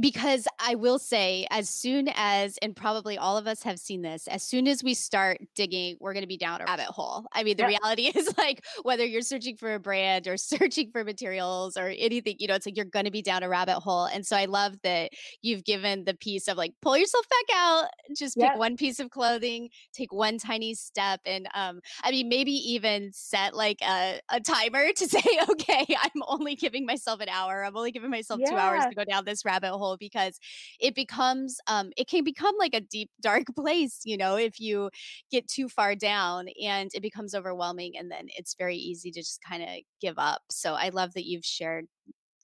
because 0.00 0.48
I 0.58 0.74
will 0.74 0.98
say, 0.98 1.46
as 1.50 1.68
soon 1.68 2.08
as, 2.14 2.56
and 2.62 2.74
probably 2.74 3.18
all 3.18 3.36
of 3.36 3.46
us 3.46 3.62
have 3.64 3.78
seen 3.78 4.00
this, 4.00 4.26
as 4.26 4.42
soon 4.42 4.66
as 4.66 4.82
we 4.82 4.94
start 4.94 5.38
digging, 5.54 5.96
we're 6.00 6.14
going 6.14 6.22
to 6.22 6.28
be 6.28 6.38
down 6.38 6.62
a 6.62 6.64
rabbit 6.64 6.86
hole. 6.86 7.26
I 7.32 7.42
mean, 7.42 7.58
the 7.58 7.66
reality 7.66 8.04
is 8.14 8.32
like 8.38 8.64
whether 8.82 9.04
you're 9.04 9.20
searching 9.20 9.56
for 9.56 9.74
a 9.74 9.80
brand 9.80 10.26
or 10.28 10.36
searching 10.38 10.90
for 10.90 11.04
materials 11.04 11.76
or 11.76 11.88
anything, 11.88 12.36
you 12.38 12.48
know, 12.48 12.54
it's 12.54 12.64
like 12.64 12.76
you're 12.76 12.86
going 12.86 13.04
to 13.04 13.10
be 13.10 13.20
down 13.20 13.42
a 13.42 13.48
rabbit 13.48 13.80
hole. 13.80 14.06
And 14.06 14.26
so 14.26 14.34
I 14.34 14.46
love 14.46 14.76
that 14.82 15.10
you've 15.42 15.64
given 15.64 16.04
the 16.04 16.14
piece 16.14 16.48
of 16.48 16.56
like, 16.56 16.72
pull 16.80 16.96
yourself 16.96 17.26
back 17.28 17.56
out, 17.56 17.88
just 18.16 18.38
pick 18.38 18.56
one 18.56 18.76
piece 18.76 18.98
of 18.98 19.10
clothing, 19.10 19.68
take 19.92 20.12
one 20.12 20.38
tiny 20.38 20.72
step. 20.72 21.20
And 21.26 21.48
um, 21.54 21.80
I 22.02 22.12
mean, 22.12 22.30
maybe 22.30 22.52
even 22.52 23.10
set 23.12 23.54
like 23.54 23.82
a, 23.82 24.20
a 24.30 24.40
timer 24.40 24.90
to 24.90 25.08
say, 25.08 25.22
okay, 25.50 25.84
I'm 25.90 26.22
only 26.26 26.54
giving 26.54 26.86
myself 26.86 27.20
an 27.20 27.28
hour. 27.28 27.62
I'm 27.62 27.76
only 27.76 27.92
giving 27.92 28.10
myself 28.10 28.40
two 28.48 28.56
hours 28.56 28.86
to 28.86 28.94
go 28.94 29.04
down 29.04 29.26
this 29.26 29.44
rabbit 29.44 29.72
hole 29.72 29.81
because 29.98 30.38
it 30.80 30.94
becomes, 30.94 31.58
um, 31.66 31.90
it 31.96 32.08
can 32.08 32.24
become 32.24 32.54
like 32.58 32.74
a 32.74 32.80
deep, 32.80 33.10
dark 33.20 33.44
place, 33.56 34.00
you 34.04 34.16
know, 34.16 34.36
if 34.36 34.60
you 34.60 34.90
get 35.30 35.48
too 35.48 35.68
far 35.68 35.94
down 35.94 36.46
and 36.62 36.90
it 36.94 37.02
becomes 37.02 37.34
overwhelming. 37.34 37.92
And 37.98 38.10
then 38.10 38.26
it's 38.36 38.54
very 38.54 38.76
easy 38.76 39.10
to 39.10 39.20
just 39.20 39.40
kind 39.42 39.62
of 39.62 39.68
give 40.00 40.18
up. 40.18 40.42
So 40.50 40.74
I 40.74 40.90
love 40.90 41.14
that 41.14 41.26
you've 41.26 41.44
shared, 41.44 41.86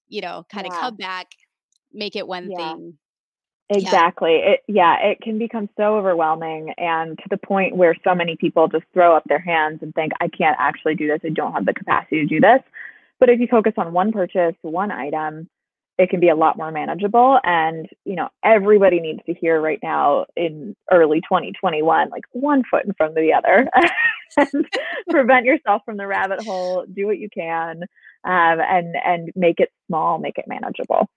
you 0.09 0.21
know, 0.21 0.45
kind 0.53 0.67
of 0.67 0.73
yeah 0.73 0.81
come 0.81 0.97
back, 0.97 1.27
make 1.93 2.17
it 2.17 2.27
one 2.27 2.51
yeah 2.51 2.75
thing. 2.75 2.99
Exactly. 3.71 4.41
Yeah. 4.43 4.51
It 4.51 4.61
yeah, 4.67 4.97
it 5.03 5.21
can 5.21 5.39
become 5.39 5.69
so 5.77 5.97
overwhelming 5.97 6.73
and 6.79 7.19
to 7.19 7.25
the 7.29 7.37
point 7.37 7.77
where 7.77 7.95
so 8.03 8.15
many 8.15 8.37
people 8.37 8.67
just 8.67 8.85
throw 8.95 9.15
up 9.15 9.25
their 9.27 9.39
hands 9.39 9.81
and 9.83 9.95
think 9.95 10.13
I 10.21 10.29
can't 10.29 10.57
actually 10.59 10.95
do 10.95 11.07
this. 11.07 11.21
I 11.25 11.29
don't 11.29 11.53
have 11.53 11.67
the 11.67 11.75
capacity 11.75 12.21
to 12.21 12.27
do 12.27 12.41
this. 12.41 12.61
But 13.21 13.29
if 13.29 13.41
you 13.41 13.47
focus 13.47 13.75
on 13.77 13.93
one 13.93 14.13
purchase, 14.13 14.55
one 14.63 14.91
item, 14.91 15.51
it 15.99 16.11
can 16.11 16.21
be 16.21 16.29
a 16.29 16.37
lot 16.37 16.57
more 16.57 16.71
manageable. 16.71 17.39
And 17.45 17.89
you 18.05 18.17
know 18.17 18.29
everybody 18.45 19.01
needs 19.01 19.21
to 19.27 19.35
hear 19.35 19.61
right 19.61 19.81
now 19.83 20.27
in 20.37 20.77
early 20.91 21.21
2021 21.21 22.11
like 22.11 22.25
one 22.33 22.63
foot 22.71 22.85
in 22.85 22.95
front 22.95 23.17
of 23.17 23.23
the 23.23 23.33
other 23.33 23.69
and 24.37 24.67
prevent 25.11 25.47
yourself 25.47 25.83
from 25.85 25.97
the 25.97 26.07
rabbit 26.07 26.41
hole. 26.45 26.85
Do 26.93 27.07
what 27.07 27.19
you 27.19 27.29
can 27.29 27.83
um, 28.25 28.61
and 28.61 28.95
and 29.05 29.31
make 29.37 29.61
it 29.61 29.71
small 29.87 30.19
make 30.19 30.39
it 30.39 30.47
manageable 30.49 31.09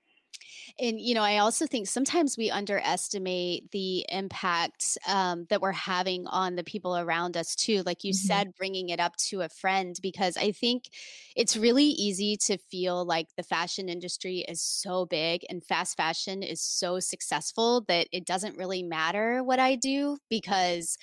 and 0.82 0.99
you 0.99 1.13
know 1.13 1.21
i 1.21 1.38
also 1.38 1.65
think 1.65 1.88
sometimes 1.88 2.38
we 2.38 2.49
underestimate 2.49 3.69
the 3.71 4.05
impact 4.09 4.97
um, 5.07 5.45
that 5.49 5.61
we're 5.61 5.71
having 5.71 6.27
on 6.27 6.55
the 6.55 6.63
people 6.63 6.97
around 6.97 7.38
us 7.38 7.55
too 7.55 7.84
like 7.86 8.03
you 8.03 8.11
mm-hmm. 8.11 8.27
said 8.27 8.55
bringing 8.57 8.89
it 8.89 8.99
up 8.99 9.15
to 9.15 9.41
a 9.41 9.49
friend 9.49 9.97
because 10.01 10.36
i 10.36 10.51
think 10.51 10.89
it's 11.36 11.55
really 11.55 11.86
easy 11.86 12.36
to 12.36 12.57
feel 12.57 13.05
like 13.05 13.27
the 13.38 13.43
fashion 13.43 13.88
industry 13.88 14.43
is 14.47 14.61
so 14.61 15.05
big 15.05 15.41
and 15.49 15.63
fast 15.63 15.95
fashion 15.95 16.43
is 16.43 16.61
so 16.61 16.99
successful 16.99 17.86
that 17.88 18.07
it 18.11 18.25
doesn't 18.25 18.57
really 18.57 18.84
matter 18.84 19.43
what 19.43 19.59
i 19.59 19.75
do 19.75 20.17
because 20.29 20.97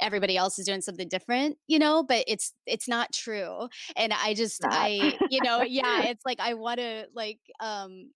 everybody 0.00 0.36
else 0.36 0.58
is 0.58 0.66
doing 0.66 0.80
something 0.80 1.08
different 1.08 1.56
you 1.66 1.78
know 1.78 2.02
but 2.02 2.22
it's 2.28 2.52
it's 2.66 2.88
not 2.88 3.12
true 3.12 3.68
and 3.96 4.12
i 4.12 4.32
just 4.32 4.64
i 4.64 5.18
you 5.28 5.40
know 5.42 5.62
yeah 5.62 6.02
it's 6.04 6.24
like 6.24 6.38
i 6.40 6.54
want 6.54 6.78
to 6.78 7.04
like 7.14 7.40
um 7.60 8.08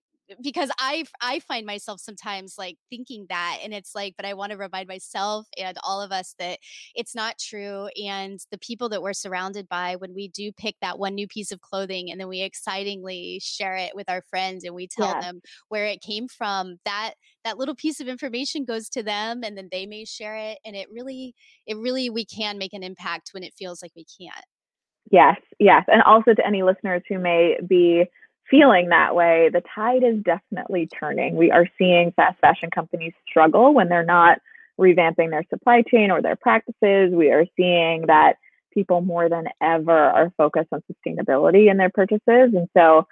because 0.43 0.71
I 0.79 1.05
I 1.21 1.41
find 1.41 1.67
myself 1.67 2.01
sometimes 2.01 2.55
like 2.59 2.77
thinking 2.91 3.27
that 3.29 3.59
and 3.63 3.73
it's 3.73 3.95
like 3.95 4.15
but 4.17 4.27
I 4.27 4.35
want 4.35 4.53
to 4.53 4.59
remind 4.59 4.89
myself 4.89 5.47
and 5.59 5.77
all 5.85 6.01
of 6.01 6.13
us 6.13 6.35
that 6.39 6.59
it's 6.95 7.15
not 7.15 7.39
true 7.39 7.89
and 8.03 8.39
the 8.51 8.59
people 8.59 8.89
that 8.91 9.03
we're 9.03 9.13
surrounded 9.13 9.69
by 9.69 9.97
when 9.97 10.15
we 10.15 10.29
do 10.29 10.53
pick 10.53 10.77
that 10.81 10.99
one 10.99 11.15
new 11.15 11.27
piece 11.27 11.53
of 11.53 11.61
clothing 11.61 12.11
and 12.11 12.21
then 12.21 12.29
we 12.29 12.43
excitingly 12.43 13.41
share 13.43 13.77
it 13.77 13.93
with 13.95 14.09
our 14.09 14.23
friends 14.31 14.65
and 14.65 14.75
we 14.75 14.87
tell 14.87 15.09
yeah. 15.09 15.21
them 15.21 15.41
where 15.69 15.87
it 15.87 16.01
came 16.01 16.29
from 16.29 16.77
that 16.85 17.15
that 17.45 17.59
little 17.59 17.75
piece 17.75 18.01
of 18.01 18.09
information 18.09 18.65
goes 18.65 18.89
to 18.89 19.03
them 19.03 19.43
and 19.45 19.57
then 19.57 19.69
they 19.71 19.87
may 19.87 20.05
share 20.05 20.37
it 20.37 20.59
and 20.65 20.77
it 20.77 20.89
really 20.93 21.35
it 21.67 21.77
really 21.77 22.11
we 22.11 22.25
can 22.25 22.59
make 22.59 22.73
an 22.73 22.83
impact 22.83 23.31
when 23.33 23.43
it 23.43 23.55
feels 23.59 23.83
like 23.83 23.93
we 23.97 24.07
can't 24.21 24.45
yes 25.11 25.37
yes 25.59 25.83
and 25.89 26.03
also 26.03 26.35
to 26.35 26.47
any 26.47 26.63
listeners 26.63 27.03
who 27.09 27.19
may 27.19 27.57
be 27.67 28.05
feeling 28.53 28.91
that 28.91 29.17
way, 29.17 29.49
the 29.51 29.63
tide 29.75 30.05
is 30.05 30.23
definitely 30.23 30.87
turning. 30.87 31.37
We 31.37 31.51
are 31.51 31.67
seeing 31.79 32.13
fast 32.13 32.39
fashion 32.41 32.71
companies 32.71 33.15
struggle 33.27 33.73
when 33.73 33.89
they're 33.89 34.05
not 34.05 34.39
revamping 34.79 35.31
their 35.31 35.45
supply 35.49 35.83
chain 35.91 36.11
or 36.11 36.21
their 36.21 36.37
practices. 36.37 37.13
We 37.13 37.31
are 37.31 37.47
seeing 37.57 38.07
that 38.09 38.35
people 38.75 39.01
more 39.01 39.31
than 39.31 39.47
ever 39.63 39.99
are 39.99 40.31
focused 40.37 40.69
on 40.71 40.83
sustainability 40.83 41.71
in 41.71 41.79
their 41.79 41.91
purchases. 41.91 42.21
And 42.55 42.69
so 42.77 43.07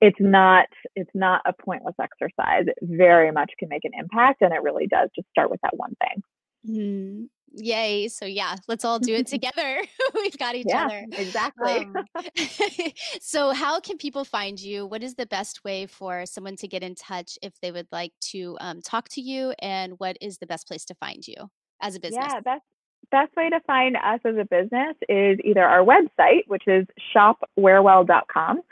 it's 0.00 0.20
not 0.20 0.66
it's 0.96 1.10
not 1.14 1.42
a 1.46 1.52
pointless 1.52 1.94
exercise. 2.02 2.64
It 2.66 2.76
very 2.82 3.30
much 3.30 3.52
can 3.60 3.68
make 3.68 3.84
an 3.84 3.92
impact 3.96 4.42
and 4.42 4.52
it 4.52 4.62
really 4.62 4.88
does 4.88 5.10
just 5.14 5.28
start 5.30 5.48
with 5.48 5.60
that 5.62 5.76
one 5.76 5.94
thing. 6.00 6.22
Mm, 6.68 7.28
Yay. 7.54 8.08
So 8.08 8.24
yeah, 8.24 8.56
let's 8.68 8.84
all 8.84 8.98
do 8.98 9.14
it 9.14 9.26
together. 9.28 9.82
We've 10.14 10.36
got 10.38 10.54
each 10.54 10.66
yeah, 10.68 10.86
other. 10.86 11.06
Exactly. 11.12 11.86
Um, 11.86 11.94
so 13.20 13.52
how 13.52 13.80
can 13.80 13.98
people 13.98 14.24
find 14.24 14.60
you? 14.60 14.86
What 14.86 15.02
is 15.02 15.14
the 15.14 15.26
best 15.26 15.64
way 15.64 15.86
for 15.86 16.26
someone 16.26 16.56
to 16.56 16.68
get 16.68 16.82
in 16.82 16.94
touch 16.94 17.38
if 17.42 17.58
they 17.60 17.72
would 17.72 17.88
like 17.92 18.12
to 18.30 18.56
um, 18.60 18.80
talk 18.80 19.08
to 19.10 19.20
you? 19.20 19.54
And 19.60 19.94
what 19.98 20.16
is 20.20 20.38
the 20.38 20.46
best 20.46 20.66
place 20.66 20.84
to 20.86 20.94
find 20.94 21.26
you 21.26 21.36
as 21.80 21.94
a 21.94 22.00
business? 22.00 22.26
Yeah, 22.28 22.40
best 22.40 22.64
best 23.10 23.34
way 23.36 23.50
to 23.50 23.60
find 23.66 23.96
us 23.96 24.20
as 24.24 24.36
a 24.36 24.44
business 24.44 24.96
is 25.08 25.38
either 25.44 25.64
our 25.64 25.84
website, 25.84 26.46
which 26.46 26.62
is 26.66 26.86
shopwearwell.com, 27.14 28.62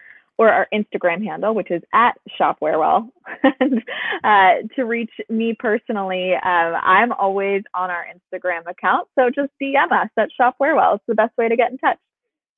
or 0.40 0.48
our 0.50 0.66
Instagram 0.72 1.22
handle, 1.22 1.54
which 1.54 1.70
is 1.70 1.82
at 1.92 2.12
shopwearwell. 2.40 3.10
and 3.60 3.82
uh, 4.24 4.66
to 4.74 4.84
reach 4.84 5.10
me 5.28 5.54
personally, 5.58 6.32
um, 6.32 6.72
I'm 6.82 7.12
always 7.12 7.62
on 7.74 7.90
our 7.90 8.06
Instagram 8.06 8.66
account. 8.66 9.06
So 9.18 9.28
just 9.28 9.50
DM 9.60 9.92
us 9.92 10.08
at 10.16 10.30
shopwearwell. 10.40 10.94
It's 10.94 11.04
the 11.06 11.14
best 11.14 11.36
way 11.36 11.50
to 11.50 11.56
get 11.56 11.72
in 11.72 11.76
touch. 11.76 11.98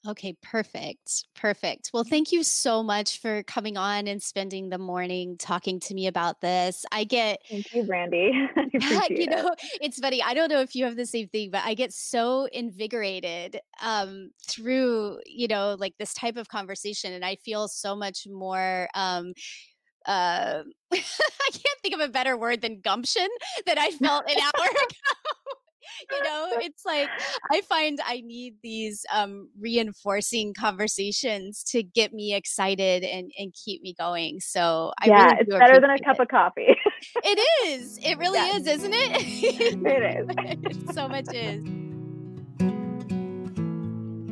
Okay, 0.07 0.37
perfect. 0.43 1.27
Perfect. 1.37 1.91
Well, 1.95 2.03
thank 2.03 2.33
you 2.33 2.43
so 2.43 2.83
much 2.83 3.21
for 3.21 3.45
coming 3.45 3.77
on 3.77 4.09
and 4.09 4.21
spending 4.21 4.69
the 4.69 4.79
morning 4.79 5.37
talking 5.39 5.79
to 5.81 5.95
me 5.95 6.09
about 6.09 6.41
this. 6.41 6.85
I 6.91 7.05
get 7.05 7.41
Thank 7.49 7.73
you, 7.73 7.85
Brandy. 7.85 8.33
you 9.11 9.27
know, 9.27 9.49
it. 9.49 9.79
it's 9.81 10.01
funny. 10.01 10.21
I 10.21 10.35
don't 10.35 10.49
know 10.49 10.61
if 10.61 10.75
you 10.75 10.87
have 10.87 10.97
the 10.97 11.07
same 11.07 11.29
thing, 11.29 11.51
but 11.53 11.63
I 11.65 11.75
get 11.75 11.93
so 11.93 12.49
invigorated 12.53 13.61
um 13.81 14.31
through, 14.45 15.21
you 15.25 15.47
know, 15.47 15.77
like 15.79 15.95
this 15.99 16.15
type 16.15 16.37
of 16.37 16.49
conversation 16.49 17.13
and 17.13 17.25
I 17.25 17.37
feel 17.37 17.69
so 17.69 17.95
much 17.95 18.27
more 18.29 18.89
um 18.95 19.35
uh 20.07 20.63
I 20.93 21.51
can't 21.51 21.81
think 21.81 21.95
of 21.95 22.01
a 22.01 22.09
better 22.09 22.37
word 22.37 22.61
than 22.61 22.81
gumption 22.81 23.29
that 23.67 23.79
I 23.79 23.91
felt 23.91 24.29
an 24.29 24.37
hour 24.37 24.67
ago 24.67 25.22
you 26.11 26.23
know 26.23 26.49
it's 26.61 26.85
like 26.85 27.09
i 27.51 27.61
find 27.63 28.01
i 28.07 28.21
need 28.25 28.55
these 28.63 29.05
um, 29.13 29.49
reinforcing 29.59 30.55
conversations 30.55 31.63
to 31.63 31.83
get 31.83 32.13
me 32.13 32.35
excited 32.35 33.03
and 33.05 33.31
and 33.39 33.55
keep 33.65 33.83
me 33.83 33.95
going 33.99 34.41
so 34.41 34.93
I 35.01 35.07
yeah 35.07 35.25
really 35.25 35.37
it's 35.41 35.51
better 35.51 35.81
than 35.81 35.91
a 35.91 35.99
cup 35.99 36.17
it. 36.17 36.23
of 36.23 36.29
coffee 36.29 36.77
it 37.23 37.69
is 37.69 37.99
it 38.03 38.19
really 38.19 38.39
yeah. 38.39 38.57
is 38.57 38.67
isn't 38.67 38.95
it 38.95 39.11
it 39.85 40.19
is 40.19 40.27
it 40.29 40.93
so 40.95 41.09
much 41.09 41.27
is 41.33 41.82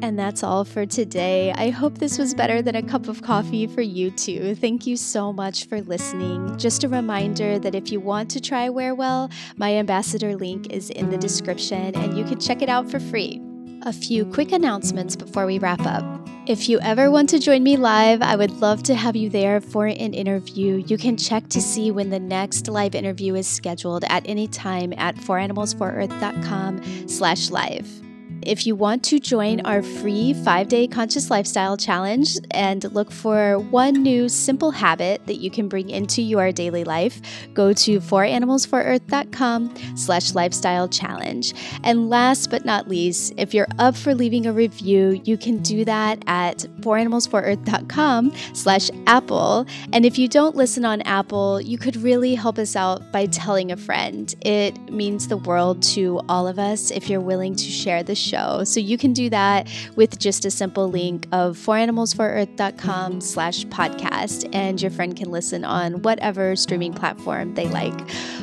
and 0.02 0.18
that's 0.18 0.42
all 0.42 0.64
for 0.64 0.86
today. 0.86 1.52
I 1.52 1.70
hope 1.70 1.98
this 1.98 2.18
was 2.18 2.34
better 2.34 2.62
than 2.62 2.74
a 2.74 2.82
cup 2.82 3.08
of 3.08 3.22
coffee 3.22 3.66
for 3.66 3.82
you 3.82 4.10
too. 4.10 4.54
Thank 4.54 4.86
you 4.86 4.96
so 4.96 5.32
much 5.32 5.66
for 5.66 5.80
listening. 5.80 6.56
Just 6.58 6.84
a 6.84 6.88
reminder 6.88 7.58
that 7.58 7.74
if 7.74 7.92
you 7.92 8.00
want 8.00 8.30
to 8.30 8.40
try 8.40 8.68
Wearwell, 8.68 9.30
my 9.56 9.74
ambassador 9.74 10.36
link 10.36 10.72
is 10.72 10.90
in 10.90 11.10
the 11.10 11.18
description 11.18 11.94
and 11.94 12.16
you 12.16 12.24
can 12.24 12.38
check 12.38 12.62
it 12.62 12.68
out 12.68 12.90
for 12.90 13.00
free. 13.00 13.40
A 13.82 13.92
few 13.92 14.26
quick 14.26 14.52
announcements 14.52 15.16
before 15.16 15.46
we 15.46 15.58
wrap 15.58 15.80
up. 15.86 16.04
If 16.46 16.68
you 16.68 16.80
ever 16.80 17.10
want 17.10 17.28
to 17.30 17.38
join 17.38 17.62
me 17.62 17.76
live, 17.76 18.22
I 18.22 18.34
would 18.34 18.50
love 18.60 18.82
to 18.84 18.94
have 18.94 19.14
you 19.14 19.30
there 19.30 19.60
for 19.60 19.86
an 19.86 20.14
interview. 20.14 20.82
You 20.86 20.98
can 20.98 21.16
check 21.16 21.48
to 21.50 21.60
see 21.60 21.90
when 21.90 22.10
the 22.10 22.18
next 22.18 22.68
live 22.68 22.94
interview 22.94 23.34
is 23.36 23.46
scheduled 23.46 24.04
at 24.04 24.28
any 24.28 24.48
time 24.48 24.92
at 24.96 25.16
foranimalsforearth.com 25.16 27.08
slash 27.08 27.50
live. 27.50 28.09
If 28.42 28.66
you 28.66 28.74
want 28.74 29.04
to 29.04 29.20
join 29.20 29.60
our 29.66 29.82
free 29.82 30.32
five 30.32 30.68
day 30.68 30.86
conscious 30.86 31.30
lifestyle 31.30 31.76
challenge 31.76 32.38
and 32.52 32.82
look 32.94 33.12
for 33.12 33.58
one 33.58 34.02
new 34.02 34.28
simple 34.30 34.70
habit 34.70 35.26
that 35.26 35.36
you 35.36 35.50
can 35.50 35.68
bring 35.68 35.90
into 35.90 36.22
your 36.22 36.50
daily 36.50 36.84
life, 36.84 37.20
go 37.52 37.72
to 37.74 38.00
foranimalsforearth.com 38.00 39.74
slash 39.94 40.34
lifestyle 40.34 40.88
challenge. 40.88 41.52
And 41.84 42.08
last 42.08 42.50
but 42.50 42.64
not 42.64 42.88
least, 42.88 43.34
if 43.36 43.52
you're 43.52 43.68
up 43.78 43.94
for 43.94 44.14
leaving 44.14 44.46
a 44.46 44.52
review, 44.52 45.20
you 45.24 45.36
can 45.36 45.58
do 45.58 45.84
that 45.84 46.22
at 46.26 46.58
foranimalsforearth.com 46.80 48.32
slash 48.54 48.90
Apple. 49.06 49.66
And 49.92 50.06
if 50.06 50.18
you 50.18 50.28
don't 50.28 50.56
listen 50.56 50.86
on 50.86 51.02
Apple, 51.02 51.60
you 51.60 51.76
could 51.76 51.96
really 51.96 52.34
help 52.34 52.58
us 52.58 52.74
out 52.74 53.12
by 53.12 53.26
telling 53.26 53.70
a 53.70 53.76
friend. 53.76 54.34
It 54.40 54.78
means 54.90 55.28
the 55.28 55.36
world 55.36 55.82
to 55.82 56.22
all 56.28 56.48
of 56.48 56.58
us 56.58 56.90
if 56.90 57.10
you're 57.10 57.20
willing 57.20 57.54
to 57.54 57.64
share 57.64 58.02
the 58.02 58.14
show 58.14 58.29
show. 58.30 58.64
So 58.64 58.80
you 58.80 58.96
can 58.96 59.12
do 59.12 59.28
that 59.30 59.68
with 59.96 60.18
just 60.18 60.44
a 60.44 60.50
simple 60.50 60.88
link 60.88 61.26
of 61.32 61.56
foranimalsforearth.com 61.56 63.20
slash 63.20 63.64
podcast 63.66 64.48
and 64.54 64.80
your 64.80 64.90
friend 64.90 65.16
can 65.16 65.30
listen 65.30 65.64
on 65.64 66.02
whatever 66.02 66.56
streaming 66.56 66.92
platform 66.92 67.54
they 67.54 67.68
like. 67.68 67.98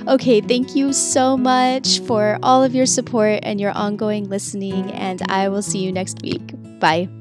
Okay, 0.07 0.41
thank 0.41 0.75
you 0.75 0.93
so 0.93 1.37
much 1.37 1.99
for 2.01 2.39
all 2.43 2.63
of 2.63 2.75
your 2.75 2.85
support 2.85 3.39
and 3.43 3.59
your 3.59 3.71
ongoing 3.71 4.29
listening 4.29 4.91
and 4.91 5.21
I 5.29 5.49
will 5.49 5.61
see 5.61 5.79
you 5.79 5.91
next 5.91 6.21
week. 6.21 6.53
Bye. 6.79 7.16